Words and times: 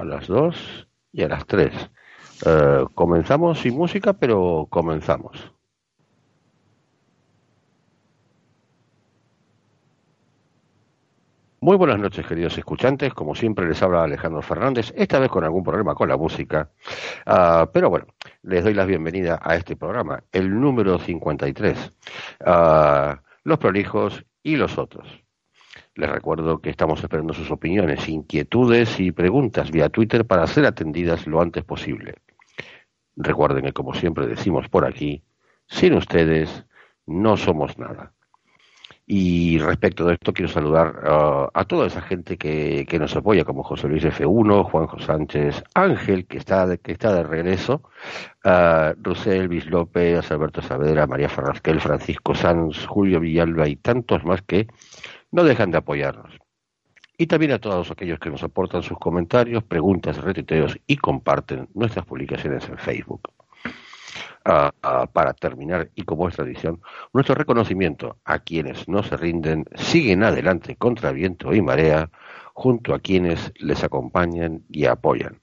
a 0.00 0.04
las 0.04 0.26
2 0.26 0.88
y 1.12 1.22
a 1.22 1.28
las 1.28 1.46
3. 1.46 1.72
Eh, 2.46 2.84
comenzamos 2.94 3.60
sin 3.60 3.76
música, 3.76 4.14
pero 4.14 4.66
comenzamos. 4.70 5.52
Muy 11.62 11.76
buenas 11.76 11.98
noches, 11.98 12.26
queridos 12.26 12.56
escuchantes. 12.56 13.12
Como 13.12 13.34
siempre, 13.34 13.68
les 13.68 13.82
habla 13.82 14.02
Alejandro 14.02 14.40
Fernández, 14.40 14.94
esta 14.96 15.18
vez 15.18 15.28
con 15.28 15.44
algún 15.44 15.62
problema 15.62 15.94
con 15.94 16.08
la 16.08 16.16
música. 16.16 16.70
Ah, 17.26 17.68
pero 17.70 17.90
bueno, 17.90 18.06
les 18.42 18.64
doy 18.64 18.72
la 18.72 18.86
bienvenida 18.86 19.38
a 19.42 19.56
este 19.56 19.76
programa, 19.76 20.24
el 20.32 20.58
número 20.58 20.98
53. 20.98 21.92
Ah, 22.46 23.20
los 23.44 23.58
prolijos 23.58 24.24
y 24.42 24.56
los 24.56 24.78
otros. 24.78 25.22
Les 26.00 26.08
recuerdo 26.08 26.62
que 26.62 26.70
estamos 26.70 27.02
esperando 27.02 27.34
sus 27.34 27.50
opiniones, 27.50 28.08
inquietudes 28.08 28.98
y 29.00 29.12
preguntas 29.12 29.70
vía 29.70 29.90
Twitter 29.90 30.24
para 30.24 30.46
ser 30.46 30.64
atendidas 30.64 31.26
lo 31.26 31.42
antes 31.42 31.62
posible. 31.62 32.14
Recuerden 33.16 33.66
que, 33.66 33.74
como 33.74 33.92
siempre 33.92 34.26
decimos 34.26 34.66
por 34.70 34.86
aquí, 34.86 35.22
sin 35.66 35.92
ustedes 35.92 36.64
no 37.04 37.36
somos 37.36 37.76
nada. 37.76 38.14
Y 39.06 39.58
respecto 39.58 40.06
de 40.06 40.14
esto, 40.14 40.32
quiero 40.32 40.50
saludar 40.50 41.04
uh, 41.04 41.48
a 41.52 41.64
toda 41.66 41.86
esa 41.86 42.00
gente 42.00 42.38
que, 42.38 42.86
que, 42.88 42.98
nos 42.98 43.14
apoya, 43.14 43.44
como 43.44 43.62
José 43.62 43.86
Luis 43.86 44.04
F1, 44.04 44.70
Juanjo 44.70 45.00
Sánchez, 45.00 45.62
Ángel, 45.74 46.26
que 46.26 46.38
está 46.38 46.66
de, 46.66 46.78
que 46.78 46.92
está 46.92 47.12
de 47.12 47.24
regreso, 47.24 47.82
uh, 48.46 48.94
Rosel, 49.02 49.46
Luis 49.48 49.66
López, 49.66 50.30
Alberto 50.30 50.62
Saavedra, 50.62 51.06
María 51.06 51.28
Farrasquel, 51.28 51.78
Francisco 51.78 52.34
Sanz, 52.34 52.86
Julio 52.86 53.20
Villalba 53.20 53.68
y 53.68 53.76
tantos 53.76 54.24
más 54.24 54.40
que 54.40 54.66
no 55.30 55.44
dejan 55.44 55.70
de 55.70 55.78
apoyarnos. 55.78 56.38
Y 57.16 57.26
también 57.26 57.52
a 57.52 57.58
todos 57.58 57.90
aquellos 57.90 58.18
que 58.18 58.30
nos 58.30 58.42
aportan 58.42 58.82
sus 58.82 58.98
comentarios, 58.98 59.62
preguntas, 59.62 60.16
retuiteos 60.16 60.78
y 60.86 60.96
comparten 60.96 61.68
nuestras 61.74 62.06
publicaciones 62.06 62.68
en 62.68 62.78
Facebook. 62.78 63.30
Uh, 64.46 64.70
uh, 64.86 65.06
para 65.12 65.34
terminar, 65.34 65.90
y 65.94 66.02
como 66.02 66.26
es 66.26 66.34
tradición, 66.34 66.80
nuestro 67.12 67.34
reconocimiento 67.34 68.16
a 68.24 68.38
quienes 68.38 68.88
no 68.88 69.02
se 69.02 69.18
rinden, 69.18 69.66
siguen 69.74 70.24
adelante 70.24 70.76
contra 70.76 71.12
viento 71.12 71.52
y 71.52 71.60
marea, 71.60 72.10
junto 72.54 72.94
a 72.94 73.00
quienes 73.00 73.52
les 73.56 73.84
acompañan 73.84 74.64
y 74.70 74.86
apoyan. 74.86 75.40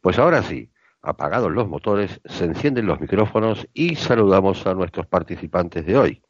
Pues 0.00 0.18
ahora 0.18 0.42
sí, 0.42 0.70
apagados 1.02 1.52
los 1.52 1.68
motores, 1.68 2.20
se 2.24 2.46
encienden 2.46 2.86
los 2.86 3.00
micrófonos 3.00 3.68
y 3.72 3.94
saludamos 3.94 4.66
a 4.66 4.74
nuestros 4.74 5.06
participantes 5.06 5.86
de 5.86 5.96
hoy. 5.96 6.22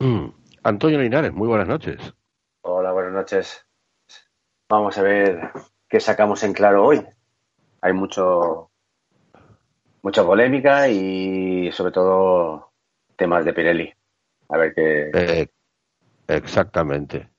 Uh, 0.00 0.30
Antonio 0.62 1.00
Linares, 1.00 1.32
muy 1.32 1.48
buenas 1.48 1.66
noches. 1.66 2.14
Hola, 2.62 2.92
buenas 2.92 3.12
noches. 3.12 3.66
Vamos 4.68 4.96
a 4.96 5.02
ver 5.02 5.50
qué 5.88 5.98
sacamos 5.98 6.42
en 6.44 6.52
claro 6.52 6.84
hoy. 6.84 7.04
Hay 7.80 7.92
mucho 7.92 8.70
mucha 10.02 10.24
polémica 10.24 10.88
y 10.88 11.72
sobre 11.72 11.92
todo 11.92 12.72
temas 13.16 13.44
de 13.44 13.52
Pirelli. 13.52 13.92
A 14.48 14.56
ver 14.56 14.74
qué. 14.74 15.10
Eh, 15.14 15.48
exactamente. 16.28 17.30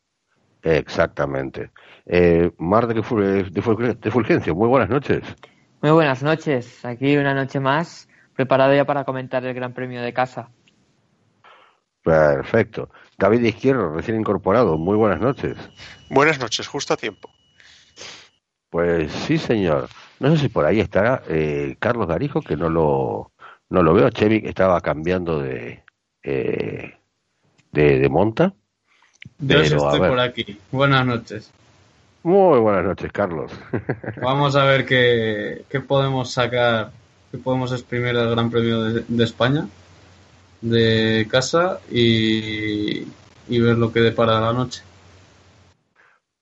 Exactamente. 0.62 1.72
Eh, 2.06 2.52
Mar 2.58 2.88
de, 2.88 2.96
de, 2.96 3.94
de 3.94 4.12
Fulgencio, 4.12 4.56
muy 4.56 4.68
buenas 4.68 4.90
noches. 4.90 5.24
Muy 5.82 5.92
buenas 5.92 6.22
noches. 6.22 6.84
Aquí 6.84 7.16
una 7.16 7.34
noche 7.34 7.62
más, 7.62 8.10
preparado 8.36 8.74
ya 8.76 8.84
para 8.84 9.06
comentar 9.06 9.46
el 9.46 9.54
Gran 9.54 9.74
Premio 9.74 10.02
de 10.02 10.12
casa. 10.12 10.50
Perfecto. 12.04 12.90
David 13.18 13.42
Izquierdo, 13.44 13.94
recién 13.94 14.20
incorporado, 14.20 14.78
muy 14.78 14.96
buenas 14.96 15.20
noches. 15.20 15.58
Buenas 16.10 16.40
noches, 16.40 16.68
justo 16.68 16.94
a 16.94 16.98
tiempo. 16.98 17.30
Pues 18.70 19.12
sí, 19.12 19.38
señor. 19.38 19.90
No 20.20 20.32
sé 20.32 20.44
si 20.44 20.50
por 20.50 20.66
ahí 20.66 20.80
estará 20.80 21.24
eh, 21.28 21.76
Carlos 21.80 22.08
Darijo, 22.08 22.42
que 22.42 22.56
no 22.56 22.70
lo, 22.70 23.32
no 23.70 23.84
lo 23.84 23.94
veo. 23.94 24.10
Chevy 24.10 24.44
estaba 24.46 24.80
cambiando 24.82 25.40
de, 25.40 25.84
eh, 26.24 26.98
de, 27.72 28.00
de, 28.00 28.10
monta. 28.10 28.54
Yo 29.40 29.64
sí 29.64 29.76
estoy 29.76 30.00
por 30.00 30.20
aquí. 30.20 30.60
Buenas 30.72 31.06
noches. 31.06 31.52
Muy 32.24 32.60
buenas 32.60 32.84
noches, 32.84 33.12
Carlos. 33.12 33.52
Vamos 34.22 34.56
a 34.56 34.66
ver 34.66 34.86
qué, 34.86 35.64
qué 35.70 35.80
podemos 35.80 36.32
sacar, 36.32 36.92
qué 37.32 37.38
podemos 37.38 37.72
exprimir 37.72 38.16
del 38.16 38.30
Gran 38.32 38.52
Premio 38.52 38.84
de, 38.84 39.06
de 39.08 39.24
España, 39.24 39.68
de 40.62 41.28
casa 41.30 41.80
y, 41.90 43.08
y 43.48 43.60
ver 43.60 43.78
lo 43.78 43.92
que 43.92 44.02
depara 44.02 44.40
la 44.40 44.54
noche. 44.54 44.84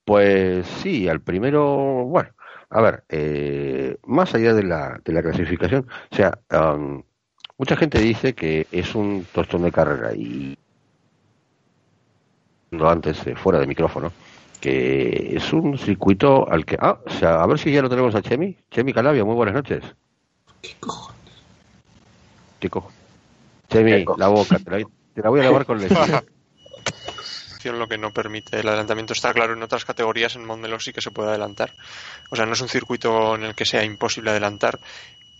Pues 0.05 0.65
sí, 0.81 1.07
al 1.07 1.21
primero, 1.21 2.05
bueno, 2.05 2.29
a 2.69 2.81
ver, 2.81 3.03
eh, 3.09 3.97
más 4.05 4.33
allá 4.33 4.53
de 4.53 4.63
la, 4.63 4.99
de 5.03 5.13
la 5.13 5.21
clasificación, 5.21 5.87
o 6.11 6.15
sea, 6.15 6.39
um, 6.51 7.03
mucha 7.57 7.75
gente 7.75 7.99
dice 7.99 8.33
que 8.33 8.67
es 8.71 8.95
un 8.95 9.25
tostón 9.33 9.63
de 9.63 9.71
carrera 9.71 10.13
y 10.15 10.57
antes 12.71 13.25
eh, 13.27 13.35
fuera 13.35 13.59
de 13.59 13.67
micrófono 13.67 14.11
que 14.59 15.35
es 15.35 15.53
un 15.53 15.77
circuito 15.77 16.49
al 16.49 16.65
que 16.65 16.77
ah 16.79 16.99
o 17.05 17.09
sea 17.09 17.41
a 17.41 17.47
ver 17.47 17.59
si 17.59 17.71
ya 17.71 17.81
lo 17.81 17.89
tenemos 17.89 18.15
a 18.15 18.21
Chemi. 18.21 18.57
Chemi 18.71 18.93
Calabia 18.93 19.23
muy 19.23 19.35
buenas 19.35 19.55
noches. 19.55 19.83
Qué 20.61 20.75
cojones 20.79 21.17
qué 22.59 22.69
cojones 22.69 22.96
Chemi 23.69 24.05
la 24.17 24.27
boca 24.27 24.59
te 24.59 24.71
la, 24.71 24.87
te 25.13 25.21
la 25.21 25.29
voy 25.29 25.41
a 25.41 25.43
lavar 25.43 25.65
con 25.65 25.79
lejía 25.79 26.23
lo 27.71 27.87
que 27.87 27.97
no 27.97 28.11
permite 28.11 28.59
el 28.59 28.67
adelantamiento. 28.67 29.13
Está 29.13 29.33
claro, 29.33 29.53
en 29.53 29.63
otras 29.63 29.85
categorías 29.85 30.35
en 30.35 30.45
Montmeló 30.45 30.79
sí 30.79 30.93
que 30.93 31.01
se 31.01 31.11
puede 31.11 31.29
adelantar. 31.29 31.73
O 32.29 32.35
sea, 32.35 32.45
no 32.45 32.53
es 32.53 32.61
un 32.61 32.69
circuito 32.69 33.35
en 33.35 33.43
el 33.43 33.55
que 33.55 33.65
sea 33.65 33.83
imposible 33.83 34.31
adelantar. 34.31 34.79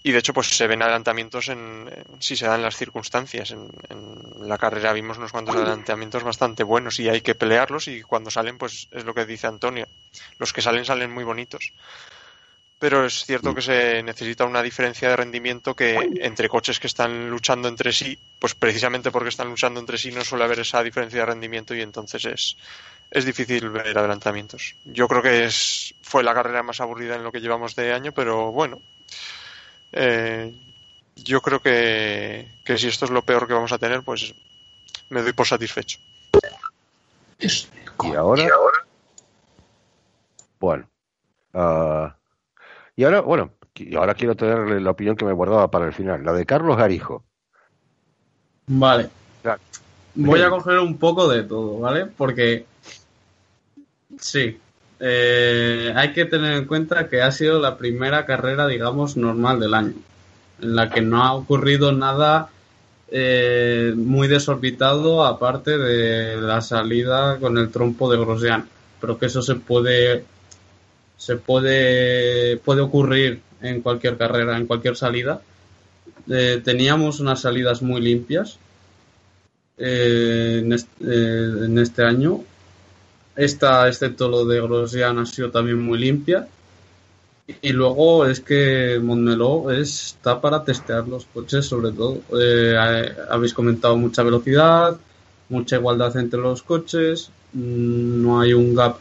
Y 0.04 0.12
de 0.12 0.20
hecho, 0.20 0.34
pues 0.34 0.48
se 0.48 0.68
ven 0.68 0.82
adelantamientos 0.82 1.50
en, 1.50 1.90
en 1.90 2.22
si 2.22 2.36
se 2.36 2.48
dan 2.48 2.62
las 2.62 2.78
circunstancias. 2.78 3.52
En, 3.52 3.68
en, 3.90 4.48
la 4.48 4.58
carrera 4.58 4.94
vimos 4.94 5.18
unos 5.18 5.32
cuantos 5.32 5.56
adelantamientos 5.56 6.24
bastante 6.24 6.64
buenos 6.64 7.00
y 7.00 7.10
hay 7.10 7.22
que 7.22 7.36
pelearlos. 7.36 7.88
Y 7.88 8.02
cuando 8.04 8.32
salen, 8.32 8.58
pues 8.58 8.88
es 8.92 9.04
lo 9.04 9.14
que 9.14 9.26
dice 9.26 9.48
Antonio. 9.48 9.88
Los 10.38 10.54
que 10.54 10.62
salen 10.62 10.86
salen 10.86 11.12
muy 11.12 11.24
bonitos 11.24 11.74
pero 12.80 13.06
es 13.06 13.26
cierto 13.26 13.56
que 13.56 13.62
se 13.62 14.04
necesita 14.04 14.46
una 14.46 14.62
diferencia 14.62 15.10
de 15.10 15.16
rendimiento 15.16 15.76
que 15.76 15.98
entre 16.22 16.48
coches 16.48 16.80
que 16.80 16.88
están 16.88 17.30
luchando 17.30 17.68
entre 17.68 17.92
sí, 17.92 18.18
pues 18.40 18.54
precisamente 18.54 19.12
porque 19.12 19.30
están 19.30 19.50
luchando 19.50 19.80
entre 19.80 19.98
sí 19.98 20.12
no 20.12 20.24
suele 20.24 20.44
haber 20.44 20.60
esa 20.60 20.84
diferencia 20.84 21.22
de 21.22 21.26
rendimiento 21.26 21.74
y 21.74 21.82
entonces 21.82 22.26
es, 22.26 22.58
es 23.10 23.26
difícil 23.26 23.70
ver 23.70 23.98
adelantamientos. 23.98 24.76
Yo 24.86 25.08
creo 25.08 25.22
que 25.24 25.46
es, 25.46 25.96
fue 26.04 26.24
la 26.24 26.36
carrera 26.36 26.62
más 26.62 26.80
aburrida 26.80 27.16
en 27.16 27.24
lo 27.24 27.32
que 27.32 27.42
llevamos 27.42 27.76
de 27.76 27.94
año, 27.94 28.12
pero 28.12 28.52
bueno, 28.52 28.80
eh, 29.92 30.54
yo 31.16 31.42
creo 31.42 31.60
que, 31.60 32.48
que 32.64 32.78
si 32.78 32.90
esto 32.90 33.06
es 33.06 33.12
lo 33.12 33.24
peor 33.24 33.48
que 33.48 33.54
vamos 33.54 33.72
a 33.72 33.80
tener, 33.80 34.04
pues 34.04 34.36
me 35.10 35.24
doy 35.24 35.34
por 35.34 35.48
satisfecho. 35.48 36.00
¿Y 38.04 38.14
ahora? 38.14 38.48
Bueno. 40.60 40.88
Uh... 41.54 42.17
Y 42.98 43.04
ahora, 43.04 43.22
bueno, 43.22 43.52
ahora 43.96 44.16
quiero 44.16 44.36
tener 44.36 44.82
la 44.82 44.90
opinión 44.90 45.16
que 45.16 45.24
me 45.24 45.32
guardaba 45.32 45.70
para 45.70 45.86
el 45.86 45.94
final, 45.94 46.26
la 46.26 46.34
de 46.34 46.48
Carlos 46.48 46.76
Garijo. 46.76 47.24
Vale. 48.66 49.10
Claro. 49.44 49.62
Voy 50.16 50.42
a 50.42 50.50
coger 50.50 50.80
un 50.80 50.98
poco 50.98 51.30
de 51.30 51.44
todo, 51.44 51.80
¿vale? 51.80 52.08
Porque 52.08 52.66
sí, 54.20 54.58
eh, 55.00 55.94
hay 55.96 56.12
que 56.12 56.26
tener 56.26 56.54
en 56.54 56.66
cuenta 56.66 57.08
que 57.08 57.22
ha 57.22 57.32
sido 57.32 57.60
la 57.60 57.78
primera 57.78 58.26
carrera, 58.26 58.66
digamos, 58.66 59.16
normal 59.16 59.60
del 59.60 59.76
año, 59.76 59.94
en 60.60 60.76
la 60.76 60.90
que 60.90 61.02
no 61.02 61.24
ha 61.24 61.36
ocurrido 61.36 61.92
nada 61.92 62.50
eh, 63.10 63.94
muy 63.96 64.28
desorbitado 64.28 65.24
aparte 65.24 65.78
de 65.78 66.42
la 66.42 66.62
salida 66.62 67.38
con 67.40 67.60
el 67.60 67.70
trompo 67.70 68.12
de 68.12 68.18
Grosjean. 68.18 68.68
Pero 69.00 69.20
que 69.20 69.28
eso 69.28 69.44
se 69.44 69.54
puede 69.54 70.26
se 71.18 71.36
puede, 71.36 72.58
puede 72.58 72.82
ocurrir 72.82 73.42
en 73.62 73.82
cualquier 73.82 74.18
carrera, 74.18 74.58
en 74.58 74.68
cualquier 74.68 74.96
salida. 74.96 75.42
Eh, 76.30 76.62
teníamos 76.64 77.20
unas 77.20 77.42
salidas 77.42 77.82
muy 77.82 78.02
limpias 78.02 78.60
eh, 79.78 80.62
en, 80.64 80.74
este, 80.74 80.90
eh, 81.04 81.66
en, 81.66 81.78
este, 81.80 82.04
año. 82.04 82.44
Esta, 83.36 83.88
excepto 83.88 84.28
lo 84.30 84.46
de 84.46 84.62
Grosjean, 84.62 85.20
ha 85.20 85.26
sido 85.26 85.52
también 85.52 85.82
muy 85.82 85.98
limpia. 85.98 86.48
Y 87.62 87.72
luego 87.72 88.26
es 88.26 88.42
que 88.42 89.00
Montmeló 89.02 89.72
está 89.72 90.42
para 90.42 90.66
testear 90.66 91.08
los 91.08 91.26
coches, 91.26 91.66
sobre 91.66 91.94
todo. 91.94 92.22
habéis 93.30 93.54
comentado 93.54 93.96
mucha 93.96 94.22
velocidad, 94.22 94.98
mucha 95.48 95.78
igualdad 95.78 96.18
entre 96.18 96.42
los 96.42 96.62
coches, 96.62 97.30
mm, 97.54 98.22
no 98.22 98.42
hay 98.42 98.52
un 98.54 98.76
gap 98.76 98.98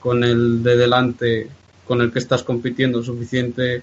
con 0.00 0.24
el 0.24 0.62
de 0.62 0.76
delante 0.76 1.50
con 1.86 2.02
el 2.02 2.12
que 2.12 2.18
estás 2.18 2.42
compitiendo 2.42 3.02
suficientemente 3.02 3.82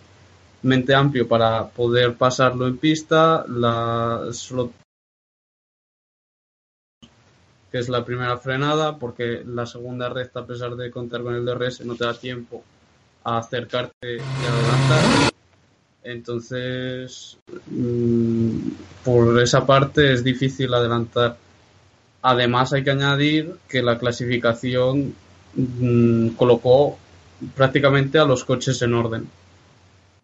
amplio 0.96 1.28
para 1.28 1.68
poder 1.70 2.14
pasarlo 2.14 2.68
en 2.68 2.78
pista, 2.78 3.44
la, 3.48 4.28
solo 4.32 4.72
que 7.72 7.80
es 7.80 7.90
la 7.90 8.06
primera 8.06 8.38
frenada, 8.38 9.00
porque 9.00 9.44
la 9.46 9.66
segunda 9.66 10.08
recta, 10.08 10.42
a 10.42 10.46
pesar 10.46 10.76
de 10.76 10.92
contar 10.92 11.24
con 11.24 11.36
el 11.36 11.44
DRS, 11.44 11.84
no 11.84 11.96
te 11.96 12.06
da 12.06 12.14
tiempo 12.14 12.64
a 13.24 13.40
acercarte 13.40 14.18
y 14.18 14.20
adelantar. 14.20 15.32
Entonces, 16.04 17.38
mm, 17.66 18.70
por 19.04 19.42
esa 19.42 19.66
parte 19.66 20.14
es 20.14 20.24
difícil 20.24 20.74
adelantar. 20.74 21.38
Además, 22.22 22.72
hay 22.72 22.84
que 22.84 22.92
añadir 22.92 23.56
que 23.68 23.82
la 23.82 23.98
clasificación 23.98 25.16
mm, 25.56 26.30
colocó 26.30 26.98
prácticamente 27.56 28.18
a 28.18 28.26
los 28.26 28.44
coches 28.44 28.82
en 28.82 28.94
orden. 28.94 29.28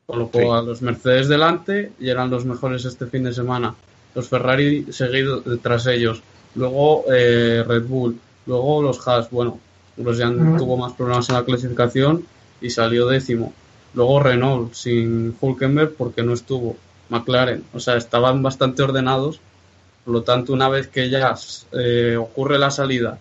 Colocó 0.06 0.56
a 0.56 0.62
los 0.62 0.81
Mercedes 0.81 1.28
delante 1.28 1.94
y 2.00 2.10
eran 2.10 2.30
los 2.30 2.45
mejores 2.45 2.86
este 2.86 3.06
fin 3.07 3.24
de 3.24 3.33
semana. 3.33 3.75
Los 4.13 4.28
Ferrari 4.28 4.88
seguidos 4.92 5.44
tras 5.62 5.88
ellos. 5.88 6.22
Luego 6.56 7.06
eh, 7.13 7.63
Red 7.66 7.86
Bull. 7.86 8.19
Luego 8.45 8.81
los 8.81 9.07
Haas. 9.07 9.30
Bueno, 9.30 9.60
los 9.98 10.18
ya 10.18 10.30
tuvo 10.57 10.78
más 10.78 10.94
problemas 10.94 11.30
en 11.30 11.36
la 11.36 11.45
clasificación 11.45 12.25
y 12.60 12.69
salió 12.69 13.07
décimo. 13.07 13.54
Luego 13.94 14.22
Renault 14.22 14.74
sin 14.74 15.36
Hulkenberg 15.39 15.94
porque 15.95 16.24
no 16.24 16.33
estuvo. 16.33 16.75
McLaren. 17.10 17.63
O 17.74 17.80
sea, 17.80 17.98
estaban 17.98 18.42
bastante 18.42 18.83
ordenados. 18.83 19.39
Por 20.06 20.13
lo 20.13 20.24
tanto, 20.24 20.54
una 20.54 20.69
vez 20.69 20.88
que 20.88 21.10
ya 21.10 21.36
eh, 21.74 22.18
ocurre 22.18 22.57
la 22.57 22.72
salida, 22.72 23.19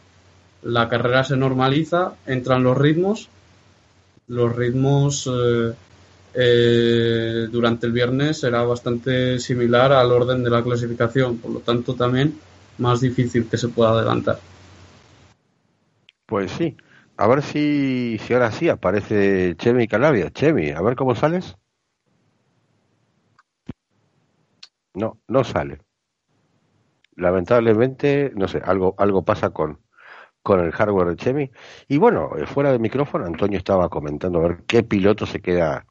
la 0.63 0.89
carrera 0.89 1.25
se 1.25 1.37
normaliza, 1.37 2.15
entran 2.27 2.63
los 2.63 2.77
ritmos 2.77 3.29
los 4.31 4.55
ritmos 4.55 5.29
eh, 5.29 5.75
eh, 6.35 7.49
durante 7.51 7.87
el 7.87 7.93
viernes 7.93 8.45
era 8.45 8.63
bastante 8.63 9.41
similar 9.41 9.93
al 9.93 10.13
orden 10.13 10.45
de 10.45 10.51
la 10.51 10.63
clasificación, 10.63 11.39
por 11.39 11.51
lo 11.51 11.61
tanto 11.61 11.95
también 11.95 12.39
más 12.79 13.01
difícil 13.01 13.49
que 13.49 13.59
se 13.59 13.69
pueda 13.69 13.91
adelantar. 13.91 14.39
Pues 16.27 16.53
sí, 16.53 16.77
a 17.17 17.27
ver 17.27 17.43
si, 17.43 18.19
si 18.25 18.33
ahora 18.33 18.53
sí 18.53 18.69
aparece 18.69 19.57
Chemi 19.57 19.89
Calabia. 19.89 20.31
Chemi, 20.31 20.71
a 20.71 20.81
ver 20.81 20.95
cómo 20.95 21.17
sales. 21.17 21.57
No, 24.95 25.19
no 25.27 25.43
sale. 25.43 25.79
Lamentablemente, 27.17 28.33
no 28.37 28.47
sé, 28.47 28.63
algo, 28.65 28.95
algo 28.97 29.25
pasa 29.25 29.51
con, 29.51 29.81
con 30.43 30.61
el 30.61 30.73
hardware 30.73 31.09
de 31.09 31.17
Chemi. 31.17 31.51
Y 31.89 31.99
bueno, 31.99 32.31
eh, 32.39 32.47
fuera 32.47 32.73
de 32.73 32.79
micrófono, 32.79 33.27
Antonio 33.27 33.59
estaba 33.59 33.89
comentando 33.89 34.39
a 34.41 34.49
ver 34.49 34.63
qué 34.67 34.83
piloto 34.83 35.27
se 35.27 35.41
queda, 35.41 35.87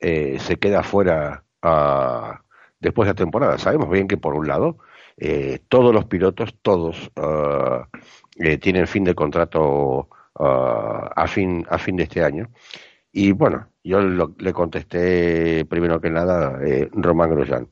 eh, 0.00 0.38
se 0.40 0.58
queda 0.58 0.82
fuera 0.82 1.44
ah, 1.62 2.42
después 2.80 3.06
de 3.06 3.10
la 3.12 3.16
temporada. 3.16 3.58
Sabemos 3.58 3.90
bien 3.90 4.08
que 4.08 4.16
por 4.16 4.34
un 4.34 4.48
lado, 4.48 4.78
eh, 5.18 5.60
todos 5.68 5.94
los 5.94 6.06
pilotos, 6.06 6.54
todos 6.62 7.10
ah, 7.16 7.88
tienen 8.60 8.86
fin 8.86 9.04
de 9.04 9.14
contrato 9.14 10.08
ah, 10.38 11.10
a, 11.14 11.26
fin, 11.28 11.66
a 11.70 11.78
fin 11.78 11.96
de 11.96 12.04
este 12.04 12.24
año. 12.24 12.50
Y 13.12 13.32
bueno, 13.32 13.68
yo 13.84 14.00
le 14.00 14.52
contesté 14.54 15.66
primero 15.66 16.00
que 16.00 16.10
nada 16.10 16.58
Román 16.92 17.30
Grosjean. 17.30 17.68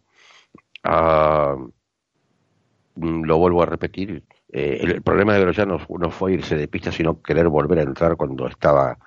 lo 2.97 3.39
vuelvo 3.39 3.63
a 3.63 3.67
repetir, 3.67 4.25
eh, 4.53 4.81
el, 4.83 5.03
problema 5.03 5.35
de 5.35 5.41
Grosjean 5.41 5.69
no, 5.69 6.11
fue 6.11 6.33
irse 6.33 6.57
de 6.57 6.67
pista, 6.67 6.91
sino 6.91 7.23
querer 7.23 7.49
volver 7.49 7.79
a 7.79 7.83
entrar 7.83 8.17
cuando 8.17 8.49
estaba 8.49 8.99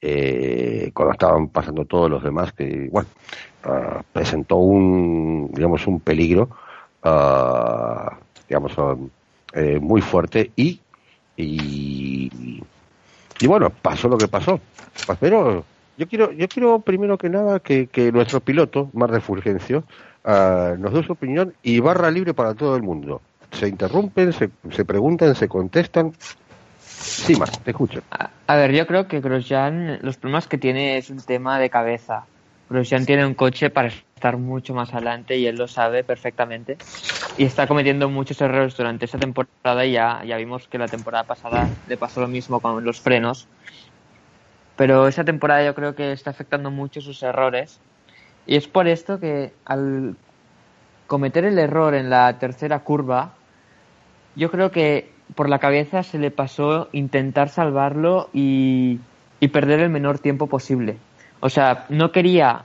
eh, 0.00 0.90
cuando 0.94 1.12
estaban 1.12 1.48
pasando 1.48 1.84
todos 1.84 2.10
los 2.10 2.22
demás, 2.22 2.52
que 2.52 2.88
bueno, 2.90 3.08
ah, 3.64 4.02
presentó 4.12 4.56
un 4.56 5.50
digamos 5.52 5.86
un 5.86 6.00
peligro 6.00 6.48
ah, 7.02 8.18
digamos 8.48 8.72
ah, 8.78 8.96
eh, 9.52 9.78
muy 9.80 10.00
fuerte 10.00 10.50
y, 10.56 10.80
y 11.36 12.62
y 13.38 13.46
bueno 13.46 13.68
pasó 13.70 14.08
lo 14.08 14.16
que 14.16 14.28
pasó, 14.28 14.60
pero 15.20 15.64
yo 15.98 16.08
quiero 16.08 16.32
yo 16.32 16.48
quiero 16.48 16.80
primero 16.80 17.18
que 17.18 17.28
nada 17.28 17.60
que, 17.60 17.88
que 17.88 18.12
nuestro 18.12 18.40
piloto 18.40 18.88
Mar 18.94 19.10
de 19.10 19.20
Fulgencio 19.20 19.84
nos 20.24 20.92
dé 20.92 21.04
su 21.04 21.12
opinión 21.12 21.54
y 21.62 21.80
barra 21.80 22.10
libre 22.10 22.34
para 22.34 22.54
todo 22.54 22.76
el 22.76 22.82
mundo 22.82 23.20
se 23.52 23.68
interrumpen, 23.68 24.32
se, 24.32 24.50
se 24.70 24.84
preguntan, 24.84 25.34
se 25.34 25.48
contestan. 25.48 26.12
Sí, 26.78 27.36
más, 27.36 27.58
te 27.62 27.70
escucho. 27.70 28.02
A, 28.46 28.56
ver, 28.56 28.72
yo 28.72 28.86
creo 28.86 29.06
que 29.06 29.20
Grosjean, 29.20 29.98
los 30.02 30.16
problemas 30.16 30.48
que 30.48 30.58
tiene 30.58 30.96
es 30.98 31.10
un 31.10 31.18
tema 31.18 31.58
de 31.58 31.70
cabeza. 31.70 32.26
Grosjean 32.68 33.06
tiene 33.06 33.24
un 33.26 33.34
coche 33.34 33.70
para 33.70 33.88
estar 33.88 34.36
mucho 34.38 34.74
más 34.74 34.92
adelante 34.92 35.36
y 35.36 35.46
él 35.46 35.56
lo 35.56 35.68
sabe 35.68 36.04
perfectamente. 36.04 36.78
Y 37.38 37.44
está 37.44 37.66
cometiendo 37.66 38.08
muchos 38.08 38.40
errores 38.40 38.76
durante 38.76 39.04
esta 39.04 39.18
temporada 39.18 39.84
y 39.84 39.92
ya, 39.92 40.22
ya 40.24 40.36
vimos 40.36 40.66
que 40.68 40.78
la 40.78 40.88
temporada 40.88 41.24
pasada 41.24 41.68
le 41.86 41.96
pasó 41.96 42.20
lo 42.20 42.28
mismo 42.28 42.60
con 42.60 42.82
los 42.84 43.00
frenos. 43.00 43.46
Pero 44.76 45.06
esa 45.06 45.24
temporada 45.24 45.64
yo 45.64 45.74
creo 45.74 45.94
que 45.94 46.12
está 46.12 46.30
afectando 46.30 46.70
mucho 46.70 47.00
sus 47.00 47.22
errores. 47.22 47.78
Y 48.46 48.56
es 48.56 48.68
por 48.68 48.88
esto 48.88 49.20
que 49.20 49.52
al 49.64 50.16
cometer 51.06 51.44
el 51.44 51.58
error 51.58 51.94
en 51.94 52.10
la 52.10 52.38
tercera 52.38 52.80
curva, 52.80 53.34
yo 54.34 54.50
creo 54.50 54.70
que 54.70 55.10
por 55.34 55.48
la 55.48 55.58
cabeza 55.58 56.02
se 56.02 56.18
le 56.18 56.30
pasó 56.30 56.88
intentar 56.92 57.48
salvarlo 57.48 58.28
y, 58.32 59.00
perder 59.52 59.78
el 59.78 59.90
menor 59.90 60.18
tiempo 60.18 60.48
posible. 60.48 60.96
O 61.38 61.48
sea, 61.48 61.86
no 61.88 62.10
quería 62.10 62.64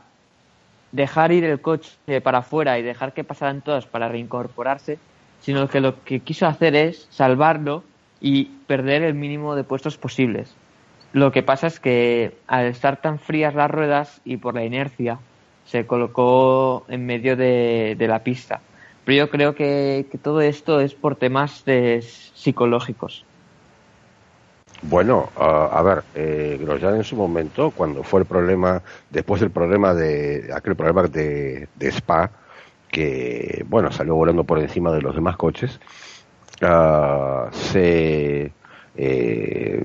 dejar 0.91 1.31
ir 1.31 1.43
el 1.43 1.61
coche 1.61 2.21
para 2.21 2.39
afuera 2.39 2.79
y 2.79 2.81
dejar 2.81 3.13
que 3.13 3.23
pasaran 3.23 3.61
todas 3.61 3.85
para 3.85 4.09
reincorporarse, 4.09 4.97
sino 5.41 5.67
que 5.67 5.79
lo 5.79 6.03
que 6.03 6.21
quiso 6.21 6.47
hacer 6.47 6.75
es 6.75 7.07
salvarlo 7.11 7.83
y 8.19 8.45
perder 8.65 9.03
el 9.03 9.13
mínimo 9.13 9.55
de 9.55 9.63
puestos 9.63 9.97
posibles. 9.97 10.55
Lo 11.13 11.31
que 11.31 11.43
pasa 11.43 11.67
es 11.67 11.79
que 11.79 12.35
al 12.47 12.65
estar 12.65 12.97
tan 12.97 13.19
frías 13.19 13.53
las 13.53 13.69
ruedas 13.69 14.21
y 14.25 14.37
por 14.37 14.55
la 14.55 14.65
inercia, 14.65 15.19
se 15.71 15.87
colocó 15.87 16.83
en 16.89 17.05
medio 17.05 17.37
de, 17.37 17.95
la 17.97 18.19
pista. 18.19 18.59
Pero 19.05 19.25
yo 19.25 19.29
creo 19.29 19.55
que, 19.55 20.05
todo 20.21 20.41
esto 20.41 20.81
es 20.81 20.93
por 20.93 21.15
temas 21.15 21.63
de 21.63 22.01
psicológicos. 22.01 23.23
Bueno, 24.81 25.29
a 25.37 25.81
ver, 25.81 26.03
eh, 26.15 26.57
Grosjean 26.59 26.95
en 26.95 27.03
su 27.05 27.15
momento, 27.15 27.71
cuando 27.71 28.03
fue 28.03 28.21
el 28.21 28.25
problema, 28.25 28.81
después 29.09 29.39
del 29.39 29.51
problema 29.51 29.93
de, 29.93 30.51
aquel 30.53 30.75
problema 30.75 31.03
de, 31.03 31.69
Spa, 31.79 32.31
que, 32.89 33.63
bueno, 33.69 33.91
salió 33.91 34.15
volando 34.15 34.43
por 34.43 34.59
encima 34.59 34.91
de 34.91 35.01
los 35.01 35.15
demás 35.15 35.37
coches, 35.37 35.79
ah, 36.61 37.47
se, 37.51 38.51
eh, 38.97 39.83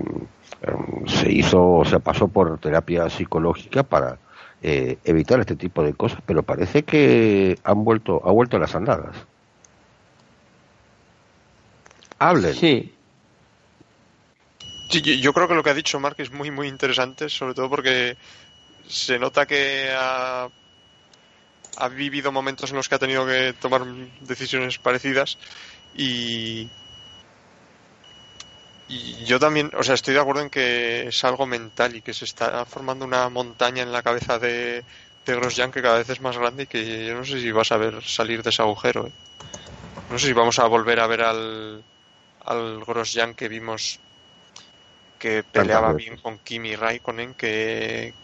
se 1.07 1.31
hizo, 1.31 1.75
o 1.75 1.85
sea, 1.85 2.01
pasó 2.01 2.27
por 2.27 2.59
terapia 2.59 3.09
psicológica 3.09 3.85
para 3.85 4.19
eh, 4.69 4.99
evitar 5.05 5.39
este 5.39 5.55
tipo 5.55 5.85
de 5.85 5.95
cosas, 5.95 6.19
pero 6.27 6.43
parece 6.43 6.83
que 6.83 7.57
han 7.63 7.85
vuelto, 7.85 8.21
ha 8.25 8.33
vuelto 8.33 8.57
a 8.57 8.59
las 8.59 8.75
andadas. 8.75 9.15
Hablen. 12.19 12.53
Sí. 12.53 12.93
yo 14.91 15.33
creo 15.33 15.47
que 15.47 15.55
lo 15.55 15.63
que 15.63 15.71
ha 15.71 15.75
dicho 15.75 16.01
Mark 16.01 16.17
es 16.19 16.33
muy, 16.33 16.51
muy 16.51 16.67
interesante, 16.67 17.29
sobre 17.29 17.55
todo 17.55 17.71
porque 17.71 18.17
se 18.89 19.21
nota 19.21 19.47
que 19.47 19.89
ha, 19.97 20.49
ha 21.77 21.89
vivido 21.89 22.33
momentos 22.33 22.71
en 22.71 22.77
los 22.77 22.89
que 22.89 22.97
ha 22.97 22.99
tenido 22.99 23.25
que 23.25 23.53
tomar 23.61 23.85
decisiones 24.23 24.79
parecidas 24.79 25.39
y, 25.95 26.69
y 28.89 29.25
yo 29.25 29.41
también, 29.41 29.73
o 29.77 29.83
sea, 29.83 29.95
estoy 29.95 30.15
de 30.15 30.21
acuerdo 30.21 30.43
en 30.43 30.51
que 30.51 31.09
es 31.09 31.25
algo 31.25 31.47
mental 31.47 31.97
y 31.97 32.03
que 32.03 32.15
se 32.15 32.25
está 32.25 32.65
formando 32.65 33.05
una 33.05 33.29
montaña 33.29 33.83
en 33.83 33.91
la 33.91 34.03
cabeza 34.03 34.39
de, 34.39 34.85
de 35.27 35.35
Grosjean 35.35 35.73
que 35.73 35.83
cada 35.83 35.99
vez 35.99 36.09
es 36.09 36.21
más 36.21 36.39
grande 36.39 36.65
y 36.65 36.67
que 36.67 37.07
yo 37.07 37.15
no 37.15 37.25
sé 37.25 37.41
si 37.41 37.51
vas 37.51 37.73
a 37.73 37.77
ver 37.77 38.03
salir 38.05 38.43
de 38.43 38.51
ese 38.51 38.63
agujero. 38.63 39.09
¿eh? 39.09 39.13
No 40.11 40.19
sé 40.19 40.29
si 40.29 40.33
vamos 40.33 40.59
a 40.61 40.67
volver 40.67 41.01
a 41.01 41.09
ver 41.09 41.23
al, 41.23 41.83
al 42.45 42.85
Grosjean 42.85 43.35
que 43.35 43.49
vimos 43.49 43.99
que 45.19 45.43
peleaba 45.43 45.93
bien 45.93 46.19
con 46.19 46.39
Kimi 46.39 46.77
Raikkonen, 46.77 47.35
que, 47.35 48.15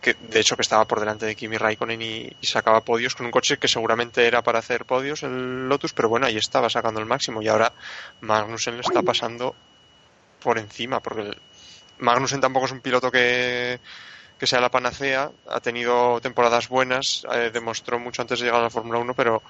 que 0.00 0.14
de 0.14 0.40
hecho 0.40 0.54
que 0.54 0.62
estaba 0.62 0.84
por 0.84 1.00
delante 1.00 1.26
de 1.26 1.34
Kimi 1.34 1.56
Raikkonen 1.56 2.00
y, 2.00 2.30
y, 2.40 2.46
sacaba 2.46 2.82
podios 2.82 3.16
con 3.16 3.26
un 3.26 3.32
coche 3.32 3.58
que 3.58 3.66
seguramente 3.66 4.24
era 4.24 4.42
para 4.42 4.60
hacer 4.60 4.84
podios 4.84 5.24
el 5.24 5.68
Lotus, 5.68 5.92
pero 5.92 6.08
bueno, 6.08 6.26
ahí 6.26 6.36
estaba 6.36 6.70
sacando 6.70 7.00
el 7.00 7.06
máximo 7.06 7.42
y 7.42 7.48
ahora 7.48 7.72
Magnussen 8.20 8.74
le 8.74 8.82
está 8.82 9.02
pasando 9.02 9.56
por 10.44 10.58
encima, 10.58 11.00
porque 11.00 11.32
Magnussen 11.98 12.40
tampoco 12.40 12.66
es 12.66 12.72
un 12.72 12.82
piloto 12.82 13.10
que, 13.10 13.80
sea 14.42 14.60
la 14.60 14.70
panacea, 14.70 15.30
ha 15.48 15.60
tenido 15.60 16.20
temporadas 16.20 16.68
buenas, 16.68 17.24
eh, 17.32 17.50
demostró 17.50 17.98
mucho 17.98 18.20
antes 18.20 18.38
de 18.38 18.44
llegar 18.44 18.60
a 18.60 18.64
la 18.64 18.70
Fórmula 18.70 18.98
1, 18.98 19.14
pero 19.14 19.42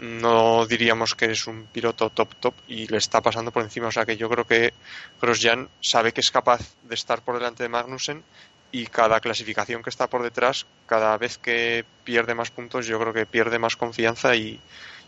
no 0.00 0.66
diríamos 0.66 1.14
que 1.14 1.26
es 1.26 1.46
un 1.46 1.66
piloto 1.66 2.10
top 2.10 2.34
top 2.40 2.54
y 2.66 2.88
le 2.88 2.98
está 2.98 3.20
pasando 3.20 3.52
por 3.52 3.62
encima. 3.62 3.86
O 3.86 3.92
sea 3.92 4.04
que 4.04 4.16
yo 4.16 4.28
creo 4.28 4.44
que 4.44 4.74
Grosjean 5.22 5.68
sabe 5.80 6.10
que 6.10 6.20
es 6.20 6.32
capaz 6.32 6.74
de 6.82 6.96
estar 6.96 7.22
por 7.22 7.38
delante 7.38 7.62
de 7.62 7.68
Magnussen 7.68 8.24
y 8.72 8.86
cada 8.86 9.20
clasificación 9.20 9.84
que 9.84 9.90
está 9.90 10.08
por 10.08 10.24
detrás, 10.24 10.66
cada 10.86 11.16
vez 11.16 11.38
que 11.38 11.84
pierde 12.02 12.34
más 12.34 12.50
puntos, 12.50 12.88
yo 12.88 12.98
creo 12.98 13.12
que 13.12 13.24
pierde 13.24 13.60
más 13.60 13.76
confianza 13.76 14.34
y, 14.34 14.60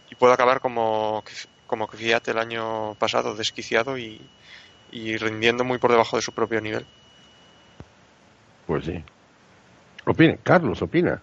y 0.08 0.14
puede 0.14 0.34
acabar 0.34 0.60
como 0.60 1.24
como 1.66 1.88
Fiat 1.88 2.28
el 2.28 2.38
año 2.38 2.94
pasado, 2.94 3.34
desquiciado 3.34 3.98
y, 3.98 4.20
y 4.96 5.16
rindiendo 5.18 5.62
muy 5.62 5.78
por 5.78 5.90
debajo 5.90 6.16
de 6.16 6.22
su 6.22 6.32
propio 6.32 6.60
nivel. 6.60 6.86
Pues 8.66 8.86
sí. 8.86 9.02
Opina, 10.06 10.36
Carlos, 10.42 10.80
opina. 10.80 11.20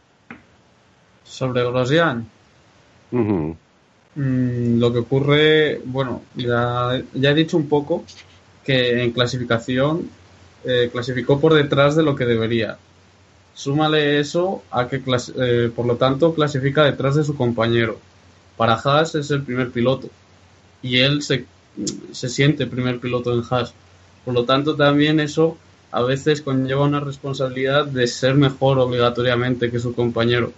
Sobre 1.23 1.63
Grosjean. 1.63 2.27
Mm, 3.11 4.79
lo 4.79 4.93
que 4.93 4.99
ocurre, 4.99 5.81
bueno, 5.85 6.21
ya, 6.35 7.01
ya, 7.13 7.31
he 7.31 7.33
dicho 7.33 7.57
un 7.57 7.67
poco 7.67 8.03
que 8.63 9.03
en 9.03 9.11
clasificación 9.11 10.09
eh, 10.65 10.89
clasificó 10.91 11.39
por 11.39 11.53
detrás 11.55 11.95
de 11.95 12.03
lo 12.03 12.15
que 12.15 12.25
debería. 12.25 12.77
Súmale 13.55 14.19
eso 14.19 14.63
a 14.69 14.87
que, 14.87 15.01
eh, 15.37 15.71
por 15.75 15.85
lo 15.85 15.95
tanto, 15.95 16.35
clasifica 16.35 16.83
detrás 16.83 17.15
de 17.15 17.23
su 17.23 17.35
compañero. 17.35 17.97
Para 18.55 18.75
Haas 18.75 19.15
es 19.15 19.31
el 19.31 19.41
primer 19.43 19.71
piloto 19.71 20.09
y 20.83 20.99
él 20.99 21.23
se, 21.23 21.45
se 22.11 22.29
siente 22.29 22.67
primer 22.67 22.99
piloto 22.99 23.33
en 23.33 23.43
Haas. 23.49 23.73
Por 24.25 24.33
lo 24.33 24.45
tanto, 24.45 24.75
también 24.75 25.19
eso 25.19 25.57
a 25.91 26.01
veces 26.01 26.41
conlleva 26.41 26.85
una 26.85 26.99
responsabilidad 26.99 27.85
de 27.85 28.07
ser 28.07 28.35
mejor 28.35 28.79
obligatoriamente 28.79 29.69
que 29.69 29.79
su 29.79 29.93
compañero. 29.93 30.51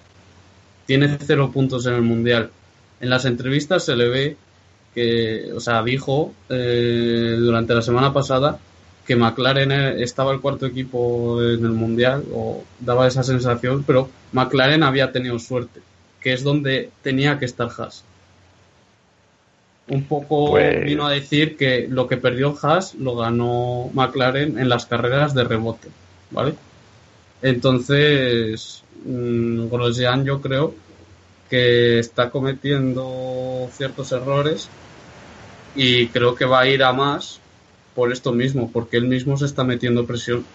Tiene 0.86 1.17
cero 1.19 1.51
puntos 1.53 1.86
en 1.88 1.95
el 1.95 2.01
mundial. 2.03 2.51
En 3.01 3.10
las 3.10 3.25
entrevistas 3.25 3.84
se 3.84 3.95
le 3.95 4.07
ve 4.07 4.38
que, 4.93 5.51
o 5.53 5.60
sea, 5.60 5.84
dijo 5.84 6.34
eh, 6.50 7.36
durante 7.38 7.75
la 7.75 7.81
semana 7.81 8.13
pasada 8.13 8.60
que 9.05 9.15
McLaren 9.15 9.72
estaba 9.72 10.31
el 10.31 10.41
cuarto 10.41 10.65
equipo 10.65 11.41
en 11.43 11.63
el 11.65 11.72
mundial 11.72 12.24
o 12.34 12.63
daba 12.79 13.07
esa 13.07 13.24
sensación, 13.24 13.84
pero 13.86 14.10
McLaren 14.31 14.84
había 14.84 15.12
tenido 15.12 15.38
suerte, 15.38 15.81
que 16.22 16.34
es 16.34 16.43
donde 16.43 16.89
tenía 17.03 17.38
que 17.38 17.45
estar 17.45 17.69
Haas. 17.77 18.03
Un 19.88 20.04
poco 20.06 20.51
pues 20.51 20.84
vino 20.84 21.06
a 21.06 21.12
decir 21.12 21.58
que 21.58 21.88
lo 21.88 22.08
que 22.08 22.18
perdió 22.18 22.58
Haas 22.62 22.96
lo 22.96 23.15
ganó 23.15 23.89
McLaren 23.94 24.58
en 24.58 24.68
las 24.68 24.88
carreras 24.88 25.36
de 25.36 25.44
rebote, 25.44 25.89
¿vale? 26.32 26.56
Entonces, 27.42 28.84
mmm, 29.06 29.68
Grosjean 29.70 30.25
yo 30.25 30.42
creo 30.42 30.74
que 31.50 32.00
está 32.00 32.32
cometiendo 32.32 33.70
ciertos 33.72 34.12
errores 34.12 34.70
y 35.75 36.08
creo 36.08 36.34
que 36.34 36.46
va 36.46 36.62
a 36.62 36.68
ir 36.68 36.84
a 36.84 36.92
más 36.92 37.39
por 37.94 38.12
esto 38.12 38.32
mismo, 38.32 38.72
porque 38.72 38.98
él 38.98 39.06
mismo 39.06 39.38
se 39.38 39.46
está 39.46 39.63
metiendo 39.63 40.06
presión. 40.06 40.46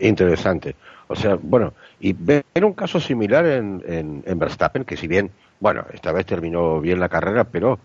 interesante. 0.00 0.76
O 1.08 1.16
sea, 1.16 1.36
bueno, 1.40 1.74
y 1.98 2.12
ver 2.12 2.44
un 2.62 2.74
caso 2.74 3.00
similar 3.00 3.46
en, 3.46 3.82
en, 4.24 4.38
Verstappen, 4.38 4.84
que 4.84 4.96
si 4.96 5.06
bien, 5.06 5.30
bueno, 5.60 5.86
esta 5.92 6.12
vez 6.12 6.26
terminó 6.26 6.80
bien 6.80 7.00
la 7.00 7.08
carrera, 7.08 7.44
pero 7.44 7.78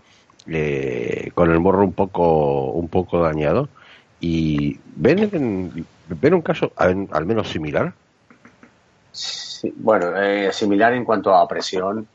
eh, 0.47 1.31
con 1.33 1.51
el 1.51 1.59
morro 1.59 1.83
un 1.83 1.93
poco, 1.93 2.71
un 2.71 2.89
poco 2.89 3.21
dañado. 3.21 3.69
¿Y 4.19 4.79
ven, 4.95 5.85
ven 6.07 6.33
un 6.33 6.41
caso 6.41 6.73
al, 6.75 7.25
menos 7.25 7.49
similar? 7.49 7.93
Bueno, 9.77 10.21
eh, 10.21 10.51
similar 10.51 10.93
en 10.93 11.05
cuanto 11.05 11.33
a 11.33 11.47
presión 11.47 12.07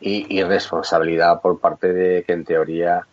y, 0.00 0.38
y, 0.38 0.42
responsabilidad 0.42 1.40
por 1.40 1.58
parte 1.58 1.92
de 1.92 2.22
que 2.24 2.32
en 2.32 2.44
teoría 2.44 3.06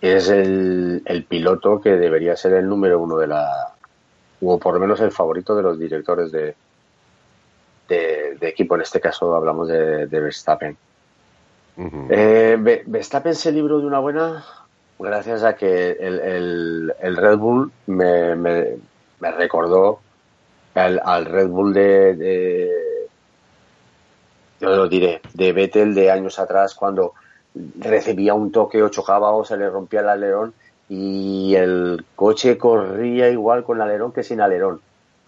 es 0.00 0.28
el, 0.28 1.02
el, 1.04 1.24
piloto 1.24 1.80
que 1.80 1.90
debería 1.90 2.36
ser 2.36 2.54
el 2.54 2.68
número 2.68 3.00
uno 3.00 3.18
de 3.18 3.26
la, 3.26 3.74
o 4.40 4.58
por 4.58 4.74
lo 4.74 4.80
menos 4.80 5.00
el 5.00 5.12
favorito 5.12 5.54
de 5.54 5.62
los 5.62 5.78
directores 5.78 6.32
de, 6.32 6.54
de, 7.94 8.48
equipo. 8.48 8.74
En 8.74 8.82
este 8.82 9.00
caso 9.00 9.34
hablamos 9.34 9.68
de, 9.68 10.06
Verstappen. 10.06 10.76
Eh, 12.10 12.82
Verstappen 12.86 13.34
se 13.34 13.52
libró 13.52 13.80
de 13.80 13.86
una 13.86 14.00
buena 14.00 14.44
gracias 14.98 15.42
a 15.44 15.54
que 15.54 15.92
el, 15.92 16.92
el, 17.00 17.16
Red 17.16 17.38
Bull 17.38 17.72
me, 17.86 18.36
me, 18.36 18.76
recordó 19.18 20.00
al, 20.74 21.00
al, 21.02 21.24
Red 21.24 21.48
Bull 21.48 21.72
de, 21.72 22.14
de, 22.16 22.70
yo 24.60 24.68
lo 24.68 24.88
diré, 24.88 25.22
de 25.32 25.52
Vettel 25.52 25.94
de 25.94 26.10
años 26.10 26.38
atrás 26.38 26.74
cuando 26.74 27.14
recibía 27.78 28.34
un 28.34 28.52
toque 28.52 28.82
o 28.82 28.90
chocaba 28.90 29.30
o 29.32 29.44
se 29.44 29.56
le 29.56 29.70
rompía 29.70 30.00
el 30.00 30.08
alerón 30.10 30.54
y 30.88 31.54
el 31.54 32.04
coche 32.14 32.58
corría 32.58 33.30
igual 33.30 33.64
con 33.64 33.80
alerón 33.80 34.12
que 34.12 34.22
sin 34.22 34.40
alerón. 34.40 34.80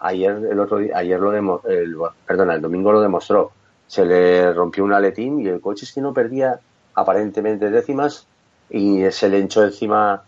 Ayer 0.03 0.31
el 0.51 0.59
otro 0.59 0.77
día, 0.77 0.97
ayer 0.97 1.19
lo 1.19 1.31
demo, 1.31 1.61
el, 1.65 1.95
perdona, 2.27 2.55
el 2.55 2.61
domingo 2.61 2.91
lo 2.91 3.01
demostró. 3.01 3.51
Se 3.87 4.05
le 4.05 4.53
rompió 4.53 4.83
un 4.83 4.93
aletín 4.93 5.39
y 5.39 5.47
el 5.47 5.61
coche 5.61 5.85
es 5.85 5.93
que 5.93 6.01
no 6.01 6.13
perdía 6.13 6.59
aparentemente 6.95 7.69
décimas 7.69 8.27
y 8.69 9.09
se 9.11 9.29
le 9.29 9.39
hinchó 9.39 9.63
encima 9.63 10.23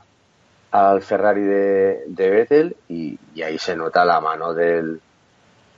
al 0.72 1.02
Ferrari 1.02 1.42
de, 1.42 2.04
de 2.08 2.30
Vettel 2.30 2.76
y, 2.90 3.18
ahí 3.44 3.58
se 3.58 3.76
nota 3.76 4.04
la 4.06 4.20
mano 4.20 4.54
del, 4.54 5.00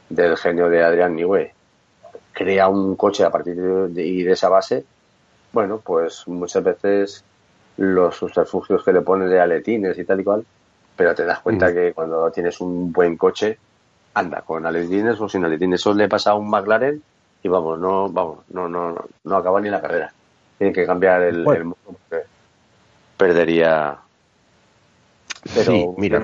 del 0.10 0.38
genio 0.38 0.70
de 0.70 0.84
Adrián 0.84 1.16
Newey. 1.16 1.52
Crea 2.34 2.68
un 2.68 2.96
coche 2.96 3.24
a 3.24 3.30
partir 3.30 3.56
de, 3.56 3.88
de 3.90 4.32
esa 4.32 4.50
base 4.50 4.86
bueno, 5.58 5.82
pues 5.84 6.28
muchas 6.28 6.64
veces 6.64 7.24
los 7.78 8.16
subterfugios 8.16 8.84
que 8.84 8.94
le 8.94 9.02
pones 9.02 9.30
de 9.30 9.40
aletines 9.40 9.98
y 9.98 10.04
tal 10.04 10.20
y 10.20 10.24
cual, 10.24 10.46
pero 10.96 11.16
te 11.16 11.26
das 11.26 11.40
cuenta 11.40 11.70
mm. 11.70 11.74
que 11.74 11.94
cuando 11.94 12.30
tienes 12.32 12.60
un 12.62 12.92
buen 12.92 13.18
coche, 13.18 13.58
anda 14.18 14.42
con 14.42 14.66
aletines 14.66 15.20
o 15.22 15.30
sin 15.30 15.46
aletines. 15.46 15.80
Eso 15.80 15.94
le 15.94 16.10
pasa 16.10 16.32
a 16.32 16.36
un 16.36 16.50
McLaren 16.50 17.02
y 17.44 17.48
vamos, 17.48 17.80
no, 17.80 18.10
vamos, 18.10 18.40
no, 18.50 18.68
no, 18.68 18.96
no 19.24 19.36
acaba 19.36 19.62
ni 19.62 19.70
la 19.70 19.82
carrera. 19.82 20.12
Tiene 20.58 20.74
que 20.74 20.86
cambiar 20.86 21.22
el, 21.22 21.44
modo 21.44 21.78
porque 21.86 22.26
perdería. 23.16 23.98
Pero 25.54 25.72
sí, 25.72 25.88
mira, 25.98 26.24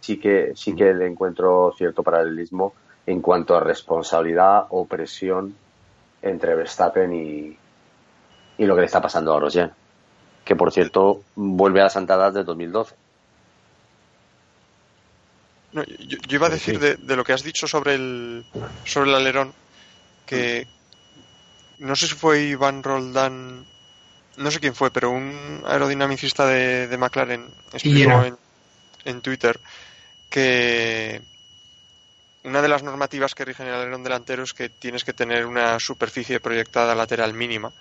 sí 0.00 0.18
que, 0.18 0.52
sí 0.54 0.74
que 0.74 0.94
le 0.94 1.06
encuentro 1.06 1.74
cierto 1.76 2.02
paralelismo 2.02 2.72
en 3.04 3.20
cuanto 3.20 3.56
a 3.56 3.60
responsabilidad 3.60 4.66
o 4.70 4.86
presión 4.86 5.54
entre 6.22 6.54
Verstappen 6.54 7.12
y, 7.12 7.58
y 8.58 8.66
lo 8.66 8.74
que 8.74 8.82
le 8.82 8.86
está 8.86 9.02
pasando 9.02 9.34
a 9.34 9.40
Rosjan, 9.40 9.72
que 10.44 10.54
por 10.54 10.72
cierto 10.72 11.22
vuelve 11.34 11.80
a 11.80 11.84
las 11.84 11.96
andadas 11.96 12.34
de 12.34 12.44
2012. 12.44 12.94
Yo, 15.72 16.18
iba 16.28 16.46
a 16.46 16.50
decir 16.50 16.78
de, 16.78 17.16
lo 17.16 17.24
que 17.24 17.32
has 17.32 17.42
dicho 17.42 17.66
sobre 17.66 17.94
el, 17.94 18.44
sobre 18.84 19.10
el 19.10 19.16
alerón, 19.16 19.52
que 20.26 20.66
no 21.78 21.94
sé 21.96 22.06
si 22.06 22.14
fue 22.14 22.42
Iván 22.42 22.82
Roldán, 22.82 23.64
no 24.36 24.50
sé 24.50 24.60
quién 24.60 24.74
fue, 24.74 24.90
pero 24.90 25.10
un 25.10 25.62
aerodinamicista 25.66 26.46
de, 26.46 26.88
de 26.88 26.98
McLaren 26.98 27.46
explicó 27.72 28.24
en, 28.24 28.36
en 29.04 29.20
Twitter 29.20 29.58
que 30.30 31.22
una 32.44 32.62
de 32.62 32.68
las 32.68 32.82
normativas 32.82 33.34
que 33.34 33.44
rigen 33.44 33.66
el 33.66 33.74
alerón 33.74 34.02
delantero 34.02 34.42
es 34.42 34.54
que 34.54 34.68
tienes 34.68 35.04
que 35.04 35.12
tener 35.12 35.46
una 35.46 35.78
superficie 35.80 36.40
proyectada 36.40 36.94
lateral 36.94 37.34
mínima. 37.34 37.72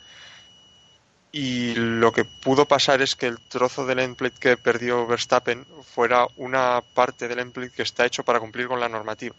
Y 1.31 1.75
lo 1.75 2.11
que 2.11 2.23
pudo 2.23 2.65
pasar 2.65 3.01
es 3.01 3.15
que 3.15 3.27
el 3.27 3.39
trozo 3.39 3.85
del 3.85 3.99
endplate 3.99 4.39
que 4.39 4.57
perdió 4.57 5.05
Verstappen 5.05 5.65
fuera 5.83 6.25
una 6.37 6.81
parte 6.81 7.27
del 7.27 7.39
endplate 7.39 7.71
que 7.71 7.83
está 7.83 8.05
hecho 8.05 8.23
para 8.23 8.39
cumplir 8.39 8.67
con 8.67 8.79
la 8.79 8.89
normativa. 8.89 9.35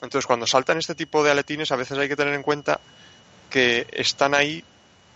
Entonces, 0.00 0.26
cuando 0.26 0.46
saltan 0.46 0.78
este 0.78 0.94
tipo 0.94 1.22
de 1.22 1.30
aletines, 1.30 1.70
a 1.72 1.76
veces 1.76 1.98
hay 1.98 2.08
que 2.08 2.16
tener 2.16 2.34
en 2.34 2.42
cuenta 2.42 2.80
que 3.50 3.86
están 3.92 4.34
ahí 4.34 4.64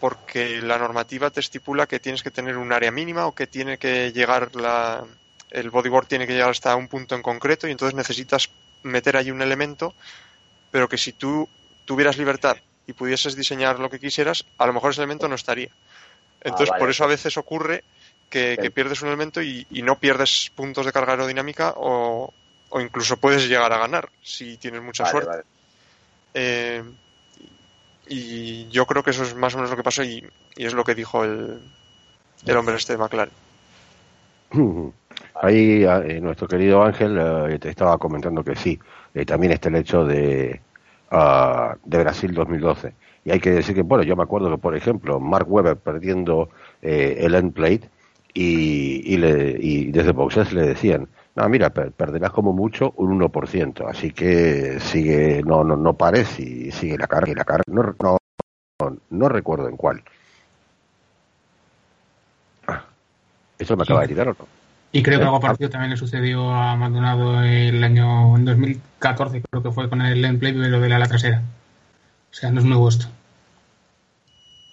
porque 0.00 0.61
la 0.61 0.76
normativa 0.76 1.30
te 1.30 1.40
estipula 1.40 1.87
que 1.87 2.00
tienes 2.00 2.23
que 2.23 2.30
tener 2.30 2.59
un 2.59 2.73
área 2.73 2.90
mínima 2.90 3.26
o 3.26 3.35
que 3.35 3.47
tiene 3.47 3.78
que 3.78 4.12
llegar 4.12 4.54
la, 4.54 5.02
el 5.50 5.71
bodyboard 5.71 6.06
tiene 6.06 6.26
que 6.26 6.35
llegar 6.35 6.50
hasta 6.50 6.76
un 6.76 6.88
punto 6.88 7.14
en 7.14 7.23
concreto 7.23 7.66
y 7.66 7.71
entonces 7.71 7.94
necesitas 7.94 8.50
meter 8.83 9.16
ahí 9.16 9.30
un 9.30 9.40
elemento, 9.40 9.94
pero 10.71 10.88
que 10.88 10.99
si 10.99 11.12
tú 11.12 11.49
tuvieras 11.87 12.18
libertad 12.18 12.56
y 12.87 12.93
pudieses 12.93 13.37
diseñar 13.37 13.79
lo 13.79 13.91
que 13.91 13.99
quisieras, 13.99 14.45
a 14.59 14.67
lo 14.67 14.73
mejor 14.73 14.93
ese 14.93 15.00
elemento 15.00 15.29
no 15.29 15.35
estaría. 15.35 15.71
Entonces, 16.41 16.71
ah, 16.75 16.79
por 16.79 16.91
eso 16.91 17.05
a 17.05 17.09
veces 17.09 17.37
ocurre 17.37 17.85
que, 18.29 18.71
pierdes 18.75 19.00
un 19.03 19.09
elemento 19.09 19.41
y, 19.41 19.67
no 19.71 19.99
pierdes 19.99 20.50
puntos 20.55 20.85
de 20.85 20.93
carga 20.93 21.12
aerodinámica 21.12 21.75
o, 21.76 22.33
incluso 22.81 23.17
puedes 23.17 23.49
llegar 23.49 23.73
a 23.73 23.79
ganar 23.79 24.09
si 24.23 24.57
tienes 24.57 24.83
mucha 24.83 25.07
suerte. 25.07 25.47
Eh, 26.35 26.83
y 28.09 28.69
yo 28.69 28.87
creo 28.87 29.03
que 29.03 29.11
eso 29.11 29.23
es 29.23 29.35
más 29.35 29.55
o 29.55 29.59
menos 29.59 29.71
lo 29.71 29.76
que 29.76 29.83
pasó 29.83 30.03
y, 30.03 30.25
es 30.57 30.75
lo 30.75 30.85
que 30.85 30.95
dijo 30.95 31.25
el, 31.25 31.61
el 32.47 32.57
hombre 32.57 32.76
este 32.76 32.93
de 32.93 32.99
McLaren. 32.99 33.33
Ahí 35.43 35.85
eh, 35.85 36.21
nuestro 36.21 36.47
querido 36.47 36.83
Ángel 36.83 37.19
eh, 37.19 37.59
te 37.59 37.71
estaba 37.71 37.99
comentando 37.99 38.45
que 38.45 38.55
sí, 38.55 38.79
eh, 39.14 39.25
también 39.25 39.53
está 39.53 39.69
el 39.69 39.76
hecho 39.76 40.05
de, 40.05 40.61
uh, 41.14 41.76
de 41.85 41.99
Brasil 41.99 42.33
2012. 42.35 42.94
Y 43.25 43.30
hay 43.30 43.40
que 43.40 43.50
decir 43.50 43.75
que, 43.75 43.83
bueno, 43.83 44.04
yo 44.04 44.16
me 44.16 44.23
acuerdo 44.23 44.50
que, 44.50 44.59
por 44.59 44.76
ejemplo, 44.76 45.18
Mark 45.21 45.50
Webber 45.50 45.76
perdiendo 45.76 46.50
el 46.83 47.35
end 47.35 47.54
plate 47.54 47.88
y, 48.35 49.14
y, 49.14 49.16
le, 49.16 49.56
y 49.59 49.90
desde 49.92 50.12
boxes 50.12 50.52
le 50.52 50.62
decían, 50.62 51.09
no, 51.37 51.49
mira, 51.49 51.71
perderás 51.71 52.30
como 52.30 52.52
mucho 52.52 52.92
un 52.97 53.18
1%, 53.21 53.88
así 53.88 54.12
que 54.12 54.78
sigue, 54.78 55.42
no, 55.44 55.64
no, 55.64 55.76
no 55.76 55.94
pares 55.94 56.38
y 56.38 56.71
sigue 56.71 56.97
la 56.97 57.09
carga 57.09 57.33
y 57.33 57.35
la 57.35 57.44
carga 57.44 57.64
no, 57.66 57.94
no, 58.00 58.18
no 59.11 59.28
recuerdo 59.28 59.68
en 59.68 59.76
cuál. 59.76 60.02
Ah, 62.68 62.85
¿Eso 63.59 63.76
me 63.76 63.83
acaba 63.83 64.02
de 64.02 64.09
quitar 64.09 64.28
o 64.28 64.37
no? 64.38 64.63
Y 64.95 65.03
creo 65.03 65.19
que 65.19 65.25
algo 65.25 65.41
parecido 65.41 65.71
también 65.71 65.91
le 65.91 65.97
sucedió 65.97 66.55
a 66.55 66.77
Maldonado 66.77 67.43
el 67.43 67.83
año 67.83 68.37
en 68.37 68.45
2014, 68.45 69.43
creo 69.43 69.61
que 69.61 69.73
fue 69.73 69.89
con 69.91 70.01
el 70.01 70.23
gameplay, 70.23 70.53
pero 70.53 70.81
de 70.81 70.89
la 70.89 70.95
ala 70.97 71.09
trasera. 71.09 71.43
O 72.31 72.35
sea, 72.35 72.53
no 72.53 72.61
es 72.61 72.65
nuevo 72.65 72.89
esto. 72.89 73.07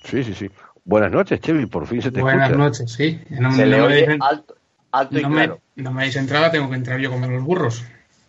Sí, 0.04 0.24
sí, 0.24 0.36
sí. 0.36 0.52
Buenas 0.84 1.12
noches, 1.12 1.40
Chevy, 1.42 1.66
por 1.66 1.88
fin 1.88 2.04
se 2.04 2.12
te 2.12 2.22
Buenas 2.22 2.52
noches, 2.52 2.92
sí. 2.92 3.20
No, 3.32 3.52
se 3.56 3.66
le 3.66 3.82
oye 3.82 4.16
alto, 4.20 4.58
alto 4.92 5.18
y 5.18 5.24
no 5.24 5.30
claro. 5.32 5.60
Me, 5.76 5.84
no 5.84 5.92
me 5.92 6.04
dais 6.04 6.16
entrada, 6.16 6.52
tengo 6.52 6.70
que 6.70 6.76
entrar 6.76 7.00
yo 7.00 7.10
con 7.10 7.22
los 7.22 7.44
burros. 7.44 7.84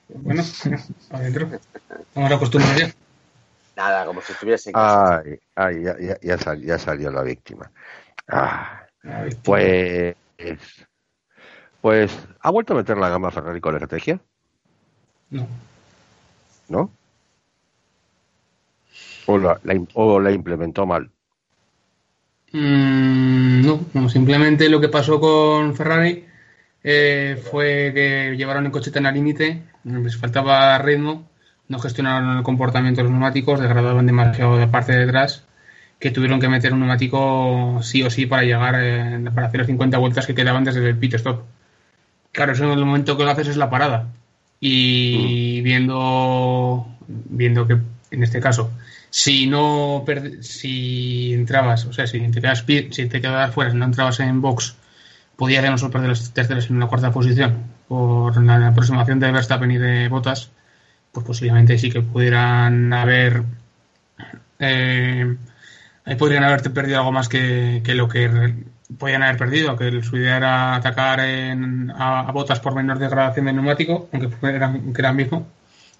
Bueno, 0.08 0.42
adentro. 1.10 1.50
Vamos 2.14 2.30
a 2.32 2.34
acostumbrar 2.36 2.78
ya. 2.78 2.90
Nada, 3.76 4.06
como 4.06 4.22
si 4.22 4.32
estuviese 4.32 4.70
en 4.70 4.74
casa. 4.74 5.22
Ay, 5.26 5.38
ay 5.56 5.82
ya, 5.82 5.96
ya, 6.00 6.16
ya, 6.22 6.38
sal- 6.38 6.62
ya 6.62 6.78
salió 6.78 7.10
la 7.10 7.20
víctima. 7.22 7.70
Ah, 8.28 8.86
pues, 9.44 10.16
pues, 11.82 12.16
¿ha 12.40 12.50
vuelto 12.50 12.72
a 12.72 12.76
meter 12.76 12.96
la 12.96 13.10
gama 13.10 13.30
Ferrari 13.30 13.60
con 13.60 13.74
la 13.74 13.78
estrategia? 13.78 14.20
No. 15.30 15.46
¿No? 16.68 16.90
¿O 19.26 19.36
la, 19.36 19.60
o 19.94 20.20
la 20.20 20.30
implementó 20.30 20.86
mal? 20.86 21.10
Mm, 22.52 23.66
no, 23.66 23.80
no, 23.94 24.08
simplemente 24.08 24.68
lo 24.68 24.80
que 24.80 24.88
pasó 24.88 25.18
con 25.20 25.74
Ferrari 25.74 26.24
eh, 26.84 27.42
fue 27.50 27.92
que 27.94 28.34
llevaron 28.36 28.66
el 28.66 28.72
coche 28.72 28.90
tan 28.90 29.06
al 29.06 29.14
límite, 29.14 29.62
les 29.84 30.16
faltaba 30.16 30.78
ritmo, 30.78 31.28
no 31.68 31.78
gestionaron 31.78 32.36
el 32.36 32.42
comportamiento 32.42 33.00
de 33.00 33.04
los 33.04 33.12
neumáticos, 33.12 33.60
degradaban 33.60 34.06
demasiado 34.06 34.58
la 34.58 34.70
parte 34.70 34.92
de 34.92 35.06
detrás, 35.06 35.44
que 35.98 36.10
tuvieron 36.10 36.40
que 36.40 36.48
meter 36.48 36.72
un 36.72 36.80
neumático 36.80 37.80
sí 37.82 38.02
o 38.02 38.10
sí 38.10 38.26
para 38.26 38.42
llegar, 38.42 38.76
eh, 38.78 39.30
para 39.34 39.46
hacer 39.48 39.60
las 39.60 39.66
50 39.66 39.98
vueltas 39.98 40.26
que 40.26 40.34
quedaban 40.34 40.64
desde 40.64 40.88
el 40.88 40.98
pit 40.98 41.14
stop. 41.14 41.42
Claro, 42.32 42.52
eso 42.52 42.64
en 42.64 42.78
el 42.78 42.84
momento 42.84 43.16
que 43.16 43.24
lo 43.24 43.30
haces 43.30 43.48
es 43.48 43.56
la 43.56 43.70
parada. 43.70 44.08
Y 44.60 45.60
viendo, 45.62 46.86
viendo 47.06 47.66
que 47.66 47.78
en 48.10 48.22
este 48.22 48.40
caso 48.40 48.70
si 49.12 49.46
no 49.46 50.04
si 50.40 51.34
entrabas, 51.34 51.84
o 51.84 51.92
sea, 51.92 52.06
si 52.06 52.18
te 52.30 52.40
quedas 52.40 52.64
si 52.66 53.06
te 53.06 53.20
quedabas 53.20 53.52
fuera, 53.54 53.70
si 53.70 53.76
no 53.76 53.84
entrabas 53.84 54.20
en 54.20 54.40
box, 54.40 54.74
no 55.38 55.78
solo 55.78 55.92
perder 55.92 56.08
las 56.08 56.32
terceras 56.32 56.64
sino 56.64 56.78
la 56.78 56.86
cuarta 56.86 57.12
posición 57.12 57.64
por 57.88 58.42
la 58.42 58.68
aproximación 58.68 59.20
de 59.20 59.30
Verstappen 59.30 59.70
y 59.70 59.76
de 59.76 60.08
Bottas, 60.08 60.50
pues 61.12 61.26
posiblemente 61.26 61.76
sí 61.76 61.90
que 61.90 62.00
pudieran 62.00 62.90
haber 62.94 63.42
eh, 64.58 65.36
podrían 66.18 66.44
haberte 66.44 66.70
perdido 66.70 66.98
algo 67.00 67.12
más 67.12 67.28
que, 67.28 67.82
que 67.84 67.94
lo 67.94 68.08
que 68.08 68.54
podían 68.98 69.22
haber 69.22 69.36
perdido, 69.36 69.76
que 69.76 70.02
su 70.02 70.16
idea 70.16 70.36
era 70.36 70.74
atacar 70.74 71.20
en, 71.20 71.90
a, 71.96 72.30
Bottas 72.32 72.60
por 72.60 72.74
menor 72.74 72.98
degradación 72.98 73.46
del 73.46 73.56
neumático, 73.56 74.08
aunque 74.12 74.28
fuera, 74.28 74.66
aunque 74.66 75.00
era 75.00 75.10
el 75.10 75.16
mismo 75.16 75.46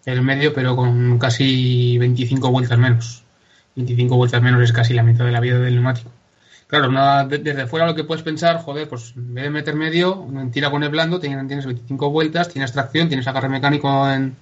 el 0.05 0.21
medio, 0.23 0.53
pero 0.53 0.75
con 0.75 1.19
casi 1.19 1.97
25 1.99 2.51
vueltas 2.51 2.77
menos. 2.79 3.23
25 3.77 4.17
vueltas 4.17 4.43
menos 4.43 4.61
es 4.63 4.73
casi 4.73 4.95
la 4.95 5.03
mitad 5.05 5.25
de 5.25 5.31
la 5.33 5.39
vida 5.41 5.59
del 5.61 5.75
neumático. 5.75 6.11
Claro, 6.67 6.91
de- 7.29 7.39
desde 7.39 7.67
fuera 7.67 7.87
lo 7.87 7.95
que 7.95 8.03
puedes 8.05 8.23
pensar, 8.25 8.57
joder, 8.57 8.89
pues 8.89 9.13
en 9.17 9.35
vez 9.35 9.45
de 9.45 9.51
meter 9.51 9.75
medio, 9.77 10.27
tira 10.51 10.71
con 10.71 10.83
el 10.83 10.89
blando, 10.89 11.21
tienes, 11.21 11.47
tienes 11.47 11.67
25 11.67 12.11
vueltas, 12.11 12.49
tienes 12.49 12.73
tracción, 12.73 13.09
tienes 13.09 13.27
agarre 13.29 13.49
mecánico 13.49 14.11
en, 14.11 14.35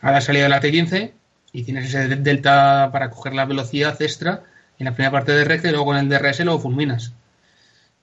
a 0.00 0.10
la 0.10 0.20
salida 0.20 0.44
de 0.44 0.48
la 0.48 0.60
T15 0.60 1.12
y 1.52 1.62
tienes 1.62 1.86
ese 1.86 2.08
de- 2.08 2.16
delta 2.16 2.88
para 2.92 3.10
coger 3.10 3.34
la 3.34 3.44
velocidad 3.44 4.00
extra 4.02 4.42
en 4.78 4.86
la 4.86 4.92
primera 4.94 5.12
parte 5.12 5.32
de 5.32 5.44
recta 5.44 5.68
y 5.68 5.70
luego 5.70 5.86
con 5.86 5.96
el 5.96 6.08
DRS 6.08 6.40
lo 6.44 6.58
fulminas. 6.58 7.12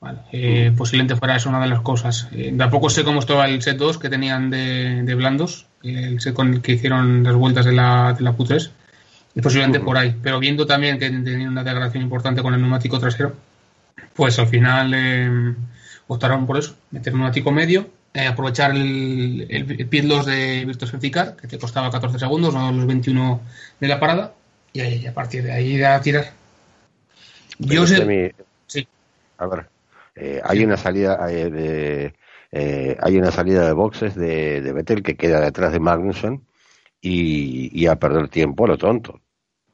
Vale, 0.06 0.20
eh, 0.32 0.72
posiblemente 0.78 1.16
fuera 1.16 1.36
eso 1.36 1.50
una 1.50 1.60
de 1.60 1.68
las 1.68 1.82
cosas. 1.82 2.30
Eh, 2.32 2.54
tampoco 2.56 2.92
sé 2.92 3.04
cómo 3.04 3.22
estaba 3.22 3.48
el 3.48 3.64
set 3.64 3.76
2 3.76 3.98
que 3.98 4.08
tenían 4.08 4.52
de, 4.52 5.02
de 5.02 5.16
blandos, 5.16 5.66
el 5.82 6.22
set 6.22 6.36
con 6.36 6.54
el 6.54 6.62
que 6.62 6.74
hicieron 6.74 7.24
las 7.24 7.34
vueltas 7.34 7.66
de 7.66 7.72
la, 7.72 8.14
de 8.14 8.24
la 8.24 8.38
Q3. 8.38 8.70
Y 9.34 9.42
posiblemente 9.42 9.80
por 9.80 9.98
ahí. 9.98 10.16
Pero 10.22 10.38
viendo 10.38 10.68
también 10.68 11.00
que 11.00 11.10
tenían 11.10 11.50
una 11.50 11.64
degradación 11.64 12.04
importante 12.04 12.44
con 12.44 12.54
el 12.54 12.62
neumático 12.62 13.00
trasero, 13.00 13.34
pues 14.14 14.38
al 14.38 14.48
final 14.48 14.94
eh, 14.94 15.56
optaron 16.06 16.46
por 16.46 16.60
eso, 16.60 16.76
meter 16.92 17.12
un 17.12 17.22
neumático 17.22 17.52
medio, 17.52 17.90
eh, 18.14 18.28
aprovechar 18.28 18.76
el, 18.76 19.48
el, 19.50 19.88
pit 19.88 20.04
loss 20.04 20.28
de 20.28 20.72
Safety 20.80 21.10
Car, 21.10 21.36
que 21.36 21.48
te 21.48 21.58
costaba 21.58 21.90
14 21.90 22.20
segundos, 22.20 22.54
no 22.54 22.72
los 22.72 22.86
21 22.86 23.42
de 23.80 23.88
la 23.88 24.00
parada, 24.00 24.34
y, 24.72 24.82
ahí, 24.82 25.08
a 25.08 25.16
partir 25.16 25.42
de 25.42 25.52
ahí 25.52 25.82
a 25.82 26.00
tirar. 26.00 26.32
Yo 27.58 27.88
sé, 27.88 28.36
sí. 28.68 28.88
A 29.40 29.48
ver, 29.48 29.66
eh, 30.16 30.42
hay 30.44 30.64
una 30.64 30.78
salida 30.78 31.20
eh, 31.30 31.50
de, 31.50 32.14
eh, 32.52 32.98
hay 33.02 33.18
una 33.18 33.32
salida 33.32 33.66
de 33.66 33.74
boxes 33.74 34.16
de, 34.16 34.62
de 34.62 34.74
Vettel 34.74 35.04
que 35.04 35.18
queda 35.18 35.42
detrás 35.42 35.74
de 35.74 35.80
Magnussen 35.80 36.46
y, 37.02 37.70
y 37.78 37.88
a 37.88 37.98
perder 37.98 38.30
tiempo 38.30 38.66
a 38.66 38.70
lo 38.70 38.78
tonto. 38.78 39.22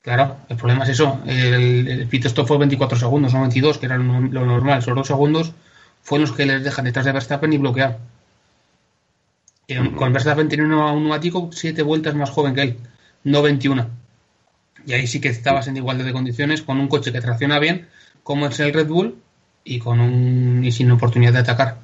Claro, 0.02 0.38
el 0.50 0.58
problema 0.58 0.84
es 0.84 0.90
eso. 0.90 1.22
El, 1.28 1.88
el 1.88 2.08
pit 2.08 2.26
stop 2.26 2.48
fue 2.48 2.58
24 2.58 2.98
segundos, 2.98 3.34
no 3.34 3.42
22, 3.42 3.78
que 3.78 3.86
era 3.86 3.98
lo, 3.98 4.20
lo 4.20 4.46
normal. 4.46 4.80
Esos 4.80 4.96
dos 4.96 5.06
segundos 5.06 5.54
fueron 6.02 6.28
los 6.28 6.36
que 6.36 6.46
les 6.46 6.64
dejan 6.64 6.86
detrás 6.86 7.06
de 7.06 7.12
Verstappen 7.12 7.54
y 7.54 7.58
bloquear. 7.60 8.00
Y 9.68 9.76
con 9.92 10.12
Verstappen 10.12 10.50
tiene 10.50 10.64
un, 10.64 10.72
neumático 10.72 11.50
7 11.52 11.84
vueltas 11.84 12.16
más 12.16 12.32
joven 12.32 12.56
que 12.56 12.62
él, 12.62 12.78
no 13.24 13.44
21. 13.44 13.88
Y 14.88 14.94
ahí 14.94 15.06
sí 15.06 15.22
que 15.22 15.30
estabas 15.30 15.68
en 15.68 15.78
igualdad 15.78 16.06
de 16.06 16.14
condiciones 16.14 16.64
con 16.64 16.80
un 16.80 16.88
coche 16.88 17.12
que 17.12 17.22
tracciona 17.22 17.60
bien, 17.60 17.88
como 18.24 18.48
es 18.48 18.60
el 18.60 18.74
Red 18.74 18.88
Bull, 18.88 19.22
y 19.64 19.80
con 19.80 20.00
un 20.00 20.64
y 20.64 20.72
sin 20.72 20.92
oportunidad 20.92 21.34
de 21.34 21.40
atacar. 21.40 21.78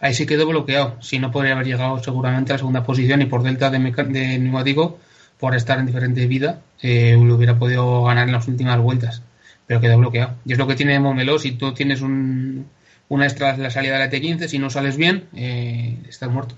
Ahí 0.00 0.14
sí 0.14 0.26
quedó 0.26 0.46
bloqueado. 0.46 0.96
Si 1.00 1.18
no 1.18 1.30
podría 1.30 1.52
haber 1.52 1.66
llegado 1.66 2.02
seguramente 2.02 2.52
a 2.52 2.54
la 2.54 2.58
segunda 2.58 2.82
posición 2.84 3.22
y 3.22 3.26
por 3.26 3.42
delta 3.42 3.70
de, 3.70 3.78
de 3.78 4.38
neumático 4.38 4.98
por 5.38 5.54
estar 5.54 5.78
en 5.78 5.86
diferente 5.86 6.26
vida, 6.26 6.60
eh, 6.82 7.16
lo 7.22 7.34
hubiera 7.34 7.58
podido 7.58 8.04
ganar 8.04 8.26
en 8.28 8.32
las 8.32 8.46
últimas 8.48 8.78
vueltas, 8.78 9.22
pero 9.66 9.80
quedó 9.80 9.98
bloqueado. 9.98 10.36
Y 10.44 10.52
es 10.52 10.58
lo 10.58 10.66
que 10.66 10.74
tiene 10.74 11.00
Momelo, 11.00 11.38
si 11.38 11.52
tú 11.52 11.72
tienes 11.72 12.02
un, 12.02 12.66
una 13.08 13.26
extra 13.26 13.56
la 13.56 13.70
salida 13.70 13.98
de 13.98 14.06
la 14.06 14.10
T15, 14.10 14.48
si 14.48 14.58
no 14.58 14.70
sales 14.70 14.96
bien, 14.96 15.28
eh, 15.34 15.98
estás 16.08 16.30
muerto. 16.30 16.54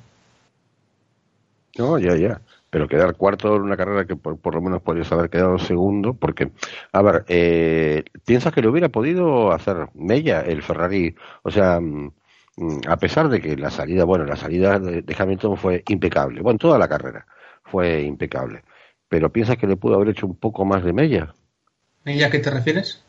No, 1.78 1.98
ya, 1.98 2.16
ya. 2.16 2.40
Pero 2.72 2.88
quedar 2.88 3.16
cuarto 3.16 3.54
en 3.54 3.62
una 3.62 3.76
carrera 3.76 4.06
que 4.06 4.16
por, 4.16 4.38
por 4.38 4.54
lo 4.54 4.62
menos 4.62 4.80
podrías 4.80 5.12
haber 5.12 5.28
quedado 5.28 5.58
segundo, 5.58 6.14
porque, 6.14 6.52
a 6.92 7.02
ver, 7.02 7.24
eh, 7.28 8.02
¿piensas 8.24 8.52
que 8.54 8.62
lo 8.62 8.70
hubiera 8.70 8.88
podido 8.88 9.52
hacer 9.52 9.88
Mella, 9.94 10.40
el 10.40 10.62
Ferrari? 10.62 11.14
O 11.42 11.50
sea, 11.50 11.80
mm, 11.80 12.12
mm, 12.56 12.78
a 12.88 12.96
pesar 12.96 13.28
de 13.28 13.42
que 13.42 13.56
la 13.58 13.70
salida, 13.70 14.04
bueno, 14.04 14.24
la 14.24 14.36
salida 14.36 14.78
de, 14.78 15.02
de 15.02 15.16
Hamilton 15.18 15.58
fue 15.58 15.84
impecable, 15.88 16.40
bueno, 16.40 16.58
toda 16.58 16.78
la 16.78 16.88
carrera 16.88 17.26
fue 17.64 18.02
impecable, 18.02 18.62
pero 19.08 19.30
¿piensas 19.30 19.58
que 19.58 19.66
le 19.66 19.76
pudo 19.76 19.96
haber 19.96 20.08
hecho 20.08 20.26
un 20.26 20.36
poco 20.36 20.64
más 20.64 20.82
de 20.82 20.94
Mella? 20.94 21.34
¿Y 22.06 22.22
a 22.22 22.30
qué 22.30 22.38
te 22.38 22.50
refieres? 22.50 23.04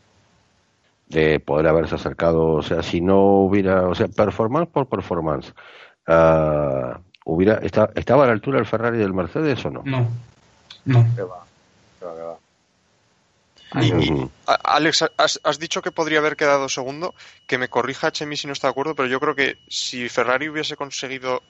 de 1.08 1.40
poder 1.40 1.66
haberse 1.66 1.94
acercado, 1.94 2.46
o 2.48 2.62
sea, 2.62 2.82
si 2.82 3.00
no 3.00 3.20
hubiera, 3.44 3.88
o 3.88 3.94
sea, 3.94 4.08
performance 4.08 4.68
por 4.68 4.88
performance, 4.88 5.54
ah, 6.06 7.00
hubiera 7.24 7.54
está- 7.58 7.90
estaba 7.94 8.24
a 8.24 8.26
la 8.26 8.32
altura 8.32 8.58
del 8.58 8.66
Ferrari 8.66 8.98
del 8.98 9.12
Mercedes 9.14 9.64
o 9.64 9.70
no? 9.70 9.82
No, 9.84 10.08
no. 10.84 11.06
Que 11.16 11.22
va, 11.22 11.44
que 12.00 12.06
va. 12.06 12.38
Y- 13.82 14.30
a- 14.46 14.76
Alex, 14.76 15.04
has, 15.16 15.40
has 15.42 15.58
dicho 15.58 15.82
que 15.82 15.90
podría 15.90 16.18
haber 16.20 16.36
quedado 16.36 16.68
segundo. 16.68 17.12
Que 17.46 17.58
me 17.58 17.68
corrija 17.68 18.12
Chemi 18.12 18.36
si 18.36 18.46
no 18.46 18.52
está 18.52 18.68
de 18.68 18.72
acuerdo, 18.72 18.94
pero 18.94 19.08
yo 19.08 19.18
creo 19.18 19.34
que 19.34 19.56
si 19.68 20.08
Ferrari 20.08 20.48
hubiese 20.48 20.76
conseguido 20.76 21.42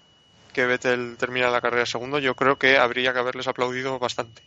que 0.55 0.65
Vettel 0.65 1.17
terminara 1.19 1.51
la 1.53 1.61
carrera 1.61 1.85
segundo, 1.85 2.19
yo 2.21 2.35
creo 2.35 2.57
que 2.57 2.79
habría 2.79 3.13
que 3.13 3.19
haberles 3.19 3.49
aplaudido 3.49 3.99
bastante. 3.99 4.41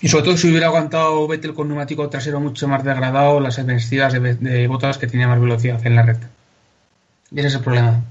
Y 0.00 0.08
sobre 0.08 0.24
todo 0.24 0.36
si 0.36 0.50
hubiera 0.50 0.66
aguantado 0.66 1.26
Vettel 1.28 1.54
con 1.54 1.68
neumático 1.68 2.08
trasero 2.10 2.40
mucho 2.40 2.66
más 2.68 2.82
degradado, 2.84 3.38
las 3.40 3.58
embestidas 3.58 4.12
de, 4.12 4.34
de 4.34 4.66
botas 4.66 4.98
que 4.98 5.06
tenía 5.06 5.28
más 5.28 5.40
velocidad 5.40 5.84
en 5.86 5.94
la 5.96 6.02
recta. 6.02 6.28
Y 7.30 7.38
ese 7.38 7.48
es 7.48 7.54
el 7.54 7.60
problema. 7.62 8.02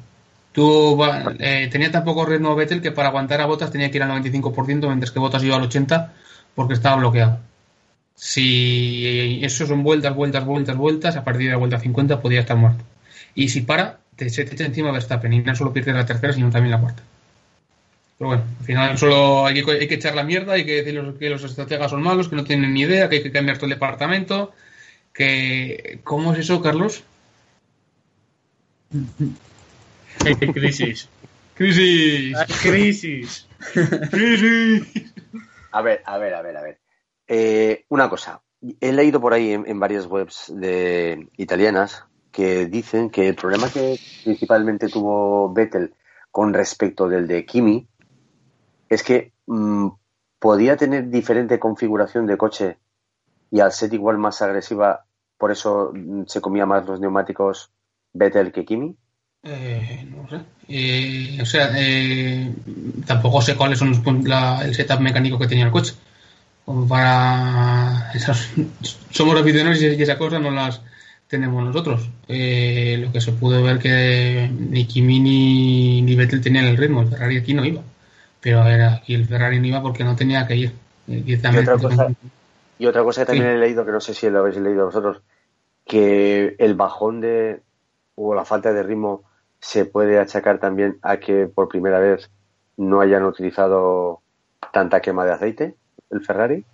Tú 0.51 1.01
eh, 1.39 1.69
tenía 1.71 1.91
tan 1.91 2.03
poco 2.03 2.25
ritmo 2.25 2.55
Vettel 2.55 2.81
que 2.81 2.91
para 2.91 3.09
aguantar 3.09 3.39
a 3.39 3.45
botas 3.45 3.71
tenía 3.71 3.89
que 3.89 3.97
ir 3.97 4.03
al 4.03 4.21
95%, 4.21 4.87
mientras 4.87 5.11
que 5.11 5.19
botas 5.19 5.43
iba 5.43 5.55
al 5.55 5.69
80% 5.69 6.09
porque 6.55 6.73
estaba 6.73 6.97
bloqueado. 6.97 7.39
Si 8.15 9.39
eso 9.43 9.65
son 9.65 9.83
vueltas, 9.83 10.13
vueltas, 10.13 10.45
vueltas, 10.45 10.75
vueltas, 10.75 11.15
a 11.15 11.23
partir 11.23 11.47
de 11.47 11.51
la 11.51 11.57
vuelta 11.57 11.79
50 11.79 12.21
podía 12.21 12.41
estar 12.41 12.57
muerto. 12.57 12.83
Y 13.33 13.49
si 13.49 13.61
para, 13.61 13.99
te, 14.15 14.29
se 14.29 14.43
te 14.45 14.53
echa 14.53 14.65
encima 14.65 14.91
Verstappen 14.91 15.31
y 15.33 15.39
no 15.39 15.55
solo 15.55 15.73
pierde 15.73 15.93
la 15.93 16.05
tercera, 16.05 16.33
sino 16.33 16.51
también 16.51 16.71
la 16.71 16.81
cuarta. 16.81 17.03
Pero 18.17 18.29
bueno, 18.29 18.43
al 18.59 18.65
final 18.65 18.97
solo 18.97 19.45
hay 19.45 19.63
que, 19.63 19.71
hay 19.71 19.87
que 19.87 19.95
echar 19.95 20.15
la 20.15 20.23
mierda, 20.23 20.53
hay 20.53 20.65
que 20.65 20.83
decir 20.83 21.01
que 21.17 21.29
los 21.29 21.43
estrategas 21.43 21.89
son 21.89 22.03
malos, 22.03 22.29
que 22.29 22.35
no 22.35 22.43
tienen 22.43 22.73
ni 22.73 22.81
idea, 22.81 23.09
que 23.09 23.15
hay 23.17 23.23
que 23.23 23.31
cambiar 23.31 23.57
todo 23.57 23.67
el 23.67 23.73
departamento. 23.73 24.51
Que... 25.13 25.99
¿Cómo 26.03 26.33
es 26.33 26.39
eso, 26.39 26.61
Carlos? 26.61 27.03
crisis. 30.54 31.10
¡Crisis! 31.56 32.38
crisis. 32.62 33.47
¡Crisis! 34.10 35.13
A 35.71 35.82
ver, 35.82 36.02
a 36.06 36.17
ver, 36.17 36.34
a 36.34 36.41
ver, 36.41 36.58
a 36.58 36.62
ver. 36.62 36.80
Eh, 37.28 37.86
una 37.89 38.10
cosa. 38.10 38.41
he 38.80 38.91
leído 38.91 39.21
por 39.21 39.34
ahí 39.34 39.52
en, 39.54 39.80
varias 39.80 40.06
webs 40.06 40.52
de 40.56 41.30
italianas 41.38 42.06
que 42.32 42.65
dicen 42.65 43.10
que 43.10 43.30
el 43.30 43.36
problema 43.36 43.69
que 43.69 44.00
principalmente 44.24 44.88
tuvo 44.88 45.54
Vettel 45.54 45.93
con 46.32 46.54
respecto 46.54 47.08
del 47.08 47.28
de 47.28 47.45
Kimi 47.45 47.88
es 48.89 49.04
que 49.04 49.34
mm, 49.45 49.88
podía 50.39 50.78
tener 50.78 51.10
diferente 51.10 51.60
configuración 51.60 52.26
de 52.26 52.38
coche 52.38 52.78
y 53.52 53.60
al 53.60 53.71
ser 53.71 53.93
igual 53.93 54.17
más 54.17 54.41
agresiva, 54.41 55.06
por 55.38 55.52
eso 55.52 55.91
mm, 55.93 56.24
se 56.28 56.41
comía 56.41 56.65
más 56.65 56.86
los 56.86 57.00
neumáticos 57.00 57.71
Vettel 58.13 58.52
que 58.52 58.65
Kimi. 58.65 58.97
Eh, 59.43 60.08
no 60.15 60.30
sé. 60.30 60.41
Eh, 60.67 61.39
o 61.41 61.45
sea, 61.45 61.71
eh, 61.75 62.54
tampoco 63.06 63.41
sé 63.41 63.56
cuáles 63.56 63.80
son 63.80 63.89
el 63.89 64.75
setup 64.75 64.99
mecánico 64.99 65.39
que 65.39 65.47
tenía 65.47 65.65
el 65.65 65.71
coche. 65.71 65.93
Como 66.65 66.88
para. 66.88 68.12
somos 69.10 69.41
aficionados 69.41 69.82
y 69.82 70.01
esa 70.01 70.17
cosa 70.17 70.39
no 70.39 70.51
las 70.51 70.82
tenemos 71.27 71.63
nosotros. 71.63 72.10
lo 72.27 73.12
que 73.12 73.21
se 73.21 73.32
pudo 73.32 73.63
ver 73.63 73.80
que 73.80 74.49
ni 74.54 74.86
Kimi 74.86 75.19
ni, 76.01 76.15
Vettel 76.15 76.41
tenían 76.41 76.65
el 76.65 76.77
ritmo. 76.77 77.01
El 77.01 77.10
Ferrari 77.10 77.38
aquí 77.38 77.54
no 77.54 77.65
iba. 77.65 77.82
Pero 78.41 78.62
a 78.62 78.65
ver, 78.65 78.82
aquí 78.84 79.15
el 79.15 79.27
Ferrari 79.27 79.60
no 79.60 79.67
iba 79.67 79.82
porque 79.82 80.04
no 80.04 80.15
tenía 80.15 80.47
que 80.47 80.56
ir. 80.56 80.73
Y 81.08 81.36
otra, 81.36 81.77
cosa, 81.77 82.10
y 82.77 82.86
otra 82.86 83.04
cosa 83.04 83.21
que 83.21 83.25
también 83.25 83.47
he 83.47 83.58
leído, 83.58 83.86
que 83.86 83.91
no 83.91 83.99
sé 83.99 84.13
si 84.13 84.30
lo 84.30 84.39
habéis 84.39 84.58
leído 84.58 84.86
vosotros, 84.86 85.21
que 85.86 86.56
el 86.60 86.75
bajón 86.75 87.21
de. 87.21 87.62
o 88.15 88.36
la 88.36 88.45
falta 88.45 88.71
de 88.71 88.84
ritmo 88.84 89.23
se 89.62 89.86
puede 89.86 90.19
achacar 90.19 90.60
también 90.60 90.97
a 91.04 91.17
que 91.17 91.47
por 91.47 91.69
primera 91.69 92.00
vez 92.00 92.30
no 92.78 93.00
hayan 93.00 93.24
utilizado 93.24 94.21
tanta 94.74 95.02
quema 95.02 95.24
de 95.24 95.34
aceite 95.34 95.76
el 96.10 96.26
Ferrari. 96.26 96.65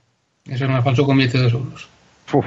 Eso 0.46 0.64
es 0.64 0.72
más 0.72 0.84
falso 0.84 1.06
con 1.06 1.18
billete 1.18 1.38
de 1.40 1.50
euros. 1.50 1.90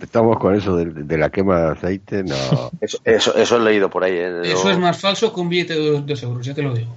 Estamos 0.00 0.38
con 0.38 0.54
eso 0.54 0.76
de, 0.76 1.18
la 1.18 1.30
quema 1.30 1.60
de 1.60 1.72
aceite, 1.72 2.22
no. 2.24 2.70
Eso, 2.80 2.98
eso, 3.36 3.56
he 3.56 3.60
leído 3.60 3.88
por 3.90 4.04
ahí. 4.04 4.14
¿eh? 4.14 4.40
Eso 4.44 4.70
es 4.70 4.78
más 4.78 5.00
falso 5.00 5.32
con 5.32 5.48
billete 5.48 5.74
de 5.74 6.00
2 6.00 6.22
euros, 6.22 6.44
ya 6.44 6.54
te 6.54 6.62
lo 6.62 6.74
digo. 6.74 6.94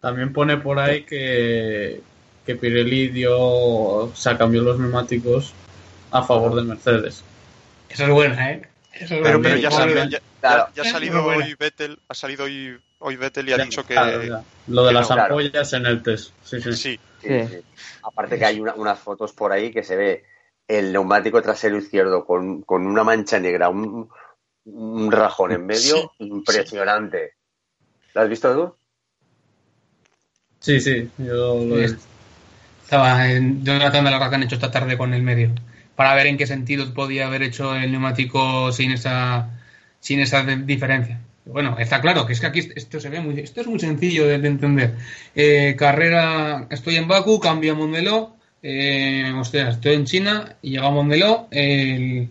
También 0.00 0.32
pone 0.32 0.56
por 0.58 0.78
ahí 0.78 1.04
que, 1.04 2.00
que 2.44 2.56
Pirelli 2.56 3.08
dio, 3.08 3.38
o 3.38 4.12
sea, 4.14 4.36
cambió 4.36 4.62
los 4.62 4.78
neumáticos 4.78 5.54
a 6.10 6.22
favor 6.22 6.54
de 6.54 6.62
Mercedes. 6.62 7.24
Esa 7.88 8.04
es 8.04 8.10
buena, 8.10 8.52
¿eh? 8.52 8.62
Pero, 8.98 9.42
pero 9.42 9.56
ya, 9.56 9.68
ha 9.68 10.84
salido 10.84 11.24
hoy 11.24 11.54
Vettel, 11.58 11.98
ha 12.08 12.14
salido 12.14 12.44
hoy, 12.44 12.78
hoy 12.98 13.16
Vettel 13.16 13.48
y 13.48 13.52
ha 13.52 13.58
dicho 13.58 13.84
que... 13.84 13.94
Lo 14.66 14.86
de 14.86 14.92
las 14.92 15.10
ampollas 15.10 15.72
en 15.72 15.86
el 15.86 16.02
test. 16.02 16.32
Sí, 16.44 16.60
sí. 16.60 17.00
Aparte 18.02 18.38
que 18.38 18.44
hay 18.44 18.60
unas 18.60 18.98
fotos 18.98 19.32
por 19.32 19.52
ahí 19.52 19.72
que 19.72 19.82
se 19.82 19.96
ve 19.96 20.24
el 20.68 20.92
neumático 20.92 21.42
trasero 21.42 21.76
izquierdo 21.76 22.24
con, 22.24 22.62
con 22.62 22.86
una 22.86 23.04
mancha 23.04 23.38
negra, 23.38 23.68
un, 23.68 24.08
un 24.64 25.12
rajón 25.12 25.52
en 25.52 25.66
medio 25.66 26.12
impresionante. 26.18 27.34
¿Lo 28.14 28.22
has 28.22 28.28
visto 28.28 28.54
tú? 28.54 28.74
Sí, 30.60 30.80
sí, 30.80 31.10
yo 31.18 31.62
lo 31.64 31.76
he 31.76 31.82
visto. 31.82 32.02
Estaba 32.82 33.30
en 33.30 33.64
Jonathan 33.64 34.04
de 34.04 34.10
lo 34.10 34.18
que 34.18 34.24
han 34.24 34.42
hecho 34.42 34.54
esta 34.54 34.70
tarde 34.70 34.96
con 34.96 35.12
el 35.14 35.22
medio 35.22 35.50
para 35.96 36.14
ver 36.14 36.26
en 36.26 36.36
qué 36.36 36.46
sentido 36.46 36.92
podía 36.92 37.26
haber 37.26 37.42
hecho 37.42 37.74
el 37.76 37.92
neumático 37.92 38.72
sin 38.72 38.92
esa, 38.92 39.50
sin 40.00 40.20
esa 40.20 40.42
diferencia. 40.42 41.20
Bueno, 41.46 41.76
está 41.78 42.00
claro 42.00 42.26
que 42.26 42.32
es 42.32 42.40
que 42.40 42.46
aquí 42.46 42.60
esto 42.74 43.00
se 43.00 43.10
ve 43.10 43.20
muy, 43.20 43.38
esto 43.38 43.60
es 43.60 43.66
muy 43.66 43.78
sencillo 43.78 44.26
de, 44.26 44.34
entender. 44.34 44.94
Eh, 45.34 45.76
carrera, 45.78 46.66
estoy 46.70 46.96
en 46.96 47.06
Baku, 47.06 47.38
cambio 47.38 47.72
a 47.72 47.76
Montmeló, 47.76 48.36
eh, 48.62 49.32
estoy 49.52 49.92
en 49.92 50.04
China 50.06 50.56
y 50.62 50.70
llego 50.70 50.86
a 50.86 50.90
Montmeló, 50.90 51.48
el, 51.50 52.30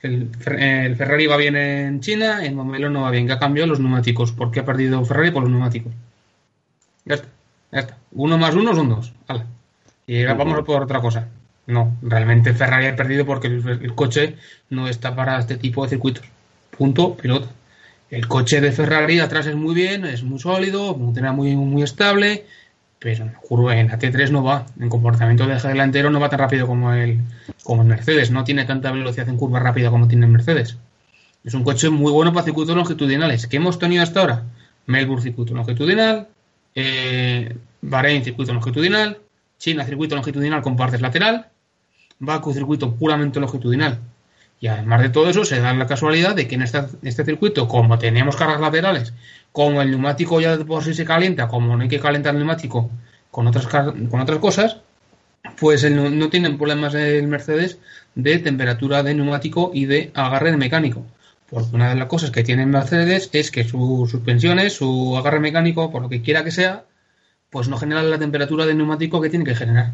el, 0.00 0.96
Ferrari 0.96 1.26
va 1.26 1.36
bien 1.36 1.56
en 1.56 2.00
China, 2.00 2.44
en 2.44 2.54
Montmeló 2.54 2.88
no 2.88 3.02
va 3.02 3.10
bien, 3.10 3.26
que 3.26 3.32
ha 3.32 3.38
cambiado 3.38 3.68
los 3.68 3.80
neumáticos. 3.80 4.30
¿Por 4.32 4.52
qué 4.52 4.60
ha 4.60 4.64
perdido 4.64 5.04
Ferrari 5.04 5.32
por 5.32 5.42
los 5.42 5.50
neumáticos? 5.50 5.92
Ya 7.04 7.16
está, 7.16 7.28
ya 7.72 7.80
está. 7.80 7.98
Uno 8.12 8.38
más 8.38 8.54
uno 8.54 8.74
son 8.74 8.88
dos. 8.88 9.12
Y 10.06 10.22
ahora 10.22 10.34
vamos 10.34 10.58
a 10.58 10.62
por 10.62 10.82
otra 10.82 11.00
cosa. 11.00 11.28
No, 11.72 11.96
realmente 12.02 12.52
Ferrari 12.52 12.86
ha 12.86 12.96
perdido 12.96 13.24
porque 13.24 13.48
el, 13.48 13.94
coche 13.94 14.36
no 14.70 14.88
está 14.88 15.14
para 15.16 15.38
este 15.38 15.56
tipo 15.56 15.82
de 15.82 15.90
circuitos. 15.90 16.24
Punto, 16.76 17.16
piloto. 17.16 17.48
El 18.10 18.28
coche 18.28 18.60
de 18.60 18.72
Ferrari 18.72 19.20
atrás 19.20 19.46
es 19.46 19.56
muy 19.56 19.74
bien, 19.74 20.04
es 20.04 20.22
muy 20.22 20.38
sólido, 20.38 20.94
muy, 20.94 21.56
muy 21.56 21.82
estable, 21.82 22.44
pero 22.98 23.24
en 23.24 23.32
curva 23.32 23.76
en 23.78 23.88
AT3 23.88 24.30
no 24.30 24.44
va. 24.44 24.66
En 24.78 24.88
comportamiento 24.88 25.46
de 25.46 25.58
delantero 25.58 26.10
no 26.10 26.20
va 26.20 26.28
tan 26.28 26.40
rápido 26.40 26.66
como 26.66 26.92
el, 26.92 27.20
como 27.64 27.82
el 27.82 27.88
Mercedes. 27.88 28.30
No 28.30 28.44
tiene 28.44 28.64
tanta 28.64 28.92
velocidad 28.92 29.28
en 29.28 29.38
curva 29.38 29.60
rápida 29.60 29.90
como 29.90 30.08
tiene 30.08 30.26
el 30.26 30.32
Mercedes. 30.32 30.76
Es 31.44 31.54
un 31.54 31.64
coche 31.64 31.90
muy 31.90 32.12
bueno 32.12 32.32
para 32.32 32.44
circuitos 32.44 32.76
longitudinales. 32.76 33.46
¿Qué 33.46 33.56
hemos 33.56 33.78
tenido 33.78 34.02
hasta 34.02 34.20
ahora? 34.20 34.44
Melbourne 34.86 35.22
circuito 35.22 35.54
longitudinal, 35.54 36.28
eh, 36.74 37.56
Bahrein 37.80 38.24
circuito 38.24 38.52
longitudinal, 38.52 39.18
China 39.58 39.84
circuito 39.84 40.14
longitudinal 40.14 40.62
con 40.62 40.76
partes 40.76 41.00
lateral, 41.00 41.48
Baku 42.22 42.52
circuito 42.52 42.94
puramente 42.94 43.40
longitudinal. 43.40 43.98
Y 44.60 44.68
además 44.68 45.02
de 45.02 45.08
todo 45.08 45.28
eso, 45.28 45.44
se 45.44 45.58
da 45.60 45.74
la 45.74 45.88
casualidad 45.88 46.36
de 46.36 46.46
que 46.46 46.54
en 46.54 46.62
este 46.62 47.24
circuito, 47.24 47.66
como 47.66 47.98
tenemos 47.98 48.36
cargas 48.36 48.60
laterales, 48.60 49.12
como 49.50 49.82
el 49.82 49.90
neumático 49.90 50.40
ya 50.40 50.56
por 50.58 50.84
sí 50.84 50.94
se 50.94 51.04
calienta, 51.04 51.48
como 51.48 51.76
no 51.76 51.82
hay 51.82 51.88
que 51.88 51.98
calentar 51.98 52.34
el 52.34 52.38
neumático 52.38 52.90
con 53.32 53.48
otras, 53.48 53.66
con 53.66 54.20
otras 54.20 54.38
cosas, 54.38 54.76
pues 55.58 55.90
no, 55.90 56.30
tienen 56.30 56.58
problemas 56.58 56.94
el 56.94 57.26
Mercedes 57.26 57.78
de 58.14 58.38
temperatura 58.38 59.02
de 59.02 59.14
neumático 59.14 59.72
y 59.74 59.86
de 59.86 60.12
agarre 60.14 60.52
de 60.52 60.58
mecánico. 60.58 61.04
Porque 61.50 61.74
una 61.74 61.88
de 61.88 61.96
las 61.96 62.06
cosas 62.06 62.30
que 62.30 62.44
tiene 62.44 62.64
Mercedes 62.66 63.30
es 63.32 63.50
que 63.50 63.64
sus 63.64 64.08
suspensiones, 64.08 64.74
su 64.74 65.16
agarre 65.16 65.40
mecánico, 65.40 65.90
por 65.90 66.02
lo 66.02 66.08
que 66.08 66.22
quiera 66.22 66.44
que 66.44 66.52
sea, 66.52 66.84
pues 67.50 67.68
no 67.68 67.78
generan 67.78 68.10
la 68.10 68.18
temperatura 68.20 68.64
del 68.64 68.78
neumático 68.78 69.20
que 69.20 69.28
tiene 69.28 69.44
que 69.44 69.56
generar. 69.56 69.92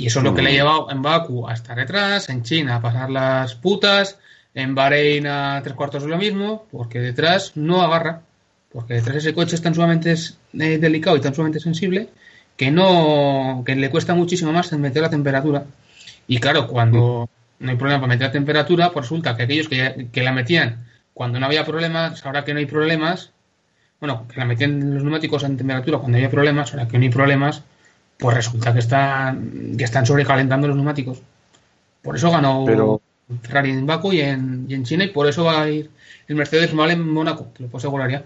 Y 0.00 0.06
eso 0.06 0.20
es 0.20 0.24
lo 0.24 0.34
que 0.34 0.40
le 0.40 0.48
ha 0.48 0.52
llevado 0.52 0.90
en 0.90 1.02
Baku 1.02 1.46
a 1.46 1.52
estar 1.52 1.76
detrás, 1.76 2.30
en 2.30 2.42
China 2.42 2.76
a 2.76 2.80
pasar 2.80 3.10
las 3.10 3.54
putas, 3.54 4.18
en 4.54 4.74
Bahrein 4.74 5.26
a 5.26 5.60
tres 5.62 5.76
cuartos 5.76 6.04
de 6.04 6.08
lo 6.08 6.16
mismo, 6.16 6.64
porque 6.72 7.00
detrás 7.00 7.52
no 7.54 7.82
agarra, 7.82 8.22
porque 8.72 8.94
detrás 8.94 9.16
ese 9.18 9.34
coche 9.34 9.56
es 9.56 9.60
tan 9.60 9.74
sumamente 9.74 10.14
eh, 10.14 10.78
delicado 10.78 11.18
y 11.18 11.20
tan 11.20 11.34
sumamente 11.34 11.60
sensible 11.60 12.08
que 12.56 12.70
no 12.70 13.62
que 13.66 13.76
le 13.76 13.90
cuesta 13.90 14.14
muchísimo 14.14 14.52
más 14.52 14.72
meter 14.72 15.02
la 15.02 15.10
temperatura. 15.10 15.66
Y 16.26 16.38
claro, 16.38 16.66
cuando 16.66 17.28
no 17.58 17.70
hay 17.70 17.76
problema 17.76 18.00
para 18.00 18.14
meter 18.14 18.28
la 18.28 18.32
temperatura, 18.32 18.92
pues 18.92 19.04
resulta 19.04 19.36
que 19.36 19.42
aquellos 19.42 19.68
que, 19.68 20.08
que 20.10 20.22
la 20.22 20.32
metían 20.32 20.86
cuando 21.12 21.38
no 21.38 21.44
había 21.44 21.66
problemas, 21.66 22.24
ahora 22.24 22.42
que 22.42 22.54
no 22.54 22.58
hay 22.60 22.66
problemas, 22.66 23.32
bueno, 24.00 24.26
que 24.32 24.38
la 24.38 24.46
metían 24.46 24.94
los 24.94 25.02
neumáticos 25.02 25.44
en 25.44 25.58
temperatura 25.58 25.98
cuando 25.98 26.16
había 26.16 26.30
problemas, 26.30 26.72
ahora 26.72 26.88
que 26.88 26.96
no 26.96 27.04
hay 27.04 27.10
problemas, 27.10 27.64
pues 28.20 28.36
resulta 28.36 28.72
que 28.72 28.78
están, 28.78 29.76
que 29.76 29.84
están 29.84 30.06
sobrecalentando 30.06 30.68
los 30.68 30.76
neumáticos. 30.76 31.22
Por 32.02 32.16
eso 32.16 32.30
ganó 32.30 33.00
Ferrari 33.42 33.70
en 33.70 33.86
Baku 33.86 34.12
y 34.12 34.20
en, 34.20 34.66
y 34.68 34.74
en, 34.74 34.84
China 34.84 35.04
y 35.04 35.08
por 35.08 35.26
eso 35.26 35.44
va 35.44 35.62
a 35.62 35.70
ir 35.70 35.90
el 36.28 36.36
Mercedes 36.36 36.74
mal 36.74 36.90
en 36.90 37.08
Mónaco, 37.08 37.48
te 37.56 37.62
lo 37.62 37.68
puedo 37.68 37.78
asegurar 37.78 38.10
ya. 38.10 38.24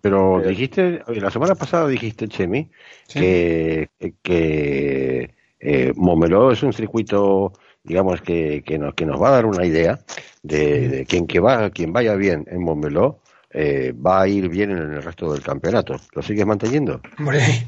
Pero 0.00 0.40
dijiste, 0.40 1.02
la 1.08 1.30
semana 1.30 1.54
pasada 1.54 1.86
dijiste, 1.86 2.26
Chemi, 2.26 2.70
que, 3.12 3.90
que 4.22 5.34
eh, 5.60 5.92
Momeló 5.94 6.52
es 6.52 6.62
un 6.62 6.72
circuito, 6.72 7.52
digamos, 7.84 8.22
que, 8.22 8.62
que, 8.64 8.78
nos, 8.78 8.94
que 8.94 9.04
nos 9.04 9.20
va 9.20 9.28
a 9.28 9.32
dar 9.32 9.46
una 9.46 9.66
idea 9.66 10.00
de, 10.42 10.88
de 10.88 11.06
quien, 11.06 11.26
que 11.26 11.38
va, 11.38 11.68
quien 11.68 11.92
vaya 11.92 12.14
bien 12.14 12.46
en 12.50 12.62
Momeló 12.62 13.20
eh, 13.52 13.92
va 13.94 14.22
a 14.22 14.28
ir 14.28 14.48
bien 14.48 14.70
en 14.70 14.78
el 14.78 15.02
resto 15.02 15.32
del 15.32 15.42
campeonato. 15.42 15.96
¿Lo 16.12 16.22
sigues 16.22 16.46
manteniendo? 16.46 17.00
Hombre, 17.18 17.66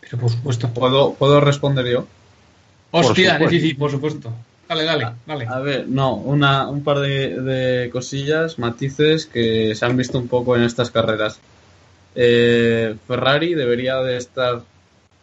pero 0.00 0.18
por 0.18 0.30
supuesto. 0.30 0.68
¿Puedo, 0.68 1.14
¿puedo 1.14 1.40
responder 1.40 1.86
yo? 1.86 2.06
Hostia, 2.90 3.38
sí, 3.48 3.60
sí, 3.60 3.74
por 3.74 3.90
supuesto. 3.90 4.32
Dale, 4.68 4.84
dale, 4.84 5.08
dale. 5.26 5.46
A 5.48 5.58
ver, 5.58 5.88
no, 5.88 6.14
una, 6.14 6.68
un 6.68 6.82
par 6.82 7.00
de, 7.00 7.90
cosillas, 7.92 8.58
matices 8.58 9.26
que 9.26 9.74
se 9.74 9.84
han 9.84 9.96
visto 9.96 10.18
un 10.18 10.28
poco 10.28 10.56
en 10.56 10.62
estas 10.62 10.90
carreras. 10.90 11.40
Eh, 12.14 12.94
Ferrari 13.06 13.54
debería 13.54 13.96
de 13.98 14.16
estar 14.16 14.62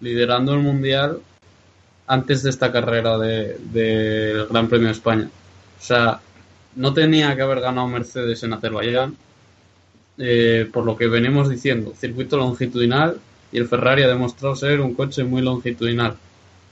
liderando 0.01 0.53
el 0.53 0.59
mundial 0.59 1.19
antes 2.07 2.43
de 2.43 2.49
esta 2.49 2.71
carrera 2.71 3.17
del 3.17 3.71
de, 3.71 4.45
Gran 4.49 4.67
Premio 4.67 4.87
de 4.87 4.93
España. 4.93 5.29
O 5.79 5.83
sea, 5.83 6.19
no 6.75 6.93
tenía 6.93 7.35
que 7.35 7.41
haber 7.41 7.61
ganado 7.61 7.87
Mercedes 7.87 8.43
en 8.43 8.53
Azerbaiyán, 8.53 9.15
eh, 10.17 10.69
por 10.71 10.85
lo 10.85 10.97
que 10.97 11.07
venimos 11.07 11.49
diciendo, 11.49 11.93
circuito 11.95 12.37
longitudinal 12.37 13.19
y 13.51 13.57
el 13.57 13.67
Ferrari 13.67 14.03
ha 14.03 14.07
demostrado 14.07 14.55
ser 14.55 14.81
un 14.81 14.93
coche 14.93 15.23
muy 15.23 15.41
longitudinal. 15.41 16.15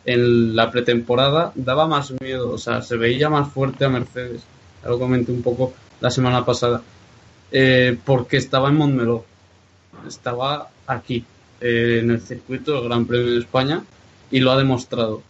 En 0.06 0.56
la 0.56 0.72
pretemporada 0.72 1.52
daba 1.56 1.88
más 1.88 2.14
miedo, 2.22 2.52
o 2.52 2.58
sea, 2.58 2.82
se 2.82 2.98
veía 2.98 3.30
más 3.30 3.52
fuerte 3.52 3.86
a 3.86 3.90
Mercedes. 3.90 4.42
Ya 4.84 4.90
lo 4.90 5.00
comenté 5.00 5.32
un 5.32 5.42
poco 5.42 5.74
la 6.00 6.10
semana 6.10 6.46
pasada. 6.46 6.82
Eh, 7.52 7.98
porque 8.06 8.38
estaba 8.38 8.70
en 8.70 8.76
Montmeló. 8.76 9.26
Estaba 10.08 10.70
aquí, 10.86 11.26
eh, 11.60 12.00
en 12.02 12.12
el 12.12 12.22
circuito 12.22 12.74
del 12.74 12.86
Gran 12.86 13.06
Premio 13.06 13.34
de 13.34 13.40
España, 13.40 13.84
y 14.32 14.40
lo 14.40 14.52
ha 14.52 14.58
demostrado. 14.58 15.24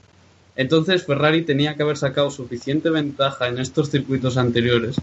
Entonces 0.56 1.06
Ferrari 1.06 1.44
tenía 1.44 1.76
que 1.76 1.84
haber 1.84 1.98
sacado 1.98 2.30
suficiente 2.30 2.90
ventaja 2.90 3.48
en 3.48 3.60
estos 3.60 3.90
circuitos 3.90 4.38
anteriores 4.38 4.98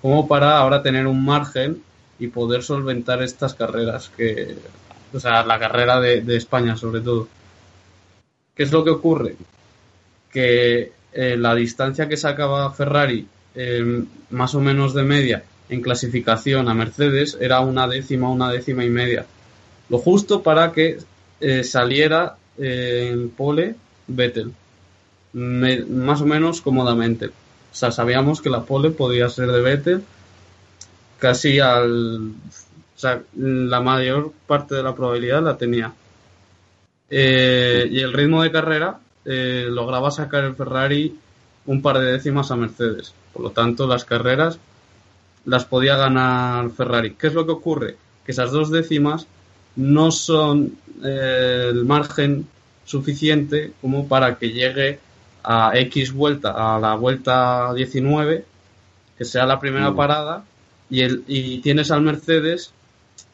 como 0.00 0.28
para 0.28 0.58
ahora 0.58 0.82
tener 0.82 1.06
un 1.06 1.24
margen 1.24 1.82
y 2.18 2.28
poder 2.28 2.62
solventar 2.62 3.22
estas 3.22 3.54
carreras 3.54 4.10
que, 4.16 4.56
o 5.12 5.20
sea, 5.20 5.44
la 5.44 5.58
carrera 5.58 6.00
de, 6.00 6.36
España 6.36 6.76
sobre 6.76 7.00
todo. 7.00 7.28
¿Qué 8.54 8.64
es 8.64 8.72
lo 8.72 8.84
que 8.84 8.90
ocurre? 8.90 9.36
Que 10.32 10.92
eh, 11.12 11.36
la 11.36 11.54
distancia 11.54 12.08
que 12.08 12.16
sacaba 12.16 12.72
Ferrari 12.72 13.26
eh, 13.54 14.04
más 14.30 14.54
o 14.54 14.60
menos 14.60 14.94
de 14.94 15.02
media 15.02 15.42
en 15.68 15.80
clasificación 15.80 16.68
a 16.68 16.74
Mercedes 16.74 17.36
era 17.40 17.60
una 17.60 17.86
décima, 17.86 18.30
una 18.30 18.50
décima 18.50 18.84
y 18.84 18.90
media. 18.90 19.26
Lo 19.88 19.98
justo 19.98 20.42
para 20.42 20.72
que 20.72 20.98
eh, 21.40 21.64
saliera 21.64 22.36
en 22.60 23.28
pole 23.30 23.76
Vettel, 24.08 24.52
más 25.32 26.20
o 26.20 26.26
menos 26.26 26.60
cómodamente. 26.60 27.26
O 27.26 27.74
sea, 27.74 27.92
sabíamos 27.92 28.40
que 28.40 28.50
la 28.50 28.64
pole 28.64 28.90
podía 28.90 29.28
ser 29.28 29.52
de 29.52 29.60
Vettel 29.60 30.02
casi 31.18 31.60
al... 31.60 32.32
O 32.98 33.00
sea, 33.00 33.22
la 33.36 33.80
mayor 33.80 34.32
parte 34.48 34.74
de 34.74 34.82
la 34.82 34.92
probabilidad 34.92 35.40
la 35.40 35.56
tenía. 35.56 35.92
Eh, 37.08 37.86
y 37.88 38.00
el 38.00 38.12
ritmo 38.12 38.42
de 38.42 38.50
carrera 38.50 38.98
eh, 39.24 39.68
lograba 39.70 40.10
sacar 40.10 40.42
el 40.42 40.56
Ferrari 40.56 41.16
un 41.66 41.80
par 41.80 42.00
de 42.00 42.10
décimas 42.10 42.50
a 42.50 42.56
Mercedes. 42.56 43.14
Por 43.32 43.42
lo 43.42 43.50
tanto, 43.52 43.86
las 43.86 44.04
carreras 44.04 44.58
las 45.44 45.64
podía 45.64 45.96
ganar 45.96 46.70
Ferrari. 46.70 47.14
¿Qué 47.14 47.28
es 47.28 47.34
lo 47.34 47.46
que 47.46 47.52
ocurre? 47.52 47.96
Que 48.26 48.32
esas 48.32 48.50
dos 48.50 48.68
décimas 48.68 49.28
no 49.76 50.10
son 50.10 50.76
eh, 51.04 51.68
el 51.70 51.84
margen 51.84 52.48
suficiente 52.84 53.74
como 53.80 54.08
para 54.08 54.38
que 54.38 54.50
llegue 54.50 54.98
a 55.44 55.70
X 55.72 56.12
vuelta, 56.12 56.74
a 56.74 56.80
la 56.80 56.96
vuelta 56.96 57.72
19, 57.74 58.44
que 59.16 59.24
sea 59.24 59.46
la 59.46 59.60
primera 59.60 59.92
mm. 59.92 59.96
parada, 59.96 60.44
y, 60.90 61.02
el, 61.02 61.22
y 61.28 61.58
tienes 61.58 61.92
al 61.92 62.02
Mercedes 62.02 62.72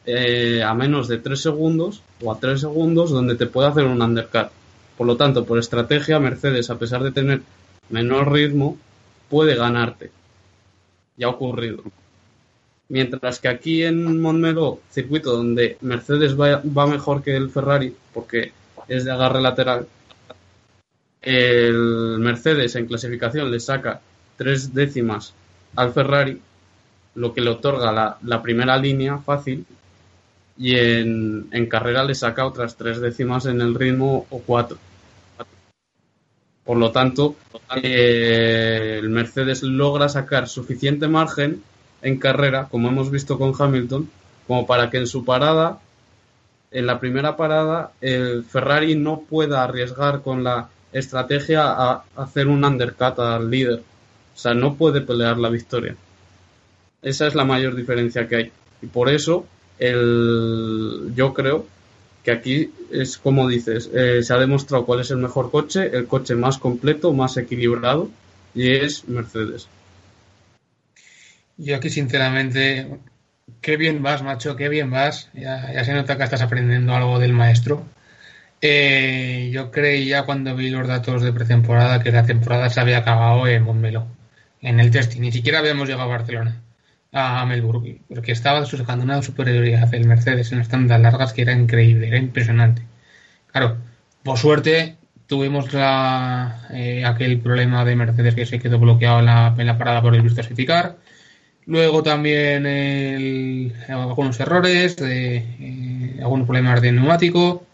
eh, 0.05 0.61
a 0.63 0.73
menos 0.75 1.07
de 1.07 1.17
3 1.17 1.39
segundos 1.39 2.03
o 2.21 2.31
a 2.31 2.39
3 2.39 2.61
segundos 2.61 3.09
donde 3.09 3.35
te 3.35 3.47
puede 3.47 3.69
hacer 3.69 3.85
un 3.85 4.01
undercut. 4.01 4.49
Por 4.97 5.07
lo 5.07 5.17
tanto, 5.17 5.45
por 5.45 5.57
estrategia, 5.57 6.19
Mercedes, 6.19 6.69
a 6.69 6.77
pesar 6.77 7.03
de 7.03 7.11
tener 7.11 7.41
menor 7.89 8.31
ritmo, 8.31 8.77
puede 9.29 9.55
ganarte. 9.55 10.11
Ya 11.17 11.27
ha 11.27 11.31
ocurrido. 11.31 11.83
Mientras 12.87 13.39
que 13.39 13.47
aquí 13.47 13.83
en 13.83 14.21
Montmeló, 14.21 14.79
circuito 14.91 15.35
donde 15.35 15.77
Mercedes 15.81 16.39
va, 16.39 16.87
mejor 16.87 17.23
que 17.23 17.35
el 17.35 17.49
Ferrari, 17.49 17.95
porque 18.13 18.53
es 18.87 19.05
de 19.05 19.11
agarre 19.11 19.41
lateral, 19.41 19.87
el 21.23 22.19
Mercedes 22.19 22.75
en 22.75 22.85
clasificación 22.85 23.49
le 23.49 23.59
saca 23.59 24.01
tres 24.37 24.73
décimas 24.75 25.33
al 25.75 25.93
Ferrari, 25.93 26.39
lo 27.15 27.33
que 27.33 27.41
le 27.41 27.49
otorga 27.49 28.19
la 28.21 28.41
primera 28.43 28.77
línea 28.77 29.17
fácil, 29.17 29.65
y 30.57 30.75
en, 30.77 31.47
en, 31.51 31.65
carrera 31.67 32.03
le 32.03 32.15
saca 32.15 32.45
otras 32.45 32.77
tres 32.77 33.01
décimas 33.01 33.45
en 33.45 33.61
el 33.61 33.75
ritmo 33.75 34.25
o 34.29 34.39
cuatro. 34.39 34.77
Por 36.63 36.77
lo 36.77 36.91
tanto, 36.91 37.35
eh, 37.83 38.97
el 38.99 39.09
Mercedes 39.09 39.61
logra 39.61 40.09
sacar 40.09 40.47
suficiente 40.47 41.07
margen 41.07 41.61
en 42.01 42.17
carrera, 42.17 42.67
como 42.69 42.89
hemos 42.89 43.11
visto 43.11 43.37
con 43.37 43.53
Hamilton, 43.57 44.09
como 44.47 44.65
para 44.65 44.89
que 44.89 44.97
en 44.97 45.07
su 45.07 45.23
parada, 45.23 45.79
en 46.71 46.87
la 46.87 46.99
primera 46.99 47.37
parada, 47.37 47.91
el 48.01 48.43
Ferrari 48.43 48.95
no 48.95 49.21
pueda 49.21 49.63
arriesgar 49.63 50.21
con 50.21 50.43
la 50.43 50.69
estrategia 50.91 51.65
a 51.65 52.03
hacer 52.15 52.47
un 52.47 52.65
undercut 52.65 53.19
al 53.19 53.49
líder. 53.49 53.83
O 54.35 54.37
sea, 54.37 54.53
no 54.53 54.75
puede 54.75 55.01
pelear 55.01 55.37
la 55.37 55.49
victoria. 55.49 55.95
Esa 57.01 57.27
es 57.27 57.35
la 57.35 57.45
mayor 57.45 57.75
diferencia 57.75 58.27
que 58.27 58.35
hay. 58.35 58.51
Y 58.81 58.87
por 58.87 59.09
eso, 59.09 59.45
el, 59.79 61.11
yo 61.15 61.33
creo 61.33 61.65
que 62.23 62.31
aquí 62.31 62.71
es 62.91 63.17
como 63.17 63.47
dices, 63.47 63.89
eh, 63.93 64.23
se 64.23 64.33
ha 64.33 64.37
demostrado 64.37 64.85
cuál 64.85 65.01
es 65.01 65.11
el 65.11 65.17
mejor 65.17 65.51
coche, 65.51 65.91
el 65.93 66.07
coche 66.07 66.35
más 66.35 66.57
completo, 66.57 67.13
más 67.13 67.37
equilibrado, 67.37 68.09
y 68.55 68.71
es 68.71 69.07
Mercedes. 69.07 69.67
Yo 71.57 71.75
aquí, 71.75 71.89
sinceramente, 71.89 72.99
qué 73.61 73.77
bien 73.77 74.01
vas, 74.01 74.23
macho, 74.23 74.55
qué 74.55 74.69
bien 74.69 74.89
vas. 74.91 75.29
Ya, 75.33 75.83
se 75.83 75.93
nota 75.93 76.17
que 76.17 76.23
estás 76.23 76.41
aprendiendo 76.41 76.93
algo 76.95 77.19
del 77.19 77.33
maestro. 77.33 77.85
Eh, 78.61 79.51
yo 79.53 79.71
creía 79.71 80.23
cuando 80.23 80.55
vi 80.55 80.69
los 80.69 80.87
datos 80.87 81.21
de 81.21 81.31
pretemporada 81.31 82.01
que 82.01 82.11
la 82.11 82.25
temporada 82.25 82.69
se 82.69 82.79
había 82.79 82.99
acabado 82.99 83.47
en 83.47 83.63
Montmeló, 83.63 84.07
en 84.61 84.79
el 84.79 84.91
testing. 84.91 85.21
Ni 85.21 85.31
siquiera 85.31 85.59
habíamos 85.59 85.87
llegado 85.87 86.09
a 86.09 86.17
Barcelona, 86.17 86.61
a 87.15 87.45
Melbourne, 87.45 88.01
porque 88.09 88.33
estaba 88.33 88.65
sacando 88.65 89.05
una 89.05 89.21
superioridad 89.21 89.93
el 89.93 90.05
Mercedes 90.05 90.51
en 90.51 90.59
las 90.59 90.67
tandas 90.67 90.99
largas 90.99 91.31
que 91.31 91.43
era 91.43 91.53
increíble, 91.53 92.09
era 92.09 92.17
impresionante. 92.17 92.83
Claro, 93.51 93.77
por 94.23 94.37
suerte 94.37 94.97
tuvimos 95.25 95.73
la, 95.73 96.67
eh, 96.73 97.05
aquel 97.05 97.39
problema 97.39 97.85
de 97.85 97.95
Mercedes 97.95 98.35
que 98.35 98.45
se 98.45 98.59
quedó 98.59 98.79
bloqueado 98.79 99.19
en 99.19 99.25
la, 99.25 99.77
parada 99.77 100.01
por 100.01 100.13
el 100.13 100.21
visto 100.23 100.41
clasificar. 100.41 100.97
Luego 101.65 102.03
también 102.03 102.65
algunos 103.89 104.39
errores, 104.39 104.97
eh, 105.01 106.19
algunos 106.21 106.45
problemas 106.45 106.81
de 106.81 106.91
neumático 106.91 107.65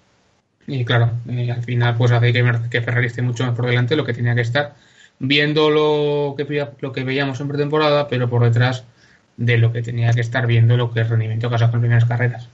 y 0.68 0.86
claro, 0.86 1.12
eh, 1.30 1.52
al 1.52 1.64
final 1.64 1.96
pues 1.98 2.12
hace 2.12 2.32
que, 2.32 2.44
que, 2.70 2.82
Ferrari 2.82 3.08
esté 3.08 3.22
mucho 3.24 3.44
más 3.46 3.56
por 3.56 3.66
delante 3.66 3.96
de 3.96 3.98
lo 3.98 4.06
que 4.06 4.14
tenía 4.14 4.36
que 4.36 4.42
estar, 4.42 4.76
viendo 5.20 5.70
lo 5.72 6.36
que, 6.38 6.68
lo 6.80 6.92
que 6.92 7.04
veíamos 7.04 7.42
en 7.42 7.48
pretemporada, 7.48 8.08
pero 8.08 8.30
por 8.30 8.44
detrás 8.44 8.86
de 9.42 9.58
lo 9.58 9.74
que 9.74 9.82
tenía 9.82 10.14
que 10.14 10.22
estar 10.22 10.46
viendo 10.46 10.78
lo 10.78 10.94
que 10.94 11.02
es 11.02 11.10
rendimiento 11.10 11.50
que 11.50 11.56
ha 11.56 11.58
sacado 11.58 11.78
en 11.78 11.82
primeras 11.82 12.06
carreras. 12.06 12.48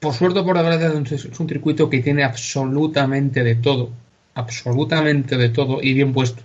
por 0.00 0.14
suerte 0.14 0.42
por 0.42 0.56
la 0.56 0.62
verdad, 0.62 0.94
es 1.12 1.38
un 1.38 1.48
circuito 1.48 1.90
que 1.90 2.00
tiene 2.00 2.24
absolutamente 2.24 3.44
de 3.44 3.54
todo, 3.54 3.90
absolutamente 4.34 5.36
de 5.36 5.50
todo 5.50 5.80
y 5.82 5.92
bien 5.92 6.12
puesto. 6.14 6.42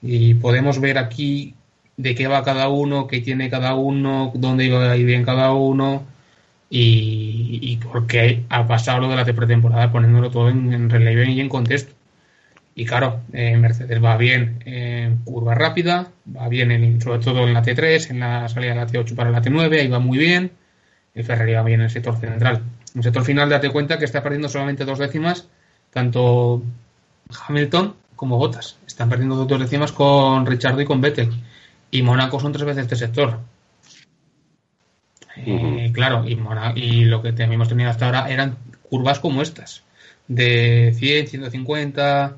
Y 0.00 0.34
podemos 0.34 0.80
ver 0.80 0.98
aquí 0.98 1.54
de 1.96 2.14
qué 2.14 2.28
va 2.28 2.44
cada 2.44 2.68
uno, 2.68 3.08
qué 3.08 3.20
tiene 3.20 3.50
cada 3.50 3.74
uno, 3.74 4.32
dónde 4.34 4.66
iba 4.66 4.90
a 4.90 4.96
ir 4.96 5.06
bien 5.06 5.24
cada 5.24 5.52
uno, 5.52 6.04
y, 6.70 7.78
porque 7.78 8.44
ha 8.48 8.66
pasado 8.66 9.00
lo 9.00 9.08
de 9.08 9.16
la 9.16 9.24
pretemporada 9.24 9.92
poniéndolo 9.92 10.30
todo 10.30 10.48
en, 10.50 10.90
relieve 10.90 11.30
y 11.30 11.40
en 11.40 11.48
contexto. 11.48 11.92
Y 12.76 12.84
claro, 12.86 13.20
eh, 13.32 13.56
Mercedes 13.56 14.02
va 14.02 14.16
bien 14.16 14.58
en 14.66 15.18
curva 15.18 15.54
rápida, 15.54 16.08
va 16.36 16.48
bien 16.48 16.72
en, 16.72 17.00
sobre 17.00 17.20
todo 17.20 17.46
en 17.46 17.54
la 17.54 17.62
T3, 17.62 18.10
en 18.10 18.20
la 18.20 18.48
salida 18.48 18.70
de 18.70 18.76
la 18.76 18.86
T8 18.86 19.14
para 19.14 19.30
la 19.30 19.40
T9, 19.40 19.80
ahí 19.80 19.88
va 19.88 20.00
muy 20.00 20.18
bien. 20.18 20.50
El 21.14 21.24
Ferrari 21.24 21.54
va 21.54 21.62
bien 21.62 21.80
en 21.80 21.84
el 21.84 21.90
sector 21.90 22.16
central. 22.18 22.56
En 22.56 22.98
el 22.98 23.02
sector 23.04 23.24
final, 23.24 23.48
date 23.48 23.70
cuenta 23.70 23.98
que 23.98 24.04
está 24.04 24.22
perdiendo 24.22 24.48
solamente 24.48 24.84
dos 24.84 24.98
décimas, 24.98 25.48
tanto 25.92 26.62
Hamilton 27.46 27.94
como 28.16 28.38
Bottas. 28.38 28.78
Están 28.86 29.08
perdiendo 29.08 29.44
dos 29.44 29.60
décimas 29.60 29.92
con 29.92 30.44
Richard 30.44 30.80
y 30.80 30.84
con 30.84 31.00
Vettel. 31.00 31.30
Y 31.92 32.02
Mónaco 32.02 32.40
son 32.40 32.52
tres 32.52 32.64
veces 32.64 32.82
este 32.82 32.96
sector. 32.96 33.38
Eh, 35.36 35.90
claro, 35.92 36.24
y, 36.26 36.38
y, 36.76 37.04
lo 37.04 37.22
que 37.22 37.28
hemos 37.36 37.68
tenido 37.68 37.90
hasta 37.90 38.06
ahora 38.06 38.30
eran 38.30 38.56
curvas 38.88 39.18
como 39.18 39.42
estas, 39.42 39.82
de 40.28 40.94
100, 40.96 41.26
150, 41.26 42.36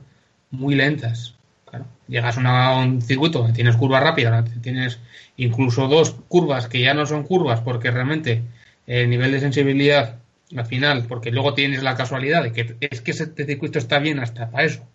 muy 0.50 0.74
lentas. 0.74 1.35
Claro, 1.64 1.87
llegas 2.09 2.38
a, 2.38 2.78
un 2.78 3.02
circuito 3.02 3.40
donde 3.40 3.54
tienes 3.54 3.76
curvas 3.76 4.02
rápidas, 4.02 4.44
tienes 4.62 5.00
incluso 5.37 5.88
dos 5.88 6.14
curvas 6.28 6.68
que 6.68 6.80
ya 6.80 6.94
no 6.94 7.06
son 7.06 7.24
curvas 7.24 7.61
porque 7.61 7.90
realmente 7.90 8.42
el 8.87 9.11
nivel 9.11 9.32
de 9.32 9.40
sensibilidad 9.40 10.16
al 10.56 10.66
final, 10.66 11.06
porque 11.09 11.32
luego 11.32 11.54
tienes 11.54 11.82
la 11.82 11.96
casualidad 11.96 12.44
de 12.44 12.52
que 12.52 12.76
es 12.80 13.00
que 13.00 13.11
ese 13.11 13.26
circuito 13.35 13.78
está 13.78 13.98
bien 13.98 14.20
hasta 14.20 14.50
para 14.50 14.64
eso. 14.64 14.87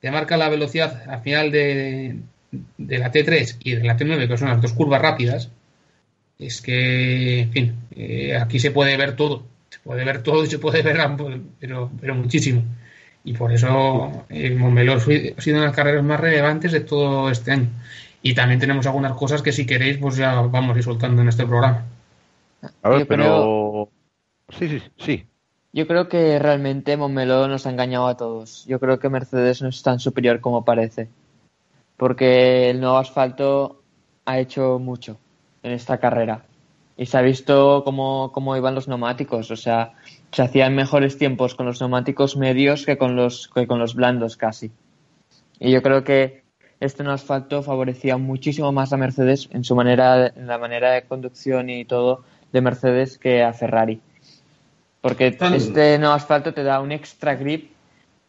Te 0.00 0.10
marca 0.10 0.36
la 0.36 0.48
velocidad 0.48 1.08
al 1.08 1.22
final 1.22 1.50
de, 1.52 2.16
de 2.50 2.98
la 2.98 3.12
T3 3.12 3.56
y 3.62 3.74
de 3.74 3.84
la 3.84 3.96
T9, 3.96 4.28
que 4.28 4.36
son 4.36 4.48
las 4.48 4.60
dos 4.60 4.72
curvas 4.72 5.02
rápidas, 5.02 5.50
es 6.38 6.60
que, 6.60 7.40
en 7.40 7.52
fin, 7.52 7.74
eh, 7.96 8.36
aquí 8.36 8.60
se 8.60 8.70
puede 8.70 8.96
ver 8.96 9.16
todo, 9.16 9.44
se 9.70 9.80
puede 9.80 10.04
ver 10.04 10.22
todo 10.22 10.44
y 10.44 10.46
se 10.48 10.58
puede 10.58 10.82
ver 10.82 10.98
pero, 11.58 11.90
pero 12.00 12.14
muchísimo. 12.14 12.62
Y 13.28 13.34
por 13.34 13.52
eso 13.52 14.24
el 14.30 14.56
Montmeló 14.56 14.94
ha 14.94 15.00
sido 15.00 15.34
una 15.48 15.60
de 15.60 15.66
las 15.66 15.76
carreras 15.76 16.02
más 16.02 16.18
relevantes 16.18 16.72
de 16.72 16.80
todo 16.80 17.28
este 17.30 17.52
año. 17.52 17.68
Y 18.22 18.34
también 18.34 18.58
tenemos 18.58 18.86
algunas 18.86 19.12
cosas 19.12 19.42
que 19.42 19.52
si 19.52 19.66
queréis, 19.66 19.98
pues 19.98 20.16
ya 20.16 20.40
vamos 20.40 20.74
a 20.74 20.78
ir 20.78 20.82
soltando 20.82 21.20
en 21.20 21.28
este 21.28 21.44
programa. 21.44 21.84
A 22.82 22.88
ver, 22.88 23.06
pero... 23.06 23.90
Sí, 24.48 24.66
sí, 24.66 24.82
sí. 24.96 25.26
Yo 25.74 25.86
creo 25.86 26.08
que 26.08 26.38
realmente 26.38 26.96
Montmeló 26.96 27.48
nos 27.48 27.66
ha 27.66 27.70
engañado 27.70 28.06
a 28.06 28.16
todos. 28.16 28.64
Yo 28.64 28.80
creo 28.80 28.98
que 28.98 29.10
Mercedes 29.10 29.60
no 29.60 29.68
es 29.68 29.82
tan 29.82 30.00
superior 30.00 30.40
como 30.40 30.64
parece. 30.64 31.10
Porque 31.98 32.70
el 32.70 32.80
nuevo 32.80 32.96
asfalto 32.96 33.82
ha 34.24 34.38
hecho 34.38 34.78
mucho 34.78 35.18
en 35.62 35.72
esta 35.72 35.98
carrera. 35.98 36.46
Y 36.96 37.04
se 37.04 37.18
ha 37.18 37.20
visto 37.20 37.82
cómo, 37.84 38.32
cómo 38.32 38.56
iban 38.56 38.74
los 38.74 38.88
neumáticos. 38.88 39.50
O 39.50 39.56
sea, 39.56 39.92
se 40.32 40.42
hacían 40.42 40.74
mejores 40.74 41.18
tiempos 41.18 41.54
con 41.54 41.66
los 41.66 41.80
neumáticos 41.80 42.36
medios 42.36 42.84
que 42.84 42.98
con 42.98 43.16
los, 43.16 43.48
que 43.54 43.66
con 43.66 43.78
los 43.78 43.94
blandos 43.94 44.36
casi. 44.36 44.70
Y 45.58 45.72
yo 45.72 45.82
creo 45.82 46.04
que 46.04 46.42
este 46.80 47.02
no 47.02 47.12
asfalto 47.12 47.62
favorecía 47.62 48.16
muchísimo 48.16 48.70
más 48.72 48.92
a 48.92 48.96
Mercedes 48.96 49.48
en 49.52 49.64
su 49.64 49.74
manera, 49.74 50.28
en 50.28 50.46
la 50.46 50.58
manera 50.58 50.92
de 50.92 51.02
conducción 51.02 51.70
y 51.70 51.84
todo 51.84 52.24
de 52.52 52.60
Mercedes 52.60 53.18
que 53.18 53.42
a 53.42 53.52
Ferrari. 53.52 54.00
Porque 55.00 55.36
este 55.54 55.98
no 55.98 56.12
asfalto 56.12 56.52
te 56.52 56.62
da 56.62 56.80
un 56.80 56.92
extra 56.92 57.34
grip 57.34 57.72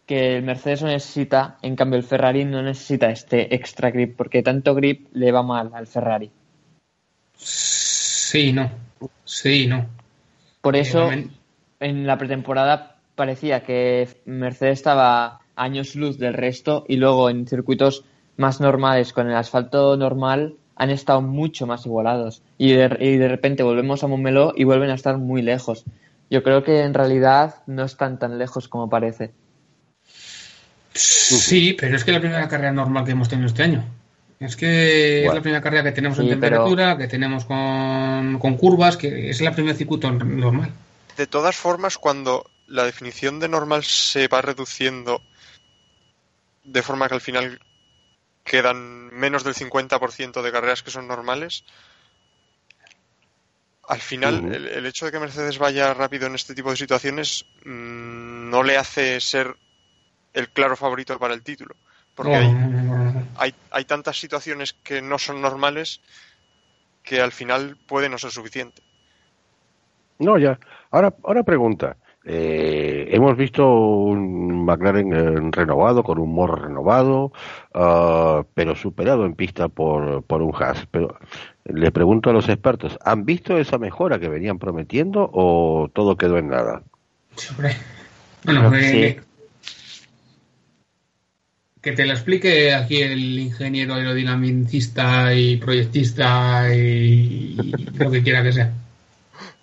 que 0.06 0.38
el 0.38 0.44
Mercedes 0.44 0.82
no 0.82 0.88
necesita, 0.88 1.58
en 1.62 1.76
cambio 1.76 1.98
el 1.98 2.04
Ferrari 2.04 2.44
no 2.44 2.64
necesita 2.64 3.12
este 3.12 3.54
extra 3.54 3.92
grip, 3.92 4.16
porque 4.16 4.42
tanto 4.42 4.74
grip 4.74 5.08
le 5.14 5.32
va 5.32 5.44
mal 5.44 5.70
al 5.74 5.86
Ferrari. 5.86 6.32
Sí, 7.36 8.52
no. 8.52 8.72
Sí, 9.24 9.68
no. 9.68 9.86
Por 10.62 10.76
eso, 10.76 11.10
en 11.80 12.08
la 12.08 12.18
pretemporada 12.18 12.98
parecía 13.16 13.64
que 13.64 14.08
Mercedes 14.26 14.80
estaba 14.80 15.42
años 15.56 15.96
luz 15.96 16.18
del 16.18 16.34
resto 16.34 16.86
y 16.88 16.96
luego 16.96 17.30
en 17.30 17.48
circuitos 17.48 18.06
más 18.38 18.62
normales 18.62 19.12
con 19.12 19.30
el 19.30 19.36
asfalto 19.36 19.98
normal 19.98 20.56
han 20.76 20.90
estado 20.90 21.22
mucho 21.22 21.68
más 21.68 21.86
igualados 21.86 22.42
y 22.58 22.72
de, 22.72 22.96
y 23.02 23.18
de 23.18 23.28
repente 23.28 23.64
volvemos 23.64 24.04
a 24.04 24.08
Montmeló 24.08 24.54
y 24.56 24.64
vuelven 24.64 24.90
a 24.90 24.96
estar 24.96 25.18
muy 25.18 25.42
lejos. 25.42 25.84
Yo 26.30 26.44
creo 26.44 26.64
que 26.64 26.84
en 26.84 26.94
realidad 26.94 27.56
no 27.68 27.84
están 27.84 28.20
tan 28.20 28.38
lejos 28.38 28.68
como 28.68 28.90
parece. 28.90 29.32
Sí, 30.94 31.76
pero 31.78 31.96
es 31.96 32.04
que 32.04 32.12
la 32.12 32.20
primera 32.20 32.48
carrera 32.48 32.72
normal 32.72 33.04
que 33.04 33.12
hemos 33.12 33.28
tenido 33.30 33.48
este 33.48 33.64
año. 33.64 33.84
Es 34.40 34.56
que 34.56 35.26
es 35.26 35.34
la 35.34 35.42
primera 35.42 35.62
carrera 35.62 35.84
que 35.84 35.92
tenemos 35.92 36.18
en 36.20 36.30
temperatura, 36.30 36.98
que 36.98 37.08
tenemos 37.08 37.44
con, 37.44 38.40
con, 38.40 38.56
curvas, 38.56 38.96
que 38.96 39.30
es 39.30 39.42
la 39.42 39.52
primera 39.52 39.76
circuito 39.76 40.10
normal. 40.12 40.72
De 41.20 41.28
todas 41.28 41.58
formas, 41.58 41.98
cuando 41.98 42.50
la 42.66 42.86
definición 42.86 43.42
de 43.42 43.50
normal 43.50 43.84
se 43.84 44.30
va 44.30 44.42
reduciendo 44.42 45.22
de 46.64 46.82
forma 46.82 47.10
que 47.10 47.16
al 47.16 47.20
final 47.20 47.60
quedan 48.46 49.10
menos 49.14 49.44
del 49.44 49.54
50% 49.54 50.42
de 50.42 50.52
carreras 50.54 50.82
que 50.82 50.92
son 50.92 51.10
normales. 51.10 51.66
Al 53.86 54.00
final, 54.00 54.56
el, 54.56 54.86
hecho 54.86 55.08
de 55.08 55.12
que 55.12 55.20
Mercedes 55.20 55.58
vaya 55.58 55.94
rápido 55.94 56.28
en 56.28 56.36
este 56.36 56.56
tipo 56.56 56.70
de 56.72 56.78
situaciones 56.78 57.46
mm, 57.66 58.50
no 58.50 58.64
le 58.64 58.78
hace 58.78 59.20
ser 59.20 59.58
el 60.32 60.48
claro 60.52 60.78
favorito 60.78 61.20
para 61.20 61.34
el 61.34 61.44
título. 61.44 61.76
Porque 62.16 62.36
hay, 63.36 63.54
hay, 63.72 63.84
tantas 63.84 64.18
situaciones 64.18 64.72
que 64.72 65.02
no 65.02 65.20
son 65.20 65.42
normales 65.42 66.00
que 67.04 67.20
al 67.20 67.34
final 67.34 67.76
puede 67.76 68.08
no 68.08 68.18
ser 68.18 68.32
suficiente. 68.32 68.82
No, 70.20 70.38
ya. 70.38 70.60
Ahora, 70.92 71.14
ahora 71.24 71.44
pregunta. 71.44 71.98
Eh, 72.26 73.08
hemos 73.12 73.38
visto 73.38 73.66
un 73.68 74.66
McLaren 74.66 75.14
eh, 75.14 75.50
renovado, 75.52 76.04
con 76.04 76.20
un 76.20 76.34
morro 76.34 76.58
renovado, 76.58 77.32
uh, 77.74 78.44
pero 78.54 78.76
superado 78.76 79.26
en 79.26 79.34
pista 79.34 79.70
por, 79.70 80.22
por 80.24 80.42
un 80.42 80.54
Haas. 80.54 80.86
Pero 80.92 81.18
le 81.64 81.92
pregunto 81.92 82.30
a 82.30 82.34
los 82.34 82.50
expertos, 82.50 83.00
¿han 83.04 83.26
visto 83.26 83.58
esa 83.58 83.78
mejora 83.78 84.20
que 84.20 84.28
venían 84.28 84.60
prometiendo 84.60 85.30
o 85.34 85.90
todo 85.94 86.18
quedó 86.18 86.38
en 86.38 86.50
nada? 86.50 86.84
Bueno, 88.44 88.76
eh, 88.76 89.22
que 91.82 91.92
te 91.94 92.06
lo 92.06 92.12
explique 92.14 92.74
aquí 92.74 93.02
el 93.02 93.40
ingeniero 93.40 93.94
aerodinamicista 93.94 95.34
y 95.34 95.58
proyectista 95.58 96.76
y 96.76 97.56
lo 97.96 98.12
que 98.12 98.22
quiera 98.22 98.44
que 98.44 98.52
sea. 98.52 98.74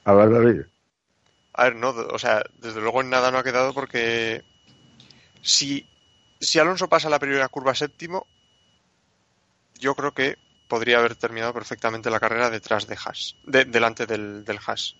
A 0.07 0.15
ver, 0.15 0.31
David. 0.31 0.63
A 1.53 1.65
ver, 1.65 1.75
no, 1.75 1.89
o 1.89 2.19
sea, 2.19 2.45
desde 2.59 2.81
luego 2.81 3.01
en 3.01 3.11
nada 3.11 3.33
no 3.33 3.39
ha 3.39 3.43
quedado 3.43 3.75
porque 3.75 4.45
si, 5.43 5.85
si 6.41 6.61
Alonso 6.61 6.89
pasa 6.89 7.11
la 7.11 7.19
primera 7.19 7.49
curva 7.49 7.75
séptimo, 7.75 8.25
yo 9.81 9.97
creo 9.97 10.15
que 10.15 10.39
podría 10.69 10.99
haber 10.99 11.17
terminado 11.17 11.53
perfectamente 11.53 12.09
la 12.09 12.21
carrera 12.21 12.51
detrás 12.51 12.87
de 12.87 12.97
Haas, 13.05 13.35
de, 13.45 13.65
delante 13.65 14.07
del, 14.07 14.45
del 14.45 14.61
Haas. 14.65 14.95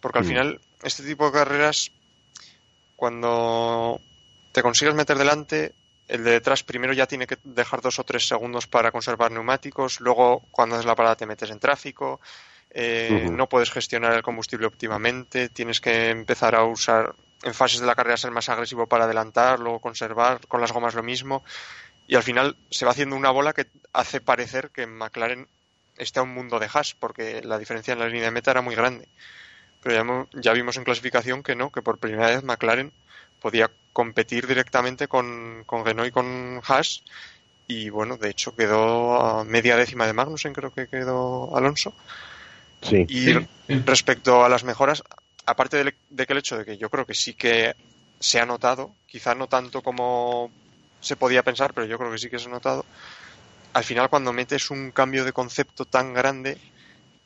Porque 0.00 0.20
al 0.20 0.24
mm. 0.24 0.28
final, 0.28 0.60
este 0.84 1.02
tipo 1.02 1.26
de 1.26 1.32
carreras, 1.32 1.90
cuando 2.94 4.00
te 4.52 4.62
consigues 4.62 4.94
meter 4.94 5.18
delante, 5.18 5.74
el 6.06 6.22
de 6.22 6.30
detrás 6.30 6.62
primero 6.62 6.92
ya 6.92 7.08
tiene 7.08 7.26
que 7.26 7.38
dejar 7.42 7.80
dos 7.80 7.98
o 7.98 8.04
tres 8.04 8.28
segundos 8.28 8.68
para 8.68 8.92
conservar 8.92 9.32
neumáticos, 9.32 10.00
luego 10.00 10.46
cuando 10.52 10.76
haces 10.76 10.86
la 10.86 10.94
parada 10.94 11.16
te 11.16 11.26
metes 11.26 11.50
en 11.50 11.58
tráfico, 11.58 12.20
eh, 12.70 13.28
no 13.30 13.48
puedes 13.48 13.70
gestionar 13.70 14.14
el 14.14 14.22
combustible 14.22 14.66
óptimamente, 14.66 15.48
tienes 15.48 15.80
que 15.80 16.10
empezar 16.10 16.54
a 16.54 16.64
usar 16.64 17.14
en 17.42 17.54
fases 17.54 17.80
de 17.80 17.86
la 17.86 17.94
carrera 17.94 18.16
ser 18.16 18.30
más 18.30 18.48
agresivo 18.48 18.86
para 18.86 19.04
adelantar, 19.04 19.60
luego 19.60 19.80
conservar, 19.80 20.46
con 20.48 20.60
las 20.60 20.72
gomas 20.72 20.94
lo 20.94 21.02
mismo, 21.02 21.44
y 22.06 22.16
al 22.16 22.22
final 22.22 22.56
se 22.70 22.84
va 22.84 22.92
haciendo 22.92 23.16
una 23.16 23.30
bola 23.30 23.52
que 23.52 23.66
hace 23.92 24.20
parecer 24.20 24.70
que 24.70 24.86
McLaren 24.86 25.46
está 25.96 26.22
un 26.22 26.34
mundo 26.34 26.58
de 26.58 26.68
hash, 26.72 26.94
porque 26.98 27.42
la 27.42 27.58
diferencia 27.58 27.92
en 27.92 28.00
la 28.00 28.08
línea 28.08 28.24
de 28.24 28.30
meta 28.30 28.50
era 28.50 28.62
muy 28.62 28.74
grande. 28.74 29.08
Pero 29.82 30.28
ya, 30.32 30.52
vimos 30.52 30.76
en 30.76 30.84
clasificación 30.84 31.42
que 31.42 31.54
no, 31.54 31.70
que 31.70 31.82
por 31.82 31.98
primera 31.98 32.26
vez 32.26 32.42
McLaren 32.42 32.92
podía 33.40 33.70
competir 33.92 34.46
directamente 34.46 35.06
con, 35.06 35.62
con 35.66 35.84
Renault 35.84 36.08
y 36.08 36.12
con 36.12 36.60
Haas 36.66 37.02
y 37.68 37.90
bueno, 37.90 38.16
de 38.16 38.30
hecho 38.30 38.56
quedó 38.56 39.20
a 39.20 39.44
media 39.44 39.76
décima 39.76 40.06
de 40.06 40.14
Magnussen, 40.14 40.54
creo 40.54 40.72
que 40.72 40.88
quedó 40.88 41.54
Alonso. 41.54 41.94
Y 42.90 43.32
respecto 43.84 44.44
a 44.44 44.48
las 44.48 44.64
mejoras, 44.64 45.02
aparte 45.46 45.82
de, 45.84 46.26
que 46.26 46.32
el 46.32 46.38
hecho 46.38 46.58
de 46.58 46.64
que 46.64 46.78
yo 46.78 46.90
creo 46.90 47.06
que 47.06 47.14
sí 47.14 47.34
que 47.34 47.74
se 48.20 48.40
ha 48.40 48.46
notado, 48.46 48.94
quizá 49.06 49.34
no 49.34 49.46
tanto 49.46 49.82
como 49.82 50.50
se 51.00 51.16
podía 51.16 51.42
pensar, 51.42 51.74
pero 51.74 51.86
yo 51.86 51.98
creo 51.98 52.10
que 52.10 52.18
sí 52.18 52.28
que 52.28 52.38
se 52.38 52.46
ha 52.46 52.50
notado, 52.50 52.84
al 53.72 53.84
final 53.84 54.08
cuando 54.08 54.32
metes 54.32 54.70
un 54.70 54.90
cambio 54.90 55.24
de 55.24 55.32
concepto 55.32 55.84
tan 55.84 56.14
grande, 56.14 56.58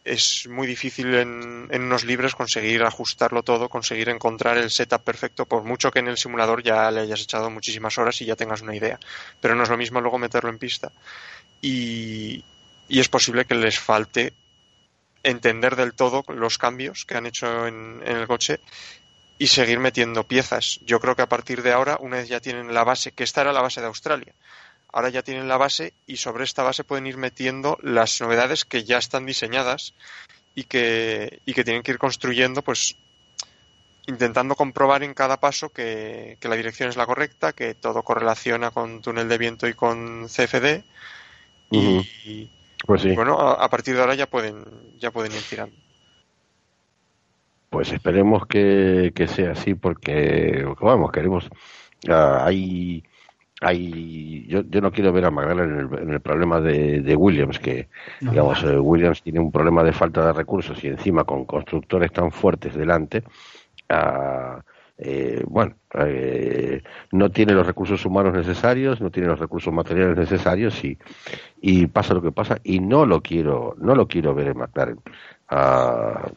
es 0.04 0.48
muy 0.48 0.66
difícil 0.66 1.14
en, 1.14 1.68
en, 1.70 1.82
unos 1.82 2.04
libres 2.04 2.34
conseguir 2.34 2.82
ajustarlo 2.82 3.44
todo, 3.44 3.68
conseguir 3.68 4.08
encontrar 4.08 4.58
el 4.58 4.70
setup 4.70 5.02
perfecto, 5.02 5.46
por 5.46 5.62
mucho 5.62 5.90
que 5.90 6.00
en 6.00 6.08
el 6.08 6.18
simulador 6.18 6.62
ya 6.62 6.90
le 6.90 7.00
hayas 7.00 7.22
echado 7.22 7.50
muchísimas 7.50 7.96
horas 7.98 8.20
y 8.20 8.24
ya 8.24 8.34
tengas 8.34 8.62
una 8.62 8.74
idea. 8.74 8.98
Pero 9.40 9.54
no 9.54 9.62
es 9.62 9.68
lo 9.68 9.76
mismo 9.76 10.00
luego 10.00 10.18
meterlo 10.18 10.50
en 10.50 10.58
pista. 10.58 10.90
Y, 11.60 12.44
y 12.88 12.98
es 12.98 13.08
posible 13.08 13.44
que 13.44 13.54
les 13.54 13.78
falte 13.78 14.32
entender 15.22 15.76
del 15.76 15.94
todo 15.94 16.24
los 16.28 16.58
cambios 16.58 17.04
que 17.04 17.16
han 17.16 17.26
hecho 17.26 17.66
en, 17.66 18.02
el 18.04 18.26
coche 18.26 18.60
y 19.38 19.46
seguir 19.48 19.78
metiendo 19.78 20.24
piezas. 20.24 20.80
Yo 20.84 21.00
creo 21.00 21.16
que 21.16 21.22
a 21.22 21.28
partir 21.28 21.62
de 21.62 21.72
ahora, 21.72 21.96
una 22.00 22.18
vez 22.18 22.28
ya 22.28 22.40
tienen 22.40 22.72
la 22.74 22.84
base, 22.84 23.12
que 23.12 23.24
esta 23.24 23.40
era 23.40 23.52
la 23.52 23.62
base 23.62 23.80
de 23.80 23.86
Australia, 23.86 24.34
ahora 24.92 25.08
ya 25.08 25.22
tienen 25.22 25.48
la 25.48 25.56
base 25.56 25.94
y 26.06 26.16
sobre 26.16 26.44
esta 26.44 26.62
base 26.62 26.84
pueden 26.84 27.06
ir 27.06 27.16
metiendo 27.16 27.78
las 27.82 28.20
novedades 28.20 28.64
que 28.64 28.84
ya 28.84 28.98
están 28.98 29.26
diseñadas 29.26 29.94
y 30.54 30.64
que, 30.64 31.40
y 31.46 31.54
que 31.54 31.64
tienen 31.64 31.82
que 31.82 31.92
ir 31.92 31.98
construyendo, 31.98 32.62
pues 32.62 32.96
intentando 34.06 34.56
comprobar 34.56 35.02
en 35.02 35.14
cada 35.14 35.38
paso 35.38 35.70
que, 35.70 36.36
la 36.40 36.56
dirección 36.56 36.88
es 36.88 36.96
la 36.96 37.06
correcta, 37.06 37.52
que 37.52 37.74
todo 37.74 38.02
correlaciona 38.02 38.70
con 38.70 39.00
túnel 39.00 39.28
de 39.28 39.38
viento 39.38 39.66
y 39.68 39.74
con 39.74 40.26
CFD. 40.26 40.82
y, 41.70 42.50
pues 42.86 43.02
sí. 43.02 43.14
Bueno, 43.14 43.38
a, 43.38 43.68
partir 43.68 43.94
de 43.94 44.00
ahora 44.00 44.14
ya 44.14 44.26
pueden, 44.26 44.64
ya 44.98 45.10
pueden 45.10 45.32
ir 45.32 45.42
tirando. 45.48 45.74
Pues 47.70 47.92
esperemos 47.92 48.46
que, 48.46 49.12
sea 49.28 49.52
así 49.52 49.74
porque, 49.74 50.66
vamos, 50.80 51.10
queremos... 51.10 51.48
Ah, 52.08 52.42
hay, 52.44 53.02
hay 53.60 54.44
yo, 54.46 54.62
yo 54.68 54.80
no 54.80 54.90
quiero 54.90 55.12
ver 55.12 55.24
a 55.24 55.30
McLaren 55.30 55.88
en 56.02 56.10
el, 56.10 56.20
problema 56.20 56.60
de, 56.60 57.16
Williams, 57.16 57.58
que, 57.58 57.88
digamos, 58.20 58.62
eh, 58.64 58.78
Williams 58.78 59.22
tiene 59.22 59.40
un 59.40 59.52
problema 59.52 59.84
de 59.84 59.92
falta 59.92 60.26
de 60.26 60.32
recursos 60.32 60.82
y 60.82 60.88
encima 60.88 61.24
con 61.24 61.46
constructores 61.46 62.12
tan 62.12 62.32
fuertes 62.32 62.74
delante, 62.74 63.22
uh, 63.90 64.60
eh, 65.04 65.42
bueno, 65.48 65.74
eh, 65.98 66.80
no 67.10 67.30
tiene 67.30 67.54
los 67.54 67.66
recursos 67.66 68.04
humanos 68.06 68.34
necesarios, 68.34 69.00
no 69.00 69.10
tiene 69.10 69.28
los 69.28 69.38
recursos 69.40 69.74
materiales 69.74 70.16
necesarios 70.16 70.84
y, 70.84 70.96
y 71.60 71.88
pasa 71.88 72.14
lo 72.14 72.22
que 72.22 72.30
pasa 72.30 72.58
y 72.62 72.78
no 72.78 73.04
lo 73.04 73.20
quiero, 73.20 73.74
no 73.78 73.96
lo 73.96 74.06
quiero 74.06 74.32
ver 74.32 74.48
en 74.48 74.58
McLaren. 74.58 75.00
Ah, 75.48 76.30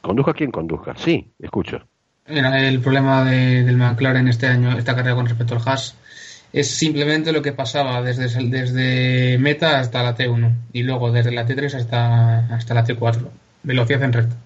conduzca 0.00 0.32
quien 0.32 0.52
conduzca, 0.52 0.94
sí, 0.96 1.32
escucho. 1.40 1.80
el 2.26 2.80
problema 2.80 3.24
de, 3.24 3.64
del 3.64 3.76
McLaren 3.76 4.28
este 4.28 4.46
año, 4.46 4.78
esta 4.78 4.94
carrera 4.94 5.16
con 5.16 5.26
respecto 5.26 5.56
al 5.56 5.62
Haas, 5.66 5.96
es 6.52 6.70
simplemente 6.70 7.32
lo 7.32 7.42
que 7.42 7.52
pasaba 7.52 8.00
desde, 8.00 8.28
desde 8.48 9.38
meta 9.38 9.80
hasta 9.80 10.04
la 10.04 10.16
T1 10.16 10.54
y 10.72 10.84
luego 10.84 11.10
desde 11.10 11.32
la 11.32 11.46
T3 11.46 11.74
hasta, 11.74 12.54
hasta 12.54 12.74
la 12.74 12.84
T4. 12.84 13.28
Velocidad 13.64 14.04
en 14.04 14.12
recta. 14.12 14.36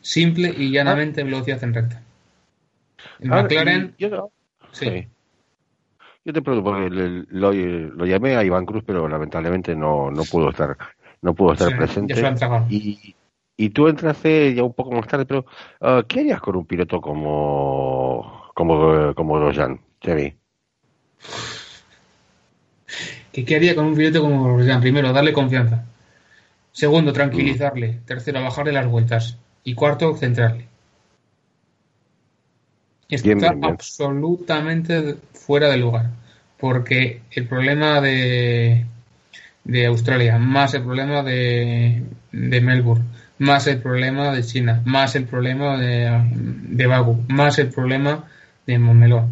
Simple 0.00 0.54
y 0.56 0.70
llanamente 0.70 1.22
velocidad 1.22 1.62
en 1.62 1.74
recta. 1.74 2.05
McLaren. 3.20 3.94
Yo, 3.98 4.30
sí. 4.72 5.08
Yo 6.24 6.32
te 6.32 6.42
pregunto, 6.42 6.68
porque 6.68 6.90
lo, 6.90 8.04
llamé 8.04 8.36
a 8.36 8.42
Iván 8.42 8.66
Cruz, 8.66 8.82
pero 8.84 9.08
lamentablemente 9.08 9.76
no, 9.76 10.10
no 10.10 10.24
pudo 10.24 10.50
estar, 10.50 10.76
no 11.22 11.34
pudo 11.34 11.52
estar 11.52 11.76
presente. 11.76 12.14
Y, 12.68 13.14
y 13.56 13.70
tú 13.70 13.88
entraste 13.88 14.54
ya 14.54 14.64
un 14.64 14.74
poco 14.74 14.92
más 14.92 15.06
tarde, 15.06 15.24
pero 15.24 15.46
uh, 15.80 16.02
¿qué 16.06 16.20
harías 16.20 16.40
con 16.40 16.56
un 16.56 16.66
piloto 16.66 17.00
como 17.00 18.50
como 18.54 19.14
como 19.14 19.34
Grosjean, 19.34 19.80
¿Qué, 20.00 20.36
¿Qué 23.44 23.56
haría 23.56 23.74
con 23.74 23.86
un 23.86 23.94
piloto 23.94 24.22
como 24.22 24.54
Grosjean? 24.54 24.80
Primero, 24.80 25.12
darle 25.12 25.32
confianza. 25.32 25.84
Segundo, 26.72 27.12
tranquilizarle. 27.12 27.92
Mm. 27.92 28.04
Tercero, 28.04 28.42
bajarle 28.42 28.72
las 28.72 28.86
vueltas. 28.86 29.38
Y 29.64 29.74
cuarto, 29.74 30.14
centrarle. 30.16 30.68
Está 33.08 33.54
absolutamente 33.62 35.16
fuera 35.32 35.68
de 35.68 35.76
lugar. 35.76 36.10
Porque 36.58 37.22
el 37.30 37.46
problema 37.46 38.00
de, 38.00 38.86
de 39.64 39.86
Australia, 39.86 40.38
más 40.38 40.74
el 40.74 40.82
problema 40.82 41.22
de, 41.22 42.02
de 42.32 42.60
Melbourne, 42.60 43.04
más 43.38 43.66
el 43.66 43.78
problema 43.80 44.32
de 44.32 44.42
China, 44.42 44.82
más 44.84 45.14
el 45.14 45.24
problema 45.24 45.78
de, 45.78 46.10
de 46.32 47.04
más 47.28 47.58
el 47.58 47.68
problema 47.68 48.24
de 48.66 48.78
Montmeló. 48.78 49.28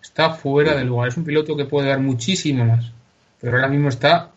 Está 0.00 0.30
fuera 0.30 0.74
de 0.74 0.84
lugar. 0.84 1.08
Es 1.08 1.16
un 1.16 1.24
piloto 1.24 1.56
que 1.56 1.64
puede 1.64 1.88
dar 1.88 2.00
muchísimo 2.00 2.64
más. 2.64 2.92
Pero 3.40 3.56
ahora 3.56 3.68
mismo 3.68 3.88
está 3.88 4.30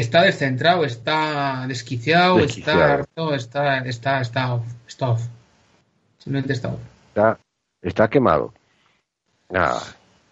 está 0.00 0.22
descentrado, 0.22 0.84
está 0.84 1.64
desquiciado, 1.66 2.38
está 2.40 2.94
harto, 2.94 3.34
está, 3.34 3.78
está, 3.78 4.20
está 4.20 4.54
off, 4.54 4.66
está 4.86 5.10
off. 5.10 5.22
Simplemente 6.18 6.52
está 6.52 6.68
off. 6.68 6.80
Está, 7.08 7.38
está 7.88 8.08
quemado. 8.08 8.52
Nada. 9.50 9.80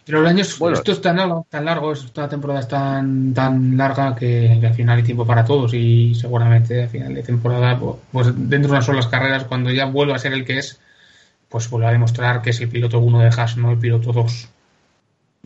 Pero 0.04 0.20
el 0.20 0.26
año 0.26 0.42
esto 0.42 0.92
es 0.92 1.00
tan 1.00 1.16
largo, 1.16 1.46
tan 1.48 1.64
largo, 1.64 1.92
esta 1.92 2.28
temporada 2.28 2.60
es 2.60 2.68
tan, 2.68 3.32
tan 3.32 3.76
larga 3.76 4.14
que, 4.14 4.60
al 4.62 4.74
final 4.74 4.98
hay 4.98 5.02
tiempo 5.02 5.26
para 5.26 5.44
todos 5.44 5.72
y 5.72 6.14
seguramente 6.14 6.82
al 6.82 6.88
final 6.90 7.14
de 7.14 7.22
temporada, 7.22 7.78
pues, 7.78 7.96
pues 8.12 8.26
dentro 8.36 8.68
de 8.68 8.76
unas 8.76 8.84
solas 8.84 9.06
carreras, 9.06 9.44
cuando 9.44 9.70
ya 9.70 9.86
vuelva 9.86 10.16
a 10.16 10.18
ser 10.18 10.34
el 10.34 10.44
que 10.44 10.58
es, 10.58 10.78
pues 11.48 11.70
vuelve 11.70 11.86
a 11.86 11.92
demostrar 11.92 12.42
que 12.42 12.50
es 12.50 12.60
el 12.60 12.68
piloto 12.68 12.98
1 12.98 13.20
de 13.20 13.28
Haas, 13.28 13.56
no 13.56 13.70
el 13.70 13.78
piloto 13.78 14.12
2. 14.12 14.48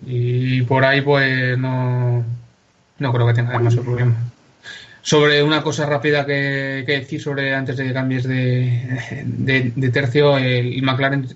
Y 0.07 0.63
por 0.63 0.85
ahí 0.85 1.03
pues 1.03 1.57
no, 1.57 2.25
no 2.99 3.13
creo 3.13 3.27
que 3.29 3.35
tenga 3.35 3.53
demasiado 3.53 3.85
problema. 3.85 4.17
Sobre 5.03 5.43
una 5.43 5.63
cosa 5.63 5.87
rápida 5.87 6.27
que, 6.27 6.85
decir 6.85 7.21
sobre 7.23 7.55
antes 7.55 7.77
de 7.77 7.85
que 7.85 7.93
cambies 7.93 8.25
de, 8.25 9.91
tercio, 9.93 10.37
el, 10.37 10.83
McLaren 10.83 11.29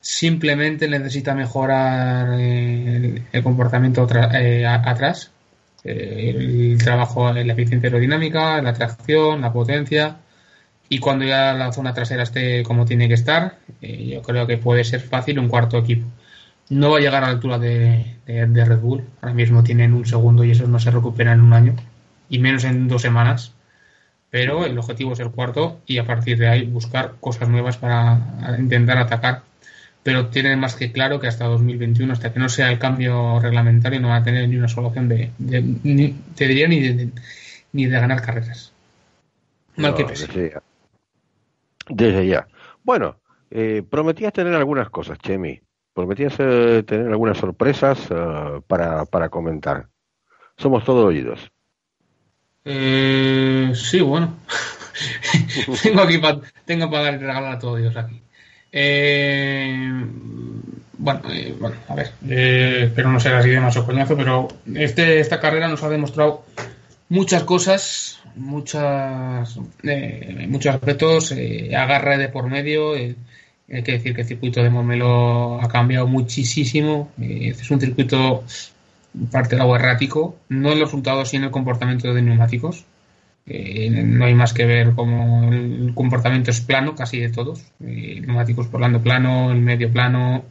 simplemente 0.00 0.88
necesita 0.88 1.34
mejorar 1.34 2.40
el, 2.40 3.22
comportamiento 3.42 4.06
eh, 4.34 4.66
atrás, 4.66 5.30
eh, 5.84 6.34
el 6.34 6.78
trabajo 6.78 7.28
en 7.30 7.46
la 7.46 7.52
eficiencia 7.52 7.88
aerodinámica, 7.88 8.60
la 8.62 8.72
tracción, 8.72 9.40
la 9.42 9.52
potencia. 9.52 10.16
Y 10.88 10.98
cuando 10.98 11.24
ya 11.24 11.54
la 11.54 11.72
zona 11.72 11.94
trasera 11.94 12.24
esté 12.24 12.62
como 12.64 12.84
tiene 12.84 13.08
que 13.08 13.14
estar, 13.14 13.58
eh, 13.80 14.06
yo 14.14 14.22
creo 14.22 14.46
que 14.46 14.58
puede 14.58 14.84
ser 14.84 15.00
fácil 15.00 15.38
un 15.38 15.48
cuarto 15.48 15.78
equipo. 15.78 16.06
No 16.70 16.90
va 16.90 16.98
a 16.98 17.00
llegar 17.00 17.22
a 17.24 17.26
la 17.26 17.32
altura 17.32 17.58
de, 17.58 18.16
Red 18.26 18.80
Bull. 18.80 19.04
Ahora 19.20 19.34
mismo 19.34 19.62
tienen 19.62 19.92
un 19.92 20.06
segundo 20.06 20.44
y 20.44 20.52
eso 20.52 20.66
no 20.66 20.78
se 20.78 20.90
recupera 20.90 21.32
en 21.32 21.40
un 21.40 21.52
año. 21.52 21.76
Y 22.28 22.38
menos 22.38 22.64
en 22.64 22.88
dos 22.88 23.02
semanas. 23.02 23.52
Pero 24.30 24.64
el 24.64 24.78
objetivo 24.78 25.12
es 25.12 25.20
el 25.20 25.30
cuarto 25.32 25.80
y 25.86 25.98
a 25.98 26.06
partir 26.06 26.38
de 26.38 26.48
ahí 26.48 26.64
buscar 26.66 27.14
cosas 27.20 27.48
nuevas 27.48 27.76
para 27.76 28.20
intentar 28.58 28.98
atacar. 28.98 29.42
Pero 30.02 30.28
tienen 30.28 30.58
más 30.58 30.76
que 30.76 30.92
claro 30.92 31.20
que 31.20 31.26
hasta 31.26 31.44
2021, 31.44 32.12
hasta 32.12 32.32
que 32.32 32.40
no 32.40 32.48
sea 32.48 32.70
el 32.70 32.78
cambio 32.78 33.38
reglamentario, 33.38 34.00
no 34.00 34.08
va 34.08 34.16
a 34.16 34.24
tener 34.24 34.48
ni 34.48 34.56
una 34.56 34.68
solución 34.68 35.08
de, 35.08 35.30
ni, 35.38 36.12
te 36.34 36.48
diría, 36.48 36.68
ni 36.68 36.80
de, 36.80 37.10
ni 37.72 37.86
de 37.86 38.00
ganar 38.00 38.22
carreras. 38.22 38.72
Mal 39.76 39.94
que 39.94 40.04
pese. 40.04 40.54
Desde 41.88 42.26
ya. 42.26 42.46
Bueno, 42.82 43.20
eh, 43.50 43.82
prometías 43.88 44.32
tener 44.32 44.54
algunas 44.54 44.88
cosas, 44.88 45.18
Chemi 45.18 45.60
prometías 45.94 46.34
eh, 46.38 46.82
tener 46.86 47.08
algunas 47.08 47.38
sorpresas 47.38 47.98
eh, 48.10 48.60
para, 48.66 49.04
para 49.04 49.28
comentar. 49.28 49.88
Somos 50.56 50.84
todos 50.84 51.06
oídos. 51.06 51.50
Eh, 52.64 53.72
sí, 53.74 54.00
bueno. 54.00 54.34
tengo 55.82 56.00
aquí 56.02 56.18
para 56.18 56.40
tengo 56.64 56.90
para 56.90 57.16
regalar 57.16 57.52
a 57.52 57.58
todos 57.58 57.80
Dios 57.80 57.96
aquí. 57.96 58.22
Bueno, 60.98 61.20
bueno, 61.58 61.76
a 61.88 61.94
ver, 61.94 62.12
espero 62.28 63.10
no 63.10 63.20
ser 63.20 63.34
así 63.34 63.50
demasiado 63.50 63.86
coñazo, 63.86 64.16
pero 64.16 64.48
este, 64.74 65.20
esta 65.20 65.40
carrera 65.40 65.68
nos 65.68 65.82
ha 65.82 65.88
demostrado 65.88 66.44
muchas 67.08 67.42
cosas, 67.44 68.20
muchas, 68.36 69.58
muchos 70.48 70.74
aspectos, 70.74 71.34
agarre 71.74 72.18
de 72.18 72.28
por 72.28 72.48
medio, 72.48 72.96
hay 73.72 73.82
que 73.84 73.92
decir 73.92 74.14
que 74.14 74.22
el 74.22 74.26
circuito 74.26 74.62
de 74.62 74.70
Momelo 74.70 75.60
ha 75.60 75.68
cambiado 75.68 76.06
muchísimo. 76.06 77.10
Eh, 77.20 77.50
este 77.50 77.62
es 77.62 77.70
un 77.70 77.80
circuito 77.80 78.44
parte 79.30 79.50
del 79.50 79.62
agua 79.62 79.78
errático, 79.78 80.36
no 80.48 80.72
en 80.72 80.80
los 80.80 80.88
resultados, 80.88 81.28
sino 81.28 81.44
en 81.44 81.46
el 81.46 81.52
comportamiento 81.52 82.12
de 82.12 82.22
neumáticos. 82.22 82.84
Eh, 83.46 83.90
no 83.90 84.24
hay 84.26 84.34
más 84.34 84.52
que 84.52 84.64
ver 84.64 84.92
como 84.94 85.52
el 85.52 85.92
comportamiento 85.94 86.50
es 86.50 86.60
plano, 86.60 86.94
casi 86.94 87.18
de 87.20 87.30
todos. 87.30 87.62
Eh, 87.84 88.20
neumáticos 88.20 88.70
volando 88.70 89.02
plano, 89.02 89.50
el 89.52 89.60
medio 89.60 89.90
plano, 89.92 90.36
o 90.38 90.44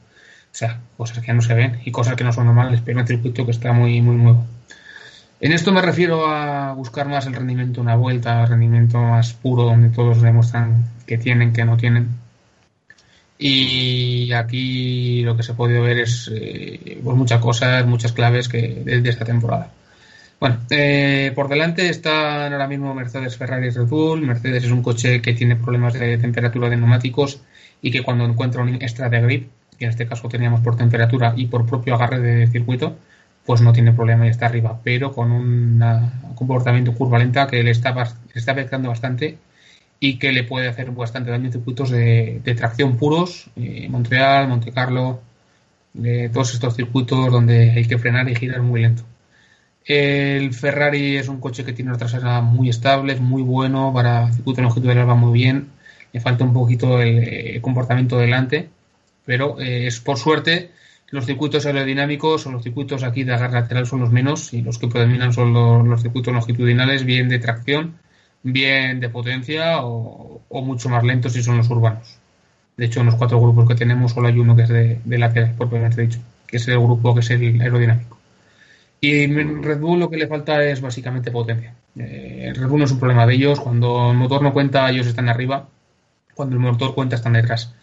sea, 0.52 0.82
cosas 0.98 1.20
que 1.20 1.28
ya 1.28 1.34
no 1.34 1.42
se 1.42 1.54
ven 1.54 1.80
y 1.86 1.92
cosas 1.92 2.16
que 2.16 2.24
no 2.24 2.34
son 2.34 2.46
normales, 2.46 2.82
pero 2.84 3.00
un 3.00 3.08
circuito 3.08 3.46
que 3.46 3.52
está 3.52 3.72
muy, 3.74 4.02
muy 4.02 4.16
nuevo. 4.16 4.46
En 5.42 5.54
esto 5.54 5.72
me 5.72 5.82
refiero 5.82 6.28
a 6.28 6.74
buscar 6.74 7.08
más 7.08 7.26
el 7.26 7.34
rendimiento 7.34 7.82
una 7.82 7.96
vuelta, 7.96 8.42
el 8.44 8.50
rendimiento 8.50 9.00
más 9.02 9.34
puro, 9.34 9.64
donde 9.64 9.90
todos 9.90 10.22
demuestran 10.22 10.86
que 11.06 11.18
tienen, 11.18 11.54
que 11.54 11.64
no 11.66 11.78
tienen 11.78 12.10
y 13.42 14.34
aquí 14.34 15.22
lo 15.24 15.38
que 15.38 15.44
se 15.44 15.54
ha 15.54 15.56
podido 15.56 15.82
ver 15.84 16.00
es 16.00 16.30
eh, 16.34 17.00
pues 17.02 17.16
muchas 17.16 17.40
cosas, 17.42 17.86
muchas 17.86 18.12
claves 18.12 18.50
que 18.50 18.84
de, 18.84 19.10
esta 19.10 19.24
temporada. 19.24 19.72
Bueno, 20.40 20.58
eh, 20.70 21.34
por 21.36 21.50
delante 21.50 21.90
están 21.90 22.54
ahora 22.54 22.68
mismo 22.68 22.94
Mercedes, 22.94 23.36
Ferrari 23.36 23.68
y 23.68 23.70
Red 23.72 23.88
Bull. 23.88 24.22
Mercedes 24.22 24.64
es 24.64 24.72
un 24.72 24.82
coche 24.82 25.22
que 25.22 25.34
tiene 25.34 25.58
problemas 25.58 25.94
de 25.94 26.18
temperatura 26.18 26.70
de 26.70 26.78
neumáticos 26.78 27.42
y 27.82 27.92
que 27.92 28.04
cuando 28.04 28.24
encuentra 28.26 28.64
un 28.64 28.76
extra 28.76 29.10
de 29.10 29.22
grip, 29.22 29.50
que 29.78 29.86
en 29.86 29.92
este 29.92 30.08
caso 30.08 30.30
teníamos 30.30 30.62
por 30.62 30.78
temperatura 30.78 31.34
y 31.36 31.48
por 31.48 31.66
propio 31.66 31.96
agarre 31.96 32.20
de 32.22 32.48
circuito, 32.48 32.96
pues 33.46 33.62
no 33.62 33.74
tiene 33.74 33.92
problema 33.92 34.28
y 34.28 34.30
está 34.30 34.46
arriba, 34.46 34.80
pero 34.84 35.12
con 35.14 35.32
un 35.32 35.84
comportamiento 36.36 36.94
curva 36.94 37.20
lenta 37.20 37.48
que 37.48 37.64
le 37.64 37.72
está, 37.72 37.94
le 37.94 38.40
está 38.40 38.54
afectando 38.54 38.90
bastante 38.90 39.38
y 40.00 40.20
que 40.20 40.32
le 40.32 40.44
puede 40.44 40.70
hacer 40.70 40.92
bastante 40.92 41.32
daño 41.32 41.48
en 41.48 41.52
circuitos 41.54 41.90
de, 41.90 42.42
tracción 42.58 42.98
puros, 42.98 43.50
eh, 43.58 43.88
Montreal, 43.90 44.48
Monte 44.48 44.72
Carlo, 44.72 45.22
de 45.94 46.30
todos 46.30 46.54
estos 46.54 46.76
circuitos 46.76 47.32
donde 47.32 47.72
hay 47.72 47.86
que 47.86 47.98
frenar 47.98 48.30
y 48.30 48.36
girar 48.36 48.62
muy 48.62 48.82
lento. 48.82 49.04
El 49.90 50.54
Ferrari 50.54 51.18
es 51.18 51.28
un 51.28 51.42
coche 51.42 51.66
que 51.66 51.74
tiene 51.74 51.92
una 51.92 51.98
trasera 51.98 52.42
muy 52.42 52.70
estable, 52.70 53.14
es 53.14 53.22
muy 53.22 53.42
bueno 53.42 53.92
para 53.94 54.32
circuito 54.32 54.62
longitudinal 54.62 55.10
va 55.10 55.16
muy 55.16 55.34
bien, 55.34 55.70
le 56.14 56.20
falta 56.22 56.44
un 56.44 56.54
poquito 56.54 57.02
el, 57.02 57.60
comportamiento 57.62 58.18
delante, 58.18 58.70
pero 59.26 59.60
eh, 59.60 59.88
es 59.88 60.00
por 60.00 60.18
suerte 60.18 60.72
los 61.10 61.26
circuitos 61.26 61.66
aerodinámicos 61.66 62.46
o 62.46 62.52
los 62.52 62.64
circuitos 62.64 63.04
aquí 63.04 63.24
de 63.24 63.34
agarre 63.34 63.54
lateral 63.54 63.88
son 63.88 64.02
los 64.02 64.12
menos 64.12 64.54
y 64.54 64.62
los 64.62 64.78
que 64.78 64.88
predominan 64.88 65.34
son 65.34 65.54
los 65.54 66.02
circuitos 66.02 66.34
longitudinales, 66.34 67.04
bien 67.04 67.28
de 67.28 67.40
tracción 67.40 67.96
bien 68.44 69.00
de 69.00 69.10
potencia 69.10 69.84
o, 69.84 70.42
mucho 70.50 70.90
más 70.90 71.04
lentos 71.04 71.34
si 71.34 71.44
son 71.44 71.58
los 71.58 71.70
urbanos. 71.70 72.20
De 72.78 72.86
hecho, 72.86 73.00
en 73.02 73.08
los 73.08 73.16
cuatro 73.16 73.42
grupos 73.42 73.68
que 73.68 73.76
tenemos 73.76 74.14
solo 74.14 74.28
hay 74.28 74.40
uno 74.40 74.56
que 74.56 74.64
es 74.64 74.70
de, 74.70 75.02
de 75.04 75.18
lateral, 75.18 75.56
propiamente 75.58 76.02
dicho, 76.02 76.20
que 76.48 76.58
es 76.58 76.68
el 76.68 76.80
grupo 76.80 77.14
que 77.14 77.22
es 77.22 77.30
el 77.32 77.60
aerodinámico. 77.62 78.19
Y 79.02 79.24
en 79.24 79.64
Red 79.64 79.80
Bull 79.80 80.00
lo 80.00 80.10
que 80.10 80.18
le 80.18 80.28
falta 80.28 80.64
es 80.64 80.82
básicamente 80.82 81.32
potencia. 81.32 81.74
Eh, 81.98 82.52
Red 82.56 82.68
Bull 82.68 82.80
no 82.80 82.86
es 82.86 82.92
un 82.92 83.00
problema 83.00 83.26
de 83.26 83.36
ellos. 83.36 83.60
Cuando 83.60 84.12
el 84.12 84.18
motor 84.18 84.42
no 84.42 84.54
cuenta, 84.54 84.90
ellos 84.90 85.08
están 85.08 85.30
arriba. 85.30 85.68
Cuando 86.34 86.56
el 86.56 86.62
motor 86.62 86.94
cuenta, 86.94 87.16
están 87.16 87.34
detrás. 87.34 87.74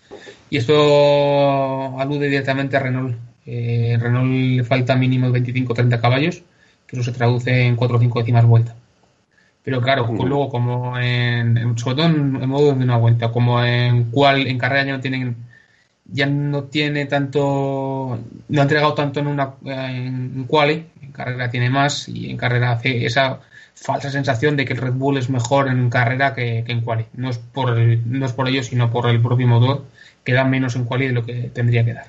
Y 0.50 0.58
esto 0.58 1.98
alude 1.98 2.28
directamente 2.28 2.76
a 2.76 2.80
Renault. 2.80 3.16
Eh, 3.46 3.96
Renault 4.00 4.30
le 4.30 4.64
falta 4.64 4.96
mínimo 4.96 5.28
25-30 5.28 6.00
caballos, 6.00 6.42
que 6.86 6.96
eso 6.96 7.04
se 7.04 7.16
traduce 7.16 7.66
en 7.66 7.76
4 7.76 7.96
o 7.96 8.00
5 8.00 8.18
décimas 8.20 8.44
vuelta. 8.44 8.74
Pero 9.66 9.80
claro, 9.82 10.06
luego 10.06 10.48
como 10.48 10.96
en, 10.96 11.76
sobre 11.76 11.96
todo 11.96 12.06
en, 12.06 12.48
modo 12.48 12.72
de 12.72 12.84
una 12.84 12.98
vuelta, 12.98 13.32
como 13.32 13.62
en 13.64 14.04
cual 14.12 14.46
en 14.46 14.58
carrera 14.58 14.84
ya 14.84 14.92
no 14.92 15.00
tienen 15.00 15.36
ya 16.08 16.26
no 16.26 16.62
tiene 16.64 17.06
tanto 17.06 18.16
no 18.48 18.60
ha 18.60 18.62
entregado 18.62 18.94
tanto 18.94 19.18
en 19.18 19.26
una 19.26 19.54
en 19.64 20.44
quali, 20.44 20.74
en 20.74 20.95
carrera 21.16 21.50
tiene 21.50 21.70
más 21.70 22.08
y 22.08 22.30
en 22.30 22.36
carrera 22.36 22.72
hace 22.72 23.06
esa 23.06 23.40
falsa 23.74 24.10
sensación 24.10 24.56
de 24.56 24.64
que 24.64 24.74
el 24.74 24.80
Red 24.80 24.94
Bull 24.94 25.18
es 25.18 25.28
mejor 25.30 25.68
en 25.68 25.90
carrera 25.90 26.34
que, 26.34 26.64
en 26.66 26.80
quali. 26.82 27.06
No 27.14 27.30
es 27.30 27.38
por 27.38 27.76
no 27.76 28.26
es 28.26 28.32
por 28.32 28.48
ello, 28.48 28.62
sino 28.62 28.90
por 28.90 29.08
el 29.08 29.20
propio 29.20 29.46
motor 29.46 29.84
que 30.24 30.32
da 30.32 30.44
menos 30.44 30.76
en 30.76 30.84
quali 30.84 31.06
de 31.08 31.12
lo 31.12 31.24
que 31.24 31.50
tendría 31.52 31.84
que 31.84 31.94
dar. 31.94 32.06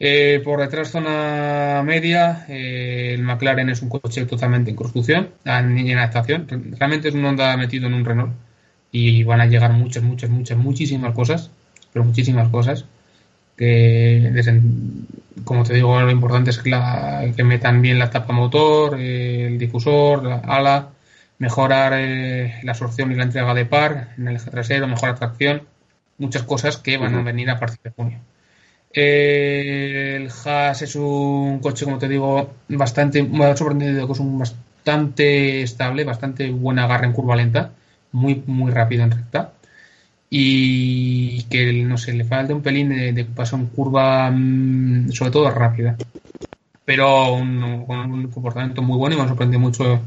Eh, 0.00 0.40
por 0.44 0.60
detrás, 0.60 0.90
zona 0.90 1.82
media, 1.84 2.44
eh, 2.48 3.12
el 3.14 3.22
McLaren 3.22 3.70
es 3.70 3.80
un 3.82 3.88
coche 3.88 4.26
totalmente 4.26 4.70
en 4.70 4.76
construcción, 4.76 5.30
en, 5.44 5.98
adaptación. 5.98 6.46
Realmente 6.78 7.08
es 7.08 7.14
un 7.14 7.24
Honda 7.24 7.56
metido 7.56 7.86
en 7.86 7.94
un 7.94 8.04
Renault 8.04 8.32
y 8.90 9.22
van 9.22 9.40
a 9.40 9.46
llegar 9.46 9.72
muchas, 9.72 10.02
muchas, 10.02 10.30
muchas, 10.30 10.58
muchísimas 10.58 11.14
cosas, 11.14 11.50
pero 11.92 12.04
muchísimas 12.04 12.48
cosas 12.48 12.84
que, 13.56 14.42
como 15.44 15.64
te 15.64 15.74
digo, 15.74 16.00
lo 16.00 16.10
importante 16.10 16.50
es 16.50 16.58
que, 16.58 16.70
la, 16.70 17.24
que 17.36 17.44
metan 17.44 17.82
bien 17.82 17.98
la 17.98 18.10
tapa 18.10 18.32
motor, 18.32 18.98
el 19.00 19.58
difusor, 19.58 20.24
la 20.24 20.36
ala, 20.36 20.90
mejorar 21.38 21.92
eh, 21.96 22.60
la 22.62 22.72
absorción 22.72 23.12
y 23.12 23.14
la 23.16 23.24
entrega 23.24 23.54
de 23.54 23.66
par 23.66 24.14
en 24.18 24.28
el 24.28 24.36
eje 24.36 24.50
trasero, 24.50 24.86
mejorar 24.86 25.18
tracción, 25.18 25.62
muchas 26.18 26.42
cosas 26.44 26.76
que 26.78 26.96
van 26.96 27.14
a 27.14 27.22
venir 27.22 27.50
a 27.50 27.58
partir 27.58 27.80
de 27.82 27.90
junio. 27.90 28.20
el 28.92 30.30
Haas 30.44 30.82
es 30.82 30.96
un 30.96 31.60
coche, 31.60 31.84
como 31.84 31.98
te 31.98 32.08
digo, 32.08 32.54
bastante, 32.68 33.22
me 33.22 33.46
ha 33.46 33.56
sorprendido 33.56 34.06
que 34.06 34.12
es 34.12 34.20
un 34.20 34.38
bastante 34.38 35.62
estable, 35.62 36.04
bastante 36.04 36.50
buen 36.50 36.78
agarre 36.78 37.06
en 37.06 37.12
curva 37.12 37.36
lenta, 37.36 37.72
muy, 38.12 38.42
muy 38.46 38.70
rápido 38.70 39.04
en 39.04 39.10
recta. 39.10 39.52
Y 40.36 41.44
que, 41.44 41.72
no 41.84 41.96
sé, 41.96 42.12
le 42.12 42.24
falta 42.24 42.52
un 42.52 42.60
pelín 42.60 42.88
de, 42.88 43.24
paso 43.24 43.54
en 43.54 43.66
curva, 43.66 44.32
mm, 44.32 45.12
sobre 45.12 45.30
todo 45.30 45.48
rápida. 45.48 45.96
Pero 46.84 47.36
con 47.86 48.12
un 48.12 48.28
comportamiento 48.32 48.82
muy 48.82 48.98
bueno 48.98 49.14
y 49.14 49.18
me 49.18 49.24
ha 49.24 49.28
sorprendido 49.28 49.60
mucho 49.60 50.00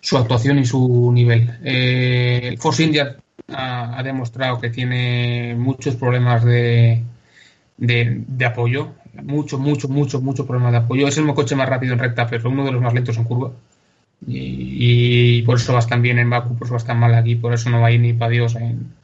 su 0.00 0.16
actuación 0.16 0.60
y 0.60 0.66
su 0.66 1.10
nivel. 1.12 1.58
Eh, 1.64 2.42
el 2.44 2.58
Force 2.58 2.84
India 2.84 3.16
ha, 3.48 4.02
demostrado 4.04 4.60
que 4.60 4.70
tiene 4.70 5.56
muchos 5.58 5.96
problemas 5.96 6.44
de, 6.44 7.02
de, 7.76 8.44
apoyo, 8.46 8.92
muchos, 9.24 9.58
muchos, 9.58 9.90
muchos, 9.90 10.22
muchos 10.22 10.46
problemas 10.46 10.72
de 10.72 10.78
apoyo. 10.78 11.08
Es 11.08 11.18
el 11.18 11.26
coche 11.34 11.56
más 11.56 11.68
rápido 11.68 11.94
en 11.94 11.98
recta, 11.98 12.28
pero 12.28 12.50
uno 12.50 12.64
de 12.64 12.70
los 12.70 12.82
más 12.82 12.94
lentos 12.94 13.16
en 13.16 13.24
curva. 13.24 13.50
Y, 14.28 15.42
por 15.42 15.56
eso 15.56 15.72
va 15.74 15.84
tan 15.84 16.02
bien 16.02 16.20
en 16.20 16.30
Baku, 16.30 16.56
por 16.56 16.68
eso 16.68 16.74
va 16.76 16.84
tan 16.84 17.00
mal 17.00 17.14
aquí, 17.16 17.34
por 17.34 17.52
eso 17.52 17.68
no 17.68 17.80
va 17.80 17.88
a 17.88 17.90
ir 17.90 18.00
ni 18.00 18.12
para 18.12 18.30
Dios 18.30 18.54
en, 18.54 18.94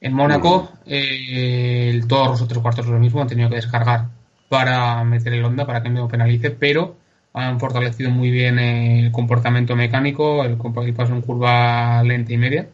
en 0.00 0.12
Mónaco. 0.12 0.72
Eh, 0.86 1.90
el 1.90 2.06
todos 2.06 2.28
los 2.28 2.42
otros 2.42 2.62
cuartos 2.62 2.86
es 2.86 2.90
lo 2.90 2.98
mismo, 2.98 3.20
han 3.20 3.28
tenido 3.28 3.48
que 3.48 3.56
descargar 3.56 4.08
para 4.48 5.04
meter 5.04 5.32
el 5.34 5.44
Honda 5.44 5.66
para 5.66 5.82
que 5.82 5.90
no 5.90 6.08
penalice, 6.08 6.50
pero 6.50 6.96
han 7.32 7.60
fortalecido 7.60 8.10
muy 8.10 8.30
bien 8.30 8.58
el 8.58 9.12
comportamiento 9.12 9.76
mecánico, 9.76 10.44
el, 10.44 10.56
paso 10.94 11.14
en 11.14 11.20
curva 11.20 12.02
lenta 12.02 12.32
y 12.32 12.36
media. 12.36 12.68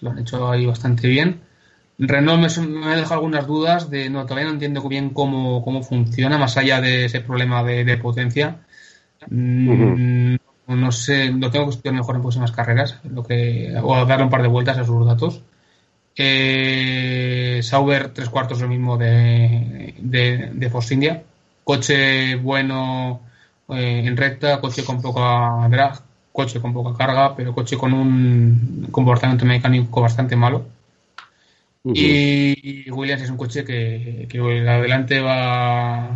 Lo 0.00 0.10
han 0.10 0.18
hecho 0.18 0.50
ahí 0.50 0.66
bastante 0.66 1.06
bien. 1.08 1.40
Renault 1.98 2.58
me, 2.58 2.86
ha 2.86 2.96
dejado 2.96 3.14
algunas 3.14 3.46
dudas 3.46 3.88
de 3.88 4.10
no 4.10 4.24
todavía 4.24 4.46
no 4.46 4.54
entiendo 4.54 4.86
bien 4.88 5.10
cómo, 5.10 5.62
cómo 5.62 5.82
funciona 5.82 6.38
más 6.38 6.56
allá 6.56 6.80
de 6.80 7.04
ese 7.04 7.20
problema 7.20 7.62
de, 7.62 7.96
potencia 7.98 8.58
mm, 9.30 10.34
no 10.66 10.90
sé 10.90 11.30
lo 11.30 11.52
tengo 11.52 11.66
que 11.66 11.70
estudiar 11.70 11.94
mejor 11.94 12.16
en 12.16 12.22
próximas 12.22 12.50
carreras 12.50 12.98
lo 13.04 13.22
que 13.22 13.72
o 13.80 14.04
darle 14.06 14.24
un 14.24 14.30
par 14.30 14.42
de 14.42 14.48
vueltas 14.48 14.76
a 14.76 14.84
sus 14.84 15.06
datos 15.06 15.44
eh, 16.16 17.60
Sauber 17.62 18.12
tres 18.12 18.28
cuartos 18.28 18.60
lo 18.60 18.68
mismo 18.68 18.96
de, 18.96 19.94
de, 19.98 20.50
de 20.52 20.70
Force 20.70 20.94
India 20.94 21.22
coche 21.64 22.36
bueno 22.36 23.20
eh, 23.70 24.02
en 24.04 24.16
recta, 24.16 24.60
coche 24.60 24.84
con 24.84 25.00
poca 25.00 25.66
drag, 25.70 26.00
coche 26.32 26.60
con 26.60 26.72
poca 26.72 26.96
carga, 26.96 27.34
pero 27.34 27.54
coche 27.54 27.76
con 27.76 27.92
un 27.94 28.88
comportamiento 28.90 29.46
mecánico 29.46 30.00
bastante 30.00 30.36
malo. 30.36 30.66
Y 31.86 32.90
Williams 32.90 33.22
es 33.22 33.30
un 33.30 33.36
coche 33.36 33.62
que, 33.62 34.26
que 34.28 34.38
adelante 34.40 35.20
va, 35.20 36.08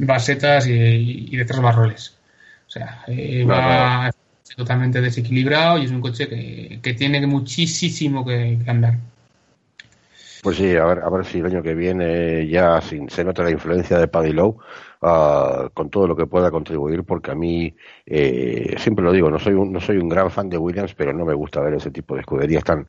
va 0.00 0.18
setas 0.18 0.66
y, 0.66 1.36
detrás 1.36 1.64
va 1.64 1.70
roles. 1.70 2.16
O 2.66 2.70
sea, 2.70 3.04
eh, 3.06 3.44
va 3.44 4.10
totalmente 4.56 5.00
desequilibrado 5.00 5.78
y 5.78 5.84
es 5.84 5.90
un 5.90 6.00
coche 6.00 6.28
que, 6.28 6.78
que 6.82 6.94
tiene 6.94 7.26
muchísimo 7.26 8.24
que, 8.24 8.58
andar. 8.66 8.98
Pues 10.42 10.56
sí, 10.56 10.74
a 10.74 10.84
ver, 10.86 10.98
a 11.00 11.08
ver 11.08 11.24
si 11.24 11.38
el 11.38 11.46
año 11.46 11.62
que 11.62 11.74
viene 11.74 12.48
ya 12.48 12.80
sin, 12.80 13.08
se 13.08 13.22
nota 13.22 13.44
la 13.44 13.52
influencia 13.52 13.96
de 13.96 14.08
Paddy 14.08 14.32
Lowe 14.32 14.58
uh, 15.02 15.70
con 15.72 15.88
todo 15.88 16.08
lo 16.08 16.16
que 16.16 16.26
pueda 16.26 16.50
contribuir, 16.50 17.04
porque 17.04 17.30
a 17.30 17.36
mí, 17.36 17.72
eh, 18.06 18.74
siempre 18.78 19.04
lo 19.04 19.12
digo, 19.12 19.30
no 19.30 19.38
soy, 19.38 19.54
un, 19.54 19.72
no 19.72 19.80
soy 19.80 19.98
un 19.98 20.08
gran 20.08 20.32
fan 20.32 20.48
de 20.48 20.58
Williams, 20.58 20.94
pero 20.94 21.12
no 21.12 21.24
me 21.24 21.34
gusta 21.34 21.60
ver 21.60 21.74
ese 21.74 21.92
tipo 21.92 22.14
de 22.14 22.22
escuderías 22.22 22.64
tan, 22.64 22.80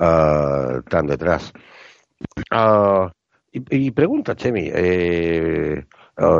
uh, 0.00 0.80
tan 0.88 1.06
detrás. 1.06 1.52
Uh, 2.50 3.10
y, 3.52 3.88
y, 3.88 3.90
pregunta, 3.90 4.34
Chemi, 4.34 4.70
eh, 4.72 5.84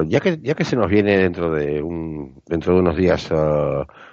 ya, 0.07 0.21
que, 0.21 0.39
ya 0.41 0.55
que 0.55 0.65
se 0.65 0.77
nos 0.77 0.89
viene 0.89 1.19
dentro 1.19 1.53
de, 1.53 1.83
un, 1.83 2.43
dentro 2.47 2.75
de 2.75 2.81
unos 2.81 2.97
días 2.97 3.31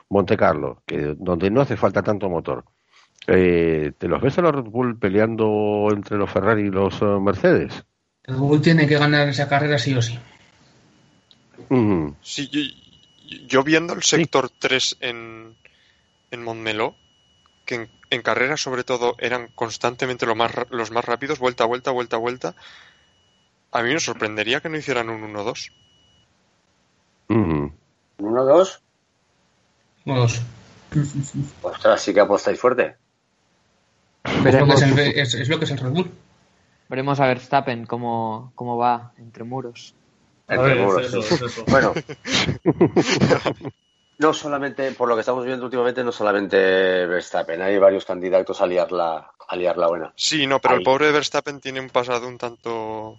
Monte 0.10 0.38
Carlo, 0.38 0.82
que, 0.86 1.16
donde 1.18 1.50
no 1.50 1.62
hace 1.62 1.78
falta 1.78 2.04
tanto 2.04 2.30
motor, 2.30 2.66
eh, 3.28 3.94
¿te 3.98 4.08
los 4.08 4.22
ves 4.22 4.38
a 4.38 4.42
los 4.42 4.56
Red 4.56 4.66
Bull 4.66 5.00
peleando 5.00 5.88
entre 5.92 6.18
los 6.18 6.30
Ferrari 6.30 6.64
y 6.64 6.72
los 6.72 7.02
Mercedes? 7.02 7.86
El 8.24 8.36
Red 8.36 8.42
Bull 8.42 8.62
tiene 8.62 8.88
que 8.88 8.98
ganar 8.98 9.28
esa 9.28 9.48
carrera 9.48 9.78
sí 9.78 9.96
o 9.96 10.02
sí. 10.02 10.20
Sí, 12.22 12.50
yo, 13.48 13.64
viendo 13.64 13.94
el 13.94 14.04
sector 14.04 14.50
3 14.50 14.98
en, 15.00 15.56
en 16.32 16.44
Montmeló, 16.44 16.96
que 17.66 17.90
en, 18.10 18.22
carrera 18.22 18.58
sobre 18.58 18.84
todo 18.84 19.16
eran 19.18 19.48
constantemente 19.56 20.26
lo 20.26 20.36
más, 20.36 20.52
los 20.70 20.92
más 20.92 21.06
rápidos, 21.06 21.40
vuelta, 21.40 21.66
vuelta, 21.66 21.92
vuelta, 21.92 22.18
vuelta, 22.18 22.56
a 23.72 23.82
mí 23.82 23.94
me 23.94 24.00
sorprendería 24.00 24.60
que 24.60 24.70
no 24.70 24.78
hicieran 24.78 25.10
un 25.10 25.34
1-2. 25.34 25.72
¿Un 27.30 27.74
1-2? 28.20 28.83
1-2. 30.06 30.42
Ostras, 31.62 32.02
sí 32.02 32.14
que 32.14 32.20
apostáis 32.20 32.60
fuerte. 32.60 32.96
Es 34.24 34.54
lo, 34.56 34.66
que 34.66 34.74
es, 35.22 35.34
el, 35.34 35.50
lo 35.50 35.60
que 35.60 35.66
es 35.66 35.72
el 35.72 35.78
Red 35.78 35.92
Bull. 35.92 36.12
Veremos 36.88 37.20
a 37.20 37.28
Verstappen 37.28 37.86
cómo, 37.86 38.52
cómo 38.56 38.78
va 38.78 39.14
entre 39.18 39.44
muros. 39.44 39.96
Bueno, 40.48 41.94
no 44.20 44.34
solamente, 44.34 44.92
por 44.92 45.08
lo 45.08 45.16
que 45.16 45.22
estamos 45.22 45.46
viendo 45.46 45.66
últimamente, 45.66 46.04
no 46.04 46.12
solamente 46.12 46.58
Verstappen, 47.06 47.62
hay 47.62 47.78
varios 47.78 48.06
candidatos 48.06 48.62
a 48.62 48.68
liarla, 48.68 49.32
a 49.48 49.56
liarla 49.56 49.88
buena. 49.88 50.14
Sí, 50.16 50.46
no, 50.46 50.60
pero 50.60 50.76
el 50.76 50.84
pobre 50.84 51.12
Verstappen 51.12 51.60
tiene 51.60 51.80
un 51.80 51.90
pasado 51.90 52.28
un 52.28 52.38
tanto 52.38 53.18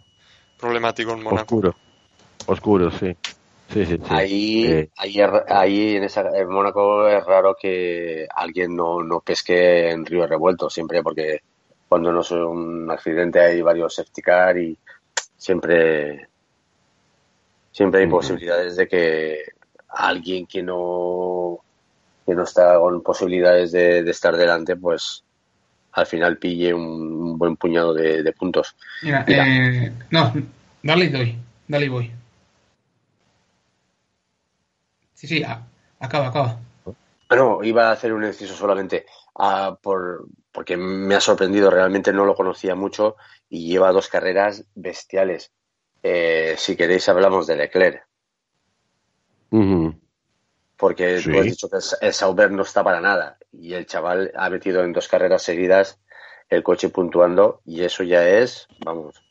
problemático 0.58 1.12
en 1.12 1.22
Mónaco. 1.22 1.42
Oscuro, 1.56 1.74
oscuro, 2.46 2.90
sí. 2.90 3.16
Sí, 3.74 3.84
sí, 3.86 3.98
Ahí, 4.08 4.66
eh. 4.66 4.90
ahí, 4.96 5.16
ahí 5.48 5.96
en, 5.96 6.04
esa, 6.04 6.30
en 6.32 6.48
Mónaco 6.48 7.08
es 7.08 7.24
raro 7.24 7.56
que 7.60 8.24
alguien 8.32 8.76
no, 8.76 9.02
no 9.02 9.18
pesque 9.18 9.90
en 9.90 10.06
río 10.06 10.28
revuelto, 10.28 10.70
siempre 10.70 11.02
porque 11.02 11.40
cuando 11.88 12.12
no 12.12 12.20
es 12.20 12.30
un 12.30 12.88
accidente 12.88 13.40
hay 13.40 13.62
varios 13.62 13.96
safety 13.96 14.22
car 14.22 14.56
y 14.58 14.78
siempre 15.36 16.28
siempre 17.72 18.02
hay 18.02 18.06
posibilidades 18.06 18.76
de 18.76 18.86
que 18.86 19.42
alguien 19.88 20.46
que 20.46 20.62
no 20.62 21.58
que 22.24 22.32
no 22.32 22.44
está 22.44 22.78
con 22.78 23.02
posibilidades 23.02 23.72
de, 23.72 24.08
estar 24.08 24.36
delante, 24.36 24.76
pues 24.76 25.24
al 25.94 26.06
final 26.06 26.38
pille 26.38 26.72
un, 26.72 27.36
buen 27.36 27.56
puñado 27.56 27.92
de, 27.92 28.32
puntos. 28.38 28.76
Mira, 29.02 29.24
Eh, 29.26 29.92
no, 30.10 30.32
dale 30.80 31.06
y 31.06 31.08
doy, 31.08 31.36
dale 31.66 31.86
y 31.86 31.88
voy. 31.88 32.23
Sí, 35.24 35.38
sí, 35.38 35.44
acaba, 36.00 36.28
acaba. 36.28 36.60
No, 37.30 37.64
iba 37.64 37.88
a 37.88 37.92
hacer 37.92 38.12
un 38.12 38.24
inciso 38.24 38.54
solamente 38.54 39.06
ah, 39.38 39.78
por, 39.80 40.26
porque 40.52 40.76
me 40.76 41.14
ha 41.14 41.20
sorprendido, 41.20 41.70
realmente 41.70 42.12
no 42.12 42.26
lo 42.26 42.34
conocía 42.34 42.74
mucho 42.74 43.16
y 43.48 43.66
lleva 43.66 43.90
dos 43.90 44.08
carreras 44.08 44.66
bestiales. 44.74 45.50
Eh, 46.02 46.56
si 46.58 46.76
queréis 46.76 47.08
hablamos 47.08 47.46
de 47.46 47.56
Leclerc. 47.56 48.06
Porque 50.76 51.22
tú 51.24 51.38
has 51.38 51.44
dicho 51.44 51.70
que 51.70 51.78
el 52.02 52.12
Sauber 52.12 52.50
no 52.50 52.62
está 52.62 52.84
para 52.84 53.00
nada 53.00 53.38
y 53.50 53.72
el 53.72 53.86
chaval 53.86 54.30
ha 54.36 54.50
metido 54.50 54.84
en 54.84 54.92
dos 54.92 55.08
carreras 55.08 55.42
seguidas 55.42 55.98
el 56.50 56.62
coche 56.62 56.90
puntuando 56.90 57.62
y 57.64 57.82
eso 57.82 58.02
ya 58.02 58.28
es, 58.28 58.68
vamos. 58.84 59.24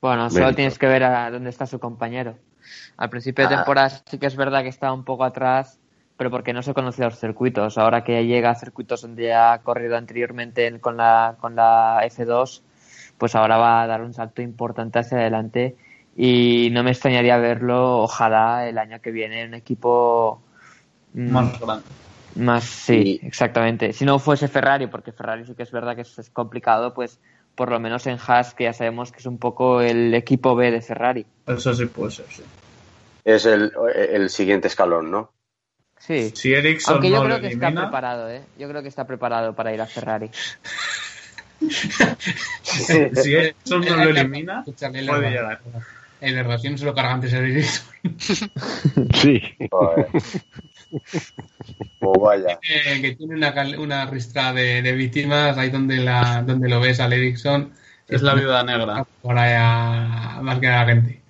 Bueno, 0.00 0.28
solo 0.30 0.52
tienes 0.52 0.80
que 0.80 0.88
ver 0.88 1.04
a 1.04 1.30
dónde 1.30 1.50
está 1.50 1.66
su 1.66 1.78
compañero. 1.78 2.36
Al 2.96 3.10
principio 3.10 3.48
de 3.48 3.54
ah. 3.54 3.58
temporada 3.58 3.90
sí 3.90 4.18
que 4.18 4.26
es 4.26 4.36
verdad 4.36 4.62
que 4.62 4.68
estaba 4.68 4.92
un 4.92 5.04
poco 5.04 5.24
atrás, 5.24 5.78
pero 6.16 6.30
porque 6.30 6.52
no 6.52 6.62
se 6.62 6.74
conocía 6.74 7.06
los 7.06 7.18
circuitos. 7.18 7.78
Ahora 7.78 8.04
que 8.04 8.24
llega 8.26 8.50
a 8.50 8.54
circuitos 8.54 9.02
donde 9.02 9.34
ha 9.34 9.58
corrido 9.62 9.96
anteriormente 9.96 10.80
con 10.80 10.96
la, 10.96 11.36
con 11.40 11.56
la 11.56 12.00
F2, 12.04 12.62
pues 13.18 13.34
ahora 13.34 13.56
va 13.56 13.82
a 13.82 13.86
dar 13.86 14.02
un 14.02 14.14
salto 14.14 14.42
importante 14.42 14.98
hacia 14.98 15.18
adelante 15.18 15.76
y 16.16 16.68
no 16.72 16.82
me 16.82 16.90
extrañaría 16.90 17.38
verlo, 17.38 18.02
ojalá, 18.02 18.68
el 18.68 18.78
año 18.78 19.00
que 19.00 19.10
viene 19.10 19.42
en 19.42 19.48
un 19.48 19.54
equipo 19.54 20.42
mm, 21.14 21.30
más 21.30 21.60
grande. 21.60 21.84
Más, 22.36 22.64
sí, 22.64 23.20
exactamente. 23.22 23.92
Si 23.92 24.04
no 24.04 24.18
fuese 24.18 24.48
Ferrari, 24.48 24.86
porque 24.86 25.12
Ferrari 25.12 25.44
sí 25.44 25.54
que 25.54 25.62
es 25.62 25.70
verdad 25.70 25.94
que 25.94 26.02
es, 26.02 26.30
complicado, 26.32 26.94
pues 26.94 27.18
por 27.54 27.70
lo 27.70 27.78
menos 27.78 28.06
en 28.06 28.18
Haas, 28.26 28.54
que 28.54 28.64
ya 28.64 28.72
sabemos 28.72 29.12
que 29.12 29.18
es 29.18 29.26
un 29.26 29.38
poco 29.38 29.80
el 29.80 30.14
equipo 30.14 30.54
B 30.54 30.70
de 30.70 30.80
Ferrari. 30.80 31.26
Eso 31.46 31.74
sí 31.74 31.86
puede 31.86 32.10
ser, 32.10 32.26
sí. 32.30 32.42
Es 33.24 33.46
el, 33.46 33.72
el 33.94 34.30
siguiente 34.30 34.68
escalón, 34.68 35.10
¿no? 35.10 35.32
Sí. 35.98 36.32
Si 36.34 36.52
Ericsson 36.52 36.94
Aunque 36.94 37.10
yo 37.10 37.16
no 37.18 37.24
creo 37.24 37.40
que 37.40 37.48
está 37.48 37.70
preparado, 37.70 38.28
¿eh? 38.28 38.42
Yo 38.58 38.68
creo 38.68 38.82
que 38.82 38.88
está 38.88 39.06
preparado 39.06 39.54
para 39.54 39.72
ir 39.72 39.80
a 39.80 39.86
Ferrari. 39.86 40.30
si 41.60 43.36
eso 43.36 43.78
no 43.78 43.96
lo 43.96 44.10
elimina, 44.10 44.64
puede 44.64 45.30
llegar. 45.30 45.60
En 46.20 46.34
verdad, 46.36 46.58
si 46.58 46.70
no 46.70 46.78
se 46.78 46.84
lo 46.84 46.94
carga 46.94 47.14
antes 47.14 47.32
el 47.32 47.64
Sí. 49.22 49.42
Oh, 52.00 52.18
vaya. 52.20 52.58
que 52.60 53.14
tiene 53.16 53.34
una, 53.34 53.54
una 53.78 54.06
ristra 54.06 54.52
de, 54.52 54.82
de, 54.82 54.92
víctimas 54.92 55.56
ahí 55.56 55.70
donde, 55.70 55.96
la, 55.96 56.42
donde 56.44 56.68
lo 56.68 56.80
ves 56.80 56.98
al 57.00 57.12
Ericsson. 57.12 57.72
Es 58.08 58.22
la 58.22 58.34
viuda 58.34 58.64
negra. 58.64 59.06
Por 59.20 59.38
ahí 59.38 59.54
a, 59.56 60.40
más 60.42 60.58
que 60.58 60.66
a 60.66 60.84
la 60.84 60.86
gente. 60.86 61.22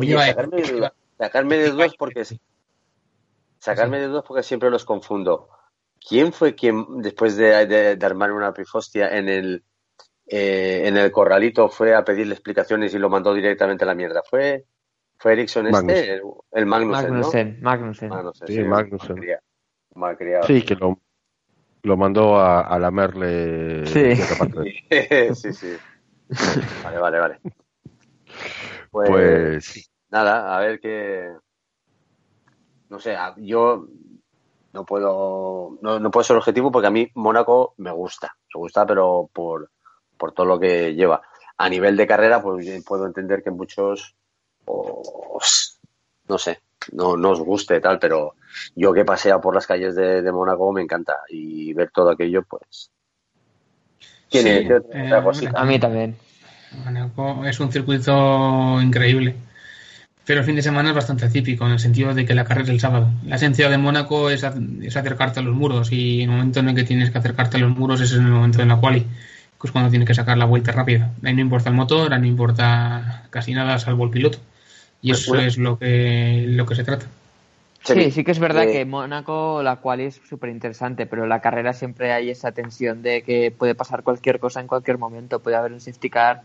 Oye, 0.00 0.14
sacarme, 0.14 0.62
de, 0.62 0.90
sacarme 1.18 1.56
de 1.58 1.70
dudas 1.70 1.94
porque 1.98 2.24
sacarme 3.58 4.00
de 4.00 4.08
dudas 4.08 4.24
porque 4.26 4.42
siempre 4.42 4.70
los 4.70 4.84
confundo. 4.84 5.48
¿Quién 6.06 6.32
fue 6.32 6.54
quien 6.54 7.00
después 7.00 7.36
de, 7.36 7.66
de, 7.66 8.06
armar 8.06 8.32
una 8.32 8.52
pifostia 8.52 9.16
en 9.16 9.28
el 9.28 9.64
eh, 10.26 10.82
en 10.86 10.96
el 10.96 11.10
corralito 11.10 11.68
fue 11.68 11.94
a 11.94 12.04
pedirle 12.04 12.34
explicaciones 12.34 12.94
y 12.94 12.98
lo 12.98 13.08
mandó 13.08 13.32
directamente 13.32 13.84
a 13.84 13.86
la 13.86 13.94
mierda? 13.94 14.22
¿Fue, 14.28 14.66
fue 15.18 15.32
Ericsson 15.32 15.68
este? 15.68 16.20
El, 16.52 16.66
Magnussen, 16.66 17.58
Magnussen, 17.62 18.08
¿no? 18.10 18.32
Sí, 18.46 18.62
Magnussen. 18.62 19.16
Sí, 20.46 20.62
que 20.62 20.74
lo, 20.74 20.98
lo 21.82 21.96
mandó 21.96 22.36
a, 22.36 22.62
a 22.62 22.78
lamerle. 22.78 23.86
Sí. 23.86 24.14
sí, 25.34 25.52
sí. 25.52 25.76
Vale, 26.82 26.98
vale, 26.98 27.18
vale. 27.18 27.40
Pues, 28.90 29.08
pues, 29.08 29.90
nada, 30.14 30.56
a 30.56 30.60
ver 30.60 30.78
qué. 30.78 31.32
No 32.88 33.00
sé, 33.00 33.16
yo 33.38 33.88
no 34.72 34.84
puedo 34.84 35.76
no, 35.82 35.98
no 35.98 36.10
puedo 36.10 36.24
ser 36.24 36.36
objetivo 36.36 36.70
porque 36.70 36.86
a 36.86 36.92
mí 36.92 37.10
Mónaco 37.14 37.74
me 37.78 37.90
gusta, 37.90 38.36
me 38.54 38.60
gusta, 38.60 38.86
pero 38.86 39.28
por, 39.32 39.70
por 40.16 40.32
todo 40.32 40.46
lo 40.46 40.60
que 40.60 40.94
lleva. 40.94 41.22
A 41.56 41.68
nivel 41.68 41.96
de 41.96 42.06
carrera, 42.06 42.42
pues 42.42 42.84
puedo 42.84 43.06
entender 43.06 43.42
que 43.42 43.50
muchos, 43.50 44.14
no 44.66 46.38
sé, 46.38 46.60
no, 46.92 47.16
no 47.16 47.30
os 47.30 47.40
guste 47.40 47.80
tal, 47.80 47.98
pero 47.98 48.34
yo 48.74 48.92
que 48.92 49.04
pasea 49.04 49.40
por 49.40 49.54
las 49.54 49.66
calles 49.66 49.94
de, 49.94 50.22
de 50.22 50.32
Mónaco 50.32 50.72
me 50.72 50.82
encanta 50.82 51.20
y 51.28 51.72
ver 51.72 51.90
todo 51.90 52.10
aquello, 52.10 52.42
pues. 52.42 52.90
Tiene, 54.28 54.66
eh, 54.68 55.50
a 55.54 55.64
mí 55.64 55.78
también. 55.78 56.16
Mónaco 56.84 57.44
es 57.44 57.60
un 57.60 57.70
circuito 57.70 58.80
increíble. 58.80 59.36
Pero 60.26 60.40
el 60.40 60.46
fin 60.46 60.56
de 60.56 60.62
semana 60.62 60.90
es 60.90 60.94
bastante 60.94 61.28
típico, 61.28 61.66
en 61.66 61.72
el 61.72 61.78
sentido 61.78 62.14
de 62.14 62.24
que 62.24 62.34
la 62.34 62.44
carrera 62.44 62.64
es 62.64 62.70
el 62.70 62.80
sábado. 62.80 63.10
La 63.26 63.36
esencia 63.36 63.68
de 63.68 63.76
Mónaco 63.76 64.30
es, 64.30 64.42
es, 64.42 64.96
acercarte 64.96 65.40
a 65.40 65.42
los 65.42 65.54
muros 65.54 65.92
y 65.92 66.22
en 66.22 66.30
el 66.30 66.36
momento 66.36 66.60
en 66.60 66.70
el 66.70 66.74
que 66.74 66.84
tienes 66.84 67.10
que 67.10 67.18
acercarte 67.18 67.58
a 67.58 67.60
los 67.60 67.76
muros 67.76 68.00
es 68.00 68.12
en 68.12 68.22
el 68.22 68.32
momento 68.32 68.58
de 68.58 68.66
la 68.66 68.80
quali, 68.80 69.00
que 69.00 69.66
es 69.66 69.70
cuando 69.70 69.90
tienes 69.90 70.08
que 70.08 70.14
sacar 70.14 70.38
la 70.38 70.46
vuelta 70.46 70.72
rápida. 70.72 71.12
Ahí 71.22 71.34
no 71.34 71.42
importa 71.42 71.68
el 71.68 71.76
motor, 71.76 72.12
ahí 72.14 72.20
no 72.20 72.26
importa 72.26 73.24
casi 73.28 73.52
nada 73.52 73.78
salvo 73.78 74.04
el 74.04 74.10
piloto. 74.10 74.38
Y 75.02 75.10
pues 75.10 75.20
eso 75.20 75.36
es 75.36 75.58
lo 75.58 75.78
que, 75.78 76.46
lo 76.48 76.64
que 76.64 76.74
se 76.74 76.84
trata. 76.84 77.06
Sí, 77.82 78.10
sí 78.10 78.24
que 78.24 78.30
es 78.30 78.38
verdad 78.38 78.64
eh, 78.66 78.72
que 78.72 78.84
Mónaco 78.86 79.62
la 79.62 79.76
quali 79.76 80.04
es 80.04 80.22
súper 80.26 80.48
interesante, 80.48 81.04
pero 81.04 81.26
la 81.26 81.42
carrera 81.42 81.74
siempre 81.74 82.12
hay 82.12 82.30
esa 82.30 82.52
tensión 82.52 83.02
de 83.02 83.22
que 83.22 83.50
puede 83.50 83.74
pasar 83.74 84.02
cualquier 84.02 84.40
cosa 84.40 84.60
en 84.60 84.68
cualquier 84.68 84.96
momento. 84.96 85.40
Puede 85.40 85.56
haber 85.56 85.74
un 85.74 85.80
safety 85.80 86.08
car 86.08 86.40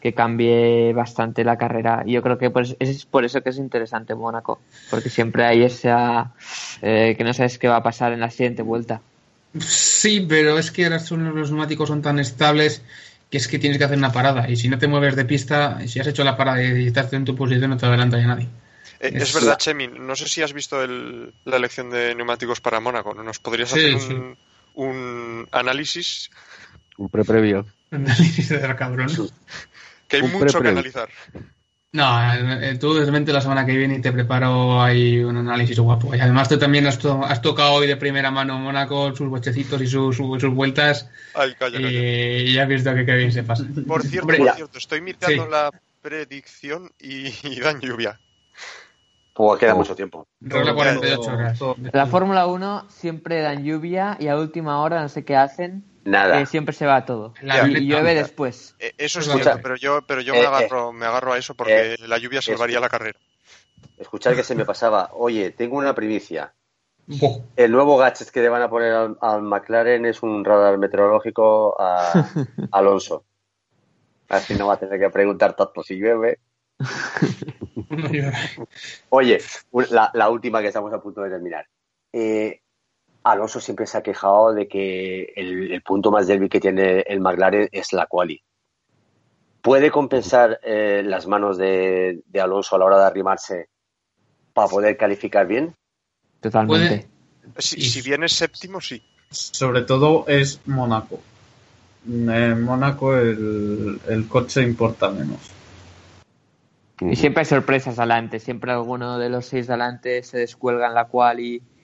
que 0.00 0.14
cambie 0.14 0.92
bastante 0.92 1.44
la 1.44 1.58
carrera. 1.58 2.02
Y 2.06 2.12
yo 2.12 2.22
creo 2.22 2.38
que 2.38 2.50
pues, 2.50 2.76
es 2.78 3.04
por 3.04 3.24
eso 3.24 3.42
que 3.42 3.50
es 3.50 3.58
interesante 3.58 4.14
Mónaco, 4.14 4.60
porque 4.90 5.10
siempre 5.10 5.44
hay 5.44 5.62
esa 5.62 6.32
eh, 6.82 7.14
que 7.16 7.24
no 7.24 7.32
sabes 7.32 7.58
qué 7.58 7.68
va 7.68 7.76
a 7.76 7.82
pasar 7.82 8.12
en 8.12 8.20
la 8.20 8.30
siguiente 8.30 8.62
vuelta. 8.62 9.00
Sí, 9.58 10.26
pero 10.28 10.58
es 10.58 10.70
que 10.70 10.84
ahora 10.84 10.98
son, 10.98 11.34
los 11.34 11.50
neumáticos 11.50 11.88
son 11.88 12.02
tan 12.02 12.18
estables 12.18 12.82
que 13.30 13.38
es 13.38 13.48
que 13.48 13.58
tienes 13.58 13.78
que 13.78 13.84
hacer 13.84 13.98
una 13.98 14.12
parada. 14.12 14.48
Y 14.48 14.56
si 14.56 14.68
no 14.68 14.78
te 14.78 14.88
mueves 14.88 15.16
de 15.16 15.24
pista, 15.24 15.86
si 15.86 16.00
has 16.00 16.06
hecho 16.06 16.24
la 16.24 16.36
parada 16.36 16.62
y 16.62 16.86
estás 16.86 17.12
en 17.12 17.24
tu 17.24 17.34
posición, 17.34 17.70
no 17.70 17.76
te 17.76 17.86
adelanta 17.86 18.18
ya 18.18 18.26
nadie. 18.26 18.48
Eh, 19.00 19.12
es, 19.14 19.32
verdad, 19.34 19.58
Chemin. 19.58 20.06
No 20.06 20.16
sé 20.16 20.28
si 20.28 20.42
has 20.42 20.52
visto 20.52 20.84
la 20.86 21.56
elección 21.56 21.90
de 21.90 22.14
neumáticos 22.14 22.60
para 22.60 22.80
Mónaco. 22.80 23.14
¿Nos 23.14 23.38
podrías 23.38 23.72
hacer 23.72 23.94
un, 23.94 24.36
un, 24.74 25.48
análisis? 25.52 26.30
Un 26.96 27.08
pre-previo. 27.08 27.66
Análisis 27.90 28.48
de 28.48 28.66
la 28.66 28.76
cabrón. 28.76 29.10
Que 30.08 30.16
hay 30.16 30.22
mucho 30.22 30.60
que 30.60 30.68
analizar. 30.68 31.08
No, 31.90 32.04
eh, 32.34 32.76
tú 32.78 32.92
desmente 32.92 33.32
la 33.32 33.40
semana 33.40 33.64
que 33.64 33.74
viene 33.74 33.94
y 33.94 34.00
te 34.02 34.12
preparo 34.12 34.82
ahí 34.82 35.20
un 35.20 35.38
análisis 35.38 35.78
guapo. 35.78 36.14
Y 36.14 36.20
además 36.20 36.48
tú 36.48 36.58
también 36.58 36.86
has, 36.86 36.98
tocado 36.98 37.72
hoy 37.72 37.86
de 37.86 37.96
primera 37.96 38.30
mano 38.30 38.58
Mónaco, 38.58 39.16
sus 39.16 39.28
bochecitos 39.28 39.80
y 39.80 39.86
sus, 39.86 40.16
sus, 40.16 40.54
vueltas. 40.54 41.08
Ay, 41.34 41.54
calla, 41.58 41.80
y 41.80 42.52
ya 42.52 42.64
has 42.64 42.68
visto 42.68 42.94
que 42.94 43.06
qué 43.06 43.16
bien 43.16 43.32
se 43.32 43.42
pasa. 43.42 43.64
Por 43.86 44.02
cierto, 44.02 44.26
por 44.26 44.54
cierto 44.54 44.78
estoy 44.78 45.00
mirando 45.00 45.48
la 45.48 45.70
predicción 46.02 46.92
y, 47.00 47.58
dan 47.60 47.80
lluvia. 47.80 48.20
Pues 49.32 49.58
queda 49.58 49.74
mucho 49.74 49.96
tiempo. 49.96 50.26
La 50.40 52.06
Fórmula 52.06 52.46
1 52.46 52.86
siempre 52.90 53.40
dan 53.40 53.64
lluvia 53.64 54.18
y 54.20 54.28
a 54.28 54.36
última 54.36 54.82
hora 54.82 55.00
no 55.00 55.08
sé 55.08 55.24
qué 55.24 55.36
hacen 55.36 55.84
Nada. 56.08 56.38
Que 56.38 56.46
siempre 56.46 56.74
se 56.74 56.86
va 56.86 57.04
todo. 57.04 57.34
y 57.42 57.86
llueve 57.86 58.14
después. 58.14 58.74
Eh, 58.78 58.94
eso 58.96 59.20
es 59.20 59.26
cierto, 59.26 59.60
pero 59.62 59.76
yo, 59.76 60.00
pero 60.06 60.22
yo 60.22 60.32
me, 60.32 60.40
eh, 60.40 60.46
agarro, 60.46 60.90
eh, 60.90 60.92
me 60.94 61.06
agarro 61.06 61.34
a 61.34 61.38
eso 61.38 61.54
porque 61.54 61.96
la 62.06 62.18
lluvia 62.18 62.40
salvaría 62.40 62.80
la 62.80 62.88
carrera. 62.88 63.18
Escuchar 63.98 64.34
que 64.34 64.42
se 64.42 64.54
me 64.54 64.64
pasaba. 64.64 65.10
Oye, 65.12 65.50
tengo 65.50 65.76
una 65.76 65.94
primicia. 65.94 66.54
El 67.56 67.72
nuevo 67.72 67.96
gadget 67.96 68.30
que 68.30 68.40
le 68.40 68.48
van 68.48 68.62
a 68.62 68.70
poner 68.70 69.16
al, 69.20 69.42
McLaren 69.42 70.06
es 70.06 70.22
un 70.22 70.44
radar 70.44 70.78
meteorológico 70.78 71.78
a, 71.78 72.12
Alonso. 72.72 73.24
Así 74.28 74.54
no 74.54 74.66
va 74.66 74.74
a 74.74 74.78
tener 74.78 74.98
que 74.98 75.10
preguntar 75.10 75.56
tanto 75.56 75.82
si 75.82 75.96
llueve. 75.96 76.38
Oye, 79.10 79.40
la, 79.90 80.10
la, 80.14 80.28
última 80.28 80.60
que 80.60 80.68
estamos 80.68 80.92
a 80.92 81.00
punto 81.00 81.22
de 81.22 81.30
terminar. 81.30 81.66
Eh, 82.12 82.60
Alonso 83.32 83.60
siempre 83.60 83.86
se 83.86 83.98
ha 83.98 84.02
quejado 84.02 84.54
de 84.54 84.66
que 84.68 85.32
el, 85.36 85.82
punto 85.82 86.10
más 86.10 86.26
débil 86.26 86.48
que 86.48 86.60
tiene 86.60 87.00
el 87.00 87.20
McLaren 87.20 87.68
es 87.72 87.92
la 87.92 88.06
quali. 88.06 88.42
¿Puede 89.60 89.90
compensar 89.90 90.60
eh, 90.62 91.02
las 91.04 91.26
manos 91.26 91.58
de, 91.58 92.22
Alonso 92.40 92.76
a 92.76 92.78
la 92.78 92.84
hora 92.86 92.98
de 92.98 93.04
arrimarse 93.04 93.68
para 94.54 94.68
poder 94.68 94.96
calificar 94.96 95.46
bien? 95.46 95.74
Totalmente. 96.40 97.08
Si, 97.58 97.80
si 97.82 98.02
bien 98.02 98.24
es 98.24 98.32
séptimo, 98.32 98.80
sí. 98.80 99.02
Sobre 99.30 99.82
todo 99.82 100.24
es 100.26 100.60
Mónaco. 100.66 101.20
En 102.06 102.62
Mónaco 102.62 103.14
el, 103.14 104.00
el 104.08 104.28
coche 104.28 104.62
importa 104.62 105.10
menos. 105.10 105.50
Y 107.00 107.16
siempre 107.16 107.42
hay 107.42 107.46
sorpresas 107.46 107.98
adelante. 107.98 108.40
Siempre 108.40 108.72
alguno 108.72 109.18
de 109.18 109.28
los 109.28 109.46
seis 109.46 109.66
de 109.66 109.74
adelante 109.74 110.22
se 110.22 110.38
descuelga 110.38 110.86
en 110.86 110.94
la 110.94 111.08
quali 111.08 111.56
y 111.56 111.77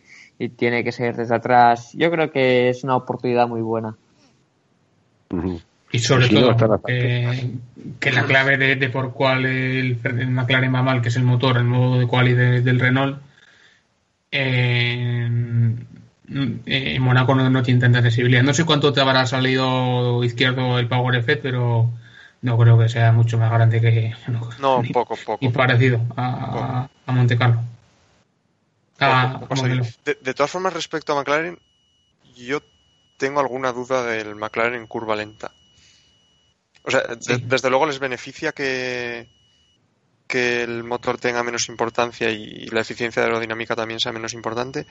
tiene 0.56 0.84
que 0.84 0.92
seguir 0.92 1.16
desde 1.16 1.34
atrás. 1.34 1.92
Yo 1.94 2.10
creo 2.10 2.30
que 2.30 2.68
es 2.68 2.84
una 2.84 2.96
oportunidad 2.96 3.48
muy 3.48 3.62
buena. 3.62 3.96
Y 5.92 5.98
sobre 6.00 6.28
todo 6.28 6.56
que 8.00 8.12
la 8.12 8.24
clave 8.24 8.56
de, 8.56 8.88
por 8.88 9.12
cuál 9.12 9.46
el, 9.46 9.98
McLaren 10.28 10.74
va 10.74 10.82
mal, 10.82 11.02
que 11.02 11.08
es 11.08 11.16
el 11.16 11.22
motor, 11.22 11.56
el 11.56 11.64
modo 11.64 11.98
de 11.98 12.06
quali 12.06 12.34
del 12.34 12.80
Renault, 12.80 13.20
en, 14.30 15.86
Monaco 17.00 17.34
no, 17.34 17.62
tiene 17.62 17.80
tanta 17.80 18.02
sensibilidad. 18.02 18.42
No 18.42 18.54
sé 18.54 18.64
cuánto 18.64 18.92
te 18.92 19.00
habrá 19.00 19.26
salido 19.26 20.24
izquierdo 20.24 20.78
el 20.78 20.88
Power 20.88 21.14
Effect, 21.14 21.42
pero 21.42 21.90
no 22.42 22.58
creo 22.58 22.78
que 22.78 22.88
sea 22.88 23.12
mucho 23.12 23.38
más 23.38 23.52
grande 23.52 23.80
que. 23.80 24.14
No, 24.60 24.82
poco, 24.92 25.16
poco. 25.24 25.38
Y 25.40 25.50
parecido 25.50 26.00
a, 26.16 26.88
a 27.06 27.12
Monte 27.12 27.36
Carlo. 27.36 27.60
Ah, 29.00 29.40
de, 30.04 30.34
todas 30.34 30.50
formas, 30.50 30.72
respecto 30.72 31.12
a 31.12 31.16
McLaren, 31.16 31.58
yo 32.36 32.60
tengo 33.16 33.40
alguna 33.40 33.72
duda 33.72 34.04
del 34.04 34.36
McLaren 34.36 34.74
en 34.74 34.86
curva 34.86 35.16
lenta. 35.16 35.52
O 36.82 36.90
sea, 36.90 37.02
desde 37.42 37.70
luego 37.70 37.86
les 37.86 37.98
beneficia 37.98 38.52
que, 38.52 39.28
que 40.26 40.62
el 40.62 40.84
motor 40.84 41.18
tenga 41.18 41.42
menos 41.42 41.68
importancia 41.68 42.30
y 42.30 42.66
la 42.66 42.80
eficiencia 42.80 43.22
aerodinámica 43.22 43.74
también 43.74 44.00
sea 44.00 44.12
menos 44.12 44.34
importante, 44.34 44.86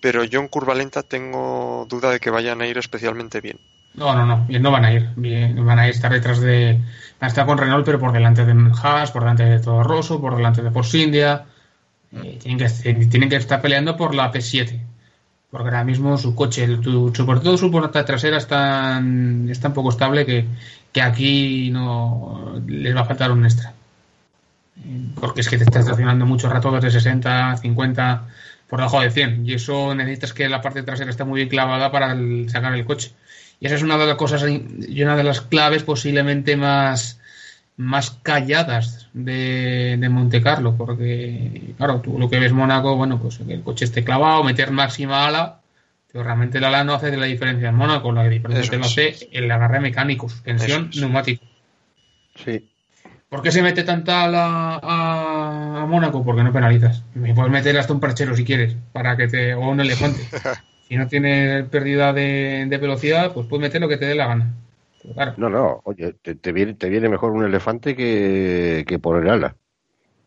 pero 0.00 0.24
yo 0.24 0.40
en 0.40 0.48
curva 0.48 0.74
lenta 0.74 1.02
tengo 1.02 1.86
duda 1.88 2.10
de 2.10 2.20
que 2.20 2.30
vayan 2.30 2.60
a 2.60 2.66
ir 2.66 2.78
especialmente 2.78 3.40
bien. 3.40 3.60
No, 3.94 4.14
no, 4.14 4.24
no, 4.24 4.46
no 4.48 4.70
van 4.70 4.84
a 4.84 4.92
ir. 4.92 5.10
Bien, 5.16 5.64
van 5.64 5.78
a 5.78 5.88
estar 5.88 6.12
detrás 6.12 6.40
de. 6.40 6.74
Van 6.74 7.26
a 7.26 7.26
estar 7.26 7.44
con 7.44 7.58
Renault, 7.58 7.84
pero 7.84 7.98
por 7.98 8.12
delante 8.12 8.44
de 8.44 8.54
Haas, 8.82 9.10
por 9.10 9.22
delante 9.22 9.44
de 9.44 9.58
Todo 9.58 9.82
Rosso, 9.82 10.20
por 10.20 10.36
delante 10.36 10.62
de 10.62 10.70
Force 10.70 10.96
India. 10.96 11.46
Eh, 12.12 12.38
tienen, 12.42 12.58
que, 12.58 12.94
tienen 13.06 13.28
que 13.28 13.36
estar 13.36 13.60
peleando 13.60 13.96
por 13.96 14.14
la 14.14 14.32
P7. 14.32 14.80
Porque 15.50 15.68
ahora 15.68 15.84
mismo 15.84 16.16
su 16.16 16.34
coche, 16.34 16.66
sobre 16.66 17.40
todo 17.40 17.56
su 17.56 17.70
puerta 17.70 18.04
trasera, 18.04 18.36
está 18.36 18.56
tan, 18.94 19.48
está 19.50 19.68
un 19.68 19.74
poco 19.74 19.90
estable 19.90 20.24
que, 20.24 20.46
que 20.92 21.02
aquí 21.02 21.70
no 21.70 22.60
les 22.66 22.94
va 22.94 23.00
a 23.00 23.04
faltar 23.04 23.32
un 23.32 23.44
extra. 23.44 23.74
Porque 25.20 25.40
es 25.40 25.48
que 25.48 25.58
te 25.58 25.64
está 25.64 25.80
estacionando 25.80 26.24
mucho 26.24 26.48
rato 26.48 26.70
desde 26.70 26.92
60, 26.92 27.56
50, 27.56 28.28
por 28.68 28.78
debajo 28.78 29.00
de 29.00 29.10
100. 29.10 29.46
Y 29.46 29.54
eso 29.54 29.94
necesitas 29.94 30.32
que 30.32 30.48
la 30.48 30.62
parte 30.62 30.84
trasera 30.84 31.10
esté 31.10 31.24
muy 31.24 31.38
bien 31.38 31.48
clavada 31.48 31.90
para 31.90 32.16
sacar 32.48 32.74
el 32.74 32.84
coche. 32.84 33.12
Y 33.58 33.66
esa 33.66 33.74
es 33.74 33.82
una 33.82 33.98
de 33.98 34.06
las 34.06 34.16
cosas 34.16 34.44
y 34.48 35.02
una 35.02 35.16
de 35.16 35.24
las 35.24 35.42
claves 35.42 35.82
posiblemente 35.82 36.56
más, 36.56 37.19
más 37.80 38.10
calladas 38.22 39.08
de, 39.14 39.96
de 39.98 40.08
Monte 40.10 40.42
Carlo, 40.42 40.76
porque, 40.76 41.72
claro, 41.78 42.00
tú 42.00 42.18
lo 42.18 42.28
que 42.28 42.38
ves 42.38 42.52
Mónaco, 42.52 42.94
bueno, 42.94 43.18
pues 43.18 43.38
que 43.38 43.54
el 43.54 43.62
coche 43.62 43.86
esté 43.86 44.04
clavado, 44.04 44.44
meter 44.44 44.70
máxima 44.70 45.26
ala, 45.26 45.60
pero 46.12 46.22
realmente 46.22 46.60
la 46.60 46.68
ala 46.68 46.84
no 46.84 46.92
hace 46.92 47.10
de 47.10 47.16
la 47.16 47.24
diferencia 47.24 47.70
en 47.70 47.76
Mónaco, 47.76 48.12
la 48.12 48.28
diferencia 48.28 48.76
lo 48.76 48.84
hace 48.84 49.28
el 49.32 49.50
agarre 49.50 49.80
mecánico, 49.80 50.28
suspensión, 50.28 50.90
neumático. 50.94 51.42
Sí. 52.44 52.68
¿Por 53.30 53.40
qué 53.42 53.50
se 53.50 53.62
mete 53.62 53.82
tanta 53.82 54.24
ala 54.24 54.80
a, 54.82 55.86
Mónaco? 55.86 56.22
Porque 56.22 56.42
no 56.42 56.52
penalizas. 56.52 57.02
Me 57.14 57.32
puedes 57.32 57.50
meter 57.50 57.78
hasta 57.78 57.94
un 57.94 58.00
parchero 58.00 58.36
si 58.36 58.44
quieres, 58.44 58.76
para 58.92 59.16
que 59.16 59.26
te. 59.26 59.54
o 59.54 59.70
un 59.70 59.80
elefante. 59.80 60.20
si 60.88 60.96
no 60.96 61.06
tienes 61.06 61.64
pérdida 61.68 62.12
de, 62.12 62.78
velocidad, 62.78 63.32
pues 63.32 63.46
puedes 63.46 63.62
meter 63.62 63.80
lo 63.80 63.88
que 63.88 63.96
te 63.96 64.04
dé 64.04 64.14
la 64.16 64.26
gana. 64.26 64.54
No, 65.36 65.48
no, 65.48 65.80
oye, 65.84 66.12
te, 66.12 66.52
viene, 66.52 66.74
te 66.74 66.88
viene 66.88 67.08
mejor 67.08 67.32
un 67.32 67.44
elefante 67.44 67.96
que, 67.96 68.84
que 68.86 68.98
poner 68.98 69.30
ala. 69.30 69.56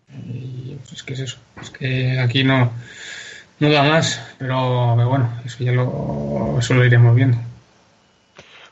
pues 0.08 0.94
es 0.94 1.04
que 1.04 1.14
es 1.14 1.20
eso. 1.20 1.38
Es 1.62 1.70
que 1.70 2.20
aquí 2.20 2.44
no, 2.44 2.72
no 3.60 3.70
da 3.70 3.84
más, 3.84 4.36
pero, 4.38 4.96
bueno, 5.08 5.30
eso 5.46 5.64
ya 5.64 5.72
lo, 5.72 6.58
eso 6.60 6.74
lo 6.74 6.86
iremos 6.86 7.16
viendo. 7.16 7.38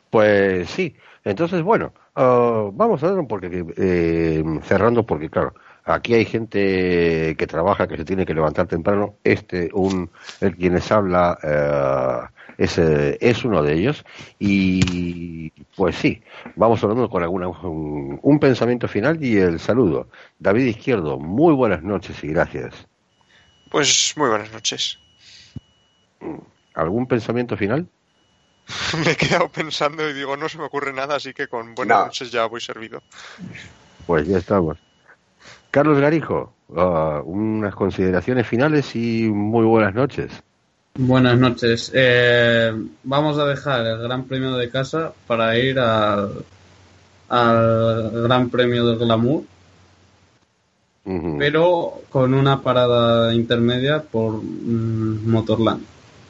Pues 0.10 0.70
sí, 0.70 0.96
entonces 1.24 1.62
bueno, 1.62 1.94
ah, 2.16 2.70
vamos 2.74 3.04
a 3.04 3.12
ver 3.14 3.26
porque 3.28 3.66
eh, 3.78 4.44
cerrando 4.64 5.06
porque 5.06 5.30
claro, 5.30 5.54
aquí 5.86 6.14
hay 6.14 6.26
gente 6.26 7.36
que 7.38 7.48
trabaja 7.48 7.88
que 7.88 7.98
se 7.98 8.06
tiene 8.06 8.26
que 8.26 8.34
levantar 8.34 8.68
temprano. 8.68 9.16
Este, 9.24 9.70
un, 9.74 10.10
el 10.42 10.56
quienes 10.56 10.92
habla 10.92 11.38
eh, 11.44 12.28
es, 12.64 12.78
eh, 12.78 13.18
es 13.22 13.44
uno 13.44 13.64
de 13.64 13.74
ellos 13.74 14.06
y 14.40 15.50
pues 15.76 15.96
sí, 15.96 16.22
vamos 16.56 16.84
hablando 16.84 17.10
con 17.10 17.24
alguna 17.24 17.48
un, 17.48 18.20
un 18.22 18.40
pensamiento 18.40 18.88
final 18.88 19.24
y 19.24 19.38
el 19.38 19.60
saludo. 19.60 20.08
David 20.40 20.66
Izquierdo, 20.66 21.18
muy 21.18 21.54
buenas 21.54 21.82
noches 21.82 22.24
y 22.24 22.28
gracias. 22.28 22.88
Pues 23.72 24.14
muy 24.16 24.30
buenas 24.30 24.52
noches. 24.52 25.00
¿Algún 26.76 27.08
pensamiento 27.08 27.58
final? 27.58 27.88
me 29.04 29.12
he 29.12 29.16
quedado 29.16 29.50
pensando 29.50 30.08
y 30.08 30.14
digo, 30.14 30.38
no 30.38 30.48
se 30.48 30.58
me 30.58 30.66
ocurre 30.66 30.94
nada, 30.94 31.16
así 31.16 31.34
que 31.34 31.48
con 31.48 31.74
buenas 31.74 32.06
noches 32.06 32.32
ya 32.32 32.46
voy 32.46 32.62
servido. 32.62 33.02
Pues 34.06 34.28
ya 34.28 34.38
estamos. 34.38 34.78
Carlos 35.72 36.00
Garijo, 36.00 36.54
uh, 36.70 37.22
unas 37.24 37.74
consideraciones 37.74 38.46
finales 38.46 38.96
y 38.96 39.30
muy 39.30 39.66
buenas 39.66 39.94
noches. 39.94 40.44
Buenas 40.96 41.38
noches. 41.38 41.92
Eh, 41.94 42.72
vamos 43.04 43.38
a 43.38 43.46
dejar 43.46 43.86
el 43.86 44.00
Gran 44.00 44.26
Premio 44.26 44.56
de 44.56 44.70
casa 44.70 45.14
para 45.28 45.58
ir 45.58 45.80
al, 45.80 46.46
al 47.30 48.12
Gran 48.24 48.50
Premio 48.50 48.86
del 48.86 48.98
Glamour 48.98 49.44
pero 51.04 52.02
con 52.10 52.34
una 52.34 52.62
parada 52.62 53.34
intermedia 53.34 54.02
por 54.02 54.34
mm, 54.44 55.30
Motorland. 55.30 55.84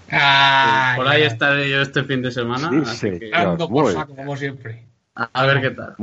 Ah, 0.09 0.93
por 0.95 1.07
ahí 1.07 1.23
estaré 1.23 1.69
yo 1.69 1.81
este 1.81 2.03
fin 2.03 2.21
de 2.21 2.31
semana. 2.31 2.69
como 4.05 4.37
siempre. 4.37 4.85
A 5.15 5.45
ver 5.45 5.61
qué 5.61 5.71
tal. 5.71 5.95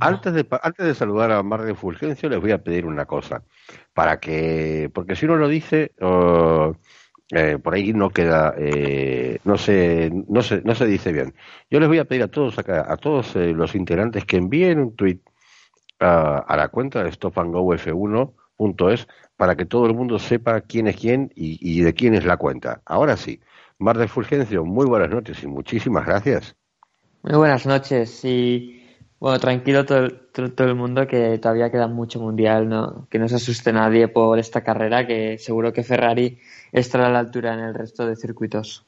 Antes 0.00 0.32
de, 0.32 0.46
antes 0.62 0.86
de 0.86 0.94
saludar 0.94 1.32
a 1.32 1.42
Mar 1.42 1.62
de 1.62 1.74
Fulgencio, 1.74 2.28
les 2.28 2.40
voy 2.40 2.52
a 2.52 2.62
pedir 2.62 2.86
una 2.86 3.06
cosa. 3.06 3.42
Para 3.94 4.20
que, 4.20 4.90
porque 4.92 5.16
si 5.16 5.26
uno 5.26 5.36
lo 5.36 5.48
dice, 5.48 5.92
eh, 7.30 7.58
por 7.62 7.74
ahí 7.74 7.92
no 7.92 8.08
queda, 8.10 8.54
eh, 8.56 9.38
no, 9.44 9.58
se, 9.58 10.10
no, 10.28 10.42
se, 10.42 10.62
no 10.62 10.74
se 10.74 10.86
dice 10.86 11.12
bien. 11.12 11.34
Yo 11.70 11.78
les 11.78 11.88
voy 11.88 11.98
a 11.98 12.06
pedir 12.06 12.22
a 12.22 12.28
todos 12.28 12.58
acá, 12.58 12.86
a 12.88 12.96
todos 12.96 13.36
eh, 13.36 13.52
los 13.52 13.74
integrantes 13.74 14.24
que 14.24 14.38
envíen 14.38 14.78
un 14.78 14.96
tweet 14.96 15.20
a, 16.00 16.56
la 16.56 16.68
cuenta 16.68 17.04
de 17.04 17.10
stopandgof1.es 17.10 19.08
para 19.36 19.56
que 19.56 19.66
todo 19.66 19.86
el 19.86 19.94
mundo 19.94 20.18
sepa 20.18 20.60
quién 20.62 20.86
es 20.86 20.96
quién 20.96 21.30
y, 21.34 21.82
de 21.82 21.92
quién 21.92 22.14
es 22.14 22.24
la 22.24 22.36
cuenta. 22.36 22.80
Ahora 22.86 23.16
sí, 23.16 23.40
Mar 23.78 23.98
de 23.98 24.08
Fulgencio, 24.08 24.64
muy 24.64 24.86
buenas 24.86 25.10
noches 25.10 25.42
y 25.42 25.46
muchísimas 25.46 26.06
gracias. 26.06 26.56
Muy 27.22 27.36
buenas 27.36 27.66
noches 27.66 28.24
y 28.24 28.77
bueno, 29.20 29.40
tranquilo 29.40 29.84
todo, 29.84 30.10
todo, 30.10 30.68
el 30.68 30.74
mundo 30.76 31.06
que 31.06 31.38
todavía 31.38 31.70
queda 31.70 31.88
mucho 31.88 32.20
mundial, 32.20 32.68
¿no? 32.68 33.08
que 33.10 33.18
no 33.18 33.28
se 33.28 33.36
asuste 33.36 33.72
nadie 33.72 34.06
por 34.08 34.38
esta 34.38 34.62
carrera, 34.62 35.06
que 35.06 35.38
seguro 35.38 35.72
que 35.72 35.82
Ferrari 35.82 36.38
estará 36.72 37.08
a 37.08 37.10
la 37.10 37.18
altura 37.18 37.54
en 37.54 37.60
el 37.60 37.74
resto 37.74 38.06
de 38.06 38.16
circuitos. 38.16 38.86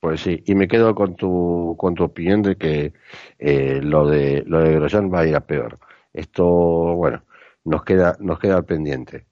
Pues 0.00 0.22
sí, 0.22 0.42
y 0.46 0.54
me 0.54 0.68
quedo 0.68 0.94
con 0.94 1.14
tu, 1.14 1.74
con 1.78 1.94
tu 1.94 2.04
opinión 2.04 2.42
de 2.42 2.56
que 2.56 2.92
eh, 3.38 3.80
lo 3.82 4.06
de 4.06 4.42
lo 4.46 4.60
de 4.60 4.74
Grosjean 4.74 5.12
va 5.12 5.20
a 5.20 5.26
ir 5.26 5.36
a 5.36 5.40
peor. 5.40 5.78
Esto, 6.12 6.44
bueno, 6.96 7.22
nos 7.64 7.84
queda, 7.84 8.16
nos 8.18 8.38
queda 8.38 8.56
al 8.56 8.64
pendiente. 8.64 9.26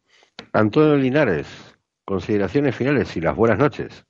Antonio 0.52 0.96
Linares, 0.96 1.46
consideraciones 2.04 2.76
finales 2.76 3.16
y 3.16 3.20
las 3.22 3.34
buenas 3.34 3.58
noches. 3.58 4.04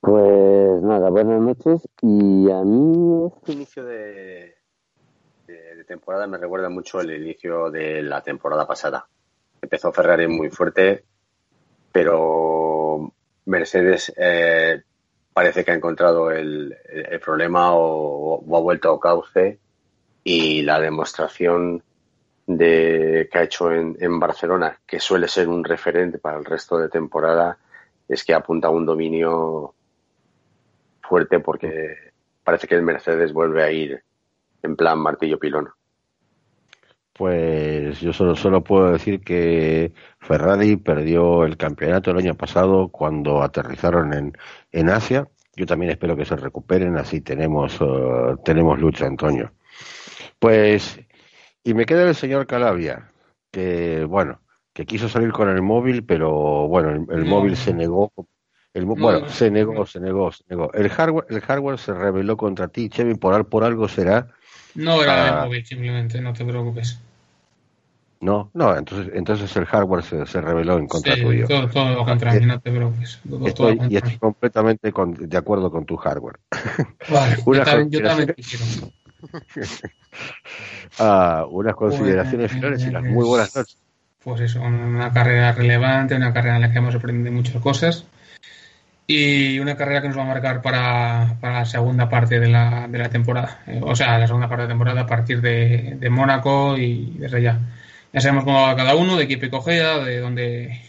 Pues 0.00 0.82
nada, 0.82 1.08
buenas 1.08 1.40
noches. 1.40 1.88
Y 2.02 2.50
a 2.50 2.62
mí 2.62 3.30
este 3.38 3.52
inicio 3.52 3.84
de, 3.86 4.57
temporada 5.88 6.26
me 6.26 6.38
recuerda 6.38 6.68
mucho 6.68 7.00
el 7.00 7.10
inicio 7.10 7.70
de 7.70 8.02
la 8.02 8.22
temporada 8.22 8.66
pasada. 8.66 9.08
Empezó 9.60 9.92
Ferrari 9.92 10.28
muy 10.28 10.50
fuerte, 10.50 11.04
pero 11.90 13.12
Mercedes 13.46 14.12
eh, 14.16 14.82
parece 15.32 15.64
que 15.64 15.72
ha 15.72 15.74
encontrado 15.74 16.30
el, 16.30 16.76
problema 17.24 17.70
o, 17.72 18.56
ha 18.56 18.60
vuelto 18.60 18.92
a 18.92 19.00
cauce 19.00 19.58
y 20.22 20.62
la 20.62 20.78
demostración 20.78 21.82
de, 22.46 23.28
que 23.30 23.38
ha 23.38 23.42
hecho 23.42 23.72
en, 23.72 23.96
en, 23.98 24.20
Barcelona, 24.20 24.78
que 24.86 25.00
suele 25.00 25.26
ser 25.26 25.48
un 25.48 25.64
referente 25.64 26.18
para 26.18 26.38
el 26.38 26.44
resto 26.44 26.78
de 26.78 26.88
temporada, 26.88 27.58
es 28.06 28.24
que 28.24 28.34
apunta 28.34 28.68
a 28.68 28.70
un 28.70 28.86
dominio 28.86 29.74
fuerte 31.02 31.40
porque 31.40 32.12
parece 32.44 32.66
que 32.66 32.74
el 32.74 32.82
Mercedes 32.82 33.32
vuelve 33.32 33.62
a 33.62 33.70
ir 33.70 34.02
en 34.62 34.76
plan 34.76 34.98
martillo 34.98 35.38
pilón. 35.38 35.70
Pues 37.18 38.00
yo 38.00 38.12
solo, 38.12 38.36
solo 38.36 38.62
puedo 38.62 38.92
decir 38.92 39.22
que 39.22 39.92
Ferrari 40.20 40.76
perdió 40.76 41.44
el 41.44 41.56
campeonato 41.56 42.12
el 42.12 42.18
año 42.18 42.36
pasado 42.36 42.90
cuando 42.90 43.42
aterrizaron 43.42 44.14
en, 44.14 44.38
en 44.70 44.88
Asia. 44.88 45.26
Yo 45.56 45.66
también 45.66 45.90
espero 45.90 46.16
que 46.16 46.24
se 46.24 46.36
recuperen, 46.36 46.96
así 46.96 47.20
tenemos, 47.20 47.80
uh, 47.80 48.38
tenemos 48.44 48.78
lucha, 48.78 49.06
Antonio. 49.06 49.50
Pues, 50.38 51.00
y 51.64 51.74
me 51.74 51.86
queda 51.86 52.08
el 52.08 52.14
señor 52.14 52.46
Calavia, 52.46 53.10
que 53.50 54.04
bueno, 54.04 54.40
que 54.72 54.86
quiso 54.86 55.08
salir 55.08 55.32
con 55.32 55.48
el 55.48 55.60
móvil, 55.60 56.04
pero 56.04 56.68
bueno, 56.68 57.04
el, 57.10 57.24
móvil 57.24 57.56
se 57.56 57.74
negó. 57.74 58.12
El, 58.72 58.84
bueno, 58.84 59.28
se 59.28 59.50
negó, 59.50 59.84
se 59.86 59.98
negó, 59.98 60.30
se 60.30 60.44
negó. 60.48 60.72
El 60.72 60.88
hardware, 60.88 61.26
el 61.30 61.40
hardware 61.40 61.78
se 61.80 61.92
rebeló 61.94 62.36
contra 62.36 62.68
ti, 62.68 62.88
Chevy, 62.88 63.16
por, 63.16 63.48
por 63.48 63.64
algo 63.64 63.88
será. 63.88 64.28
No 64.76 65.02
era 65.02 65.40
el 65.40 65.46
móvil, 65.46 65.66
simplemente, 65.66 66.20
no 66.20 66.32
te 66.32 66.44
preocupes. 66.44 67.00
No, 68.20 68.50
no, 68.52 68.76
entonces, 68.76 69.12
entonces 69.14 69.54
el 69.56 69.66
hardware 69.66 70.02
se, 70.02 70.26
se 70.26 70.40
rebeló 70.40 70.78
en 70.78 70.88
contra 70.88 71.14
tuyo. 71.14 71.46
Todo, 71.46 71.68
todo 71.68 72.04
contra 72.04 72.34
mí, 72.34 72.46
no 72.46 72.58
te 72.58 72.70
preocupes. 72.72 73.20
estoy, 73.46 73.78
y 73.88 73.96
estoy 73.96 74.18
completamente 74.18 74.92
de 74.92 75.36
acuerdo 75.36 75.70
con 75.70 75.84
tu 75.84 75.96
hardware. 75.96 76.40
Vale, 77.08 77.36
yo 77.46 77.62
también, 77.62 77.90
yo 77.90 78.00
también 78.02 78.34
ah, 80.98 81.46
unas 81.48 81.74
consideraciones 81.74 82.52
finales 82.52 82.84
y 82.86 82.90
las 82.90 83.04
muy 83.04 83.24
buenas 83.24 83.54
noches. 83.54 83.76
Pues 84.22 84.40
eso, 84.40 84.60
una 84.62 85.12
carrera 85.12 85.52
relevante, 85.52 86.16
una 86.16 86.32
carrera 86.32 86.56
en 86.56 86.62
la 86.62 86.72
que 86.72 86.78
hemos 86.78 86.94
aprendido 86.94 87.32
muchas 87.32 87.62
cosas 87.62 88.04
y 89.06 89.58
una 89.60 89.76
carrera 89.76 90.02
que 90.02 90.08
nos 90.08 90.18
va 90.18 90.22
a 90.22 90.26
marcar 90.26 90.60
para, 90.60 91.36
para 91.40 91.60
la 91.60 91.64
segunda 91.64 92.08
parte 92.08 92.40
de 92.40 92.48
la, 92.48 92.88
de 92.88 92.98
la 92.98 93.08
temporada. 93.08 93.62
Eh, 93.66 93.80
o 93.82 93.94
sea, 93.94 94.18
la 94.18 94.26
segunda 94.26 94.48
parte 94.48 94.62
de 94.62 94.66
la 94.68 94.72
temporada 94.72 95.00
a 95.02 95.06
partir 95.06 95.40
de, 95.40 95.96
de 95.98 96.10
Mónaco 96.10 96.76
y 96.76 97.16
desde 97.16 97.38
allá. 97.38 97.58
Ya 98.12 98.20
sabemos 98.20 98.44
cómo 98.44 98.62
va 98.62 98.76
cada 98.76 98.94
uno, 98.94 99.16
de 99.16 99.28
qué 99.28 99.34
equipo 99.34 99.58
cogea, 99.58 99.98
de 99.98 100.18
dónde, 100.20 100.80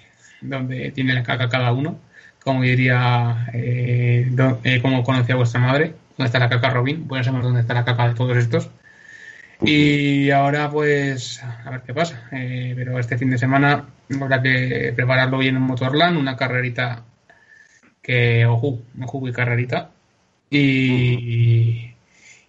dónde 0.41 0.91
tiene 0.91 1.13
la 1.13 1.23
caca 1.23 1.49
cada 1.49 1.71
uno. 1.73 1.99
Como 2.43 2.61
diría, 2.63 3.47
eh, 3.53 4.31
eh, 4.63 4.81
como 4.81 5.03
conocía 5.03 5.35
vuestra 5.35 5.59
madre, 5.59 5.93
dónde 6.17 6.27
está 6.27 6.39
la 6.39 6.49
caca 6.49 6.69
Robin. 6.69 7.07
Bueno, 7.07 7.23
sabemos 7.23 7.45
dónde 7.45 7.61
está 7.61 7.73
la 7.73 7.85
caca 7.85 8.07
de 8.07 8.15
todos 8.15 8.37
estos. 8.37 8.69
Y 9.61 10.31
ahora, 10.31 10.69
pues, 10.71 11.43
a 11.43 11.69
ver 11.69 11.81
qué 11.81 11.93
pasa. 11.93 12.29
Eh, 12.31 12.73
pero 12.75 12.97
este 12.99 13.17
fin 13.17 13.29
de 13.29 13.37
semana 13.37 13.85
habrá 14.21 14.41
que 14.41 14.93
prepararlo 14.95 15.37
bien 15.39 15.57
en 15.57 15.61
Motorland, 15.63 16.17
una 16.17 16.37
carrerita 16.37 17.03
que, 18.01 18.45
ojo, 18.45 18.79
ojo 19.01 19.27
y 19.27 19.33
carrerita. 19.33 19.91
Y, 20.49 21.93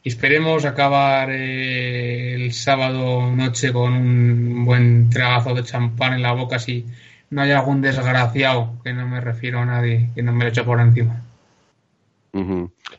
esperemos 0.04 0.64
acabar 0.64 1.30
eh, 1.30 2.34
el 2.34 2.52
sábado 2.52 3.30
noche 3.34 3.72
con 3.72 3.92
un 3.92 4.64
buen 4.64 5.10
tragazo 5.10 5.54
de 5.54 5.64
champán 5.64 6.14
en 6.14 6.22
la 6.22 6.32
boca 6.32 6.58
si 6.58 6.86
no 7.30 7.42
hay 7.42 7.52
algún 7.52 7.80
desgraciado, 7.80 8.74
que 8.82 8.92
no 8.92 9.06
me 9.06 9.20
refiero 9.20 9.60
a 9.60 9.66
nadie, 9.66 10.10
que 10.14 10.22
no 10.22 10.32
me 10.32 10.44
lo 10.44 10.50
eche 10.50 10.64
por 10.64 10.80
encima. 10.80 11.22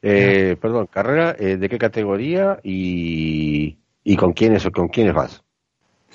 Eh, 0.02 0.58
perdón, 0.62 0.88
carrera, 0.88 1.36
eh, 1.38 1.58
¿de 1.58 1.70
qué 1.70 1.78
categoría 1.78 2.60
y, 2.64 3.78
y 4.04 4.16
con 4.16 4.34
quiénes 4.34 4.66
o 4.66 4.72
con 4.72 4.88
quiénes 4.88 5.14
vas? 5.14 5.44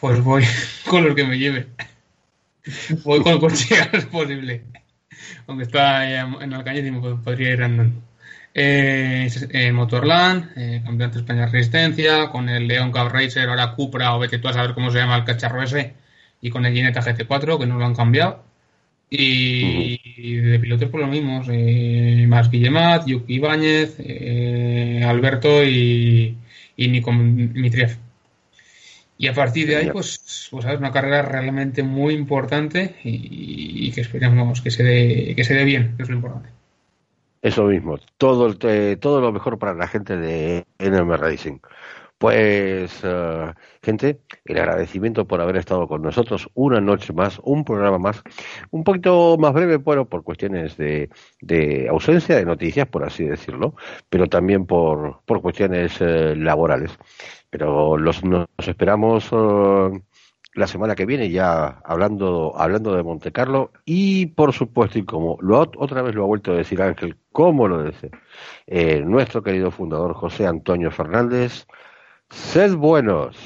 Pues 0.01 0.23
voy 0.23 0.45
con 0.89 1.05
los 1.05 1.15
que 1.15 1.25
me 1.25 1.39
lleve. 1.39 1.67
Voy 3.05 3.23
con 3.23 3.35
el 3.35 3.41
coche 3.41 3.77
posible. 4.13 4.63
Aunque 5.47 5.65
está 5.65 6.09
en 6.43 6.53
Alcañiz 6.53 6.87
y 6.87 6.91
me 6.91 7.17
podría 7.17 7.53
ir 7.53 7.63
andando. 7.63 8.01
Eh, 8.59 9.29
en 9.51 9.75
Motorland, 9.75 10.53
eh, 10.57 10.81
campeonato 10.83 11.19
de 11.19 11.21
España 11.25 11.41
de 11.43 11.53
Resistencia, 11.53 12.31
con 12.31 12.49
el 12.49 12.67
León 12.67 12.91
Cup 12.91 13.11
Racer, 13.11 13.47
ahora 13.51 13.73
Cupra, 13.75 14.17
o 14.17 14.19
vete 14.19 14.39
tú 14.39 14.49
a 14.49 14.55
saber 14.55 14.73
cómo 14.73 14.91
se 14.91 14.97
llama 14.97 15.17
el 15.17 15.25
cacharro 15.25 15.63
ese, 15.63 15.93
y 16.41 16.49
con 16.49 16.65
el 16.65 16.73
Ginetta 16.73 17.03
GT4, 17.03 17.59
que 17.59 17.67
no 17.67 17.79
lo 17.79 17.85
han 17.85 17.95
cambiado. 17.95 18.45
Y, 19.11 20.37
de 20.37 20.59
pilotos 20.59 20.89
por 20.89 21.03
pues 21.03 21.07
lo 21.07 21.13
mismo, 21.13 21.43
eh, 21.51 22.25
más 22.27 22.51
Guillemat, 22.51 23.07
Yuki 23.07 23.35
Ibáñez, 23.35 23.97
eh, 23.99 25.05
Alberto 25.07 25.63
y, 25.63 26.37
y 26.77 26.89
Nico 26.89 27.13
Mitriev. 27.13 27.99
Y 29.19 29.29
a 29.29 29.35
partir 29.35 29.69
de 29.69 29.77
ahí, 29.77 29.91
pues, 29.91 30.49
pues 30.51 30.65
una 30.65 30.93
carrera 30.93 31.23
realmente 31.23 31.83
muy 31.83 32.15
importante 32.15 32.97
y, 33.05 33.91
que 33.93 34.01
esperemos 34.01 34.63
que 34.63 34.71
se 34.71 34.83
dé, 34.83 35.35
que 35.37 35.45
se 35.45 35.55
dé 35.55 35.65
bien, 35.65 35.95
que 35.97 36.05
es 36.05 36.09
lo 36.09 36.17
importante. 36.17 36.56
Eso 37.47 37.63
mismo, 37.67 37.97
todo, 38.19 38.57
todo 38.99 39.21
lo 39.21 39.31
mejor 39.33 39.57
para 39.61 39.73
la 39.73 39.87
gente 39.87 40.17
de 40.17 40.67
NM 40.81 41.17
Racing. 41.17 41.61
Pues, 42.19 43.01
eh, 43.05 43.55
gente, 43.83 44.21
el 44.47 44.59
agradecimiento 44.59 45.27
por 45.29 45.41
haber 45.41 45.57
estado 45.57 45.87
con 45.87 46.03
nosotros 46.03 46.49
una 46.55 46.81
noche 46.81 47.13
más, 47.13 47.39
un 47.45 47.65
programa 47.65 47.99
más, 47.99 48.23
un 48.71 48.83
poquito 48.83 49.37
más 49.39 49.53
breve, 49.53 49.77
bueno, 49.77 50.09
por 50.09 50.25
cuestiones 50.25 50.77
de, 50.77 51.09
de 51.41 51.89
ausencia 51.89 52.35
de 52.37 52.45
noticias, 52.47 52.89
por 52.89 53.05
así 53.05 53.25
decirlo, 53.25 53.77
pero 54.09 54.27
también 54.27 54.67
por, 54.67 55.21
por 55.25 55.41
cuestiones 55.41 56.01
eh, 56.01 56.35
laborales. 56.37 56.99
Pero 57.51 57.97
los, 57.97 58.25
nos 58.25 58.49
esperamos 58.59 59.29
eh, 59.33 60.03
la 60.57 60.67
semana 60.67 60.95
que 60.95 61.07
viene 61.07 61.31
ya 61.31 61.81
hablando, 61.85 62.55
hablando 62.57 62.97
de 62.97 63.03
Monte 63.03 63.31
Carlo 63.31 63.73
y 63.85 64.27
por 64.27 64.53
supuesto, 64.53 64.99
y 64.99 65.05
como 65.05 65.39
lo, 65.41 65.61
otra 65.61 66.03
vez 66.03 66.15
lo 66.15 66.25
ha 66.25 66.27
vuelto 66.27 66.53
a 66.53 66.57
decir 66.57 66.83
Ángel, 66.83 67.17
como 67.31 67.69
lo 67.69 67.85
dice 67.85 68.11
nuestro 69.05 69.43
querido 69.43 69.71
fundador 69.71 70.15
José 70.15 70.47
Antonio 70.47 70.91
Fernández, 70.91 71.67
Sed 72.31 72.75
buenos. 72.75 73.37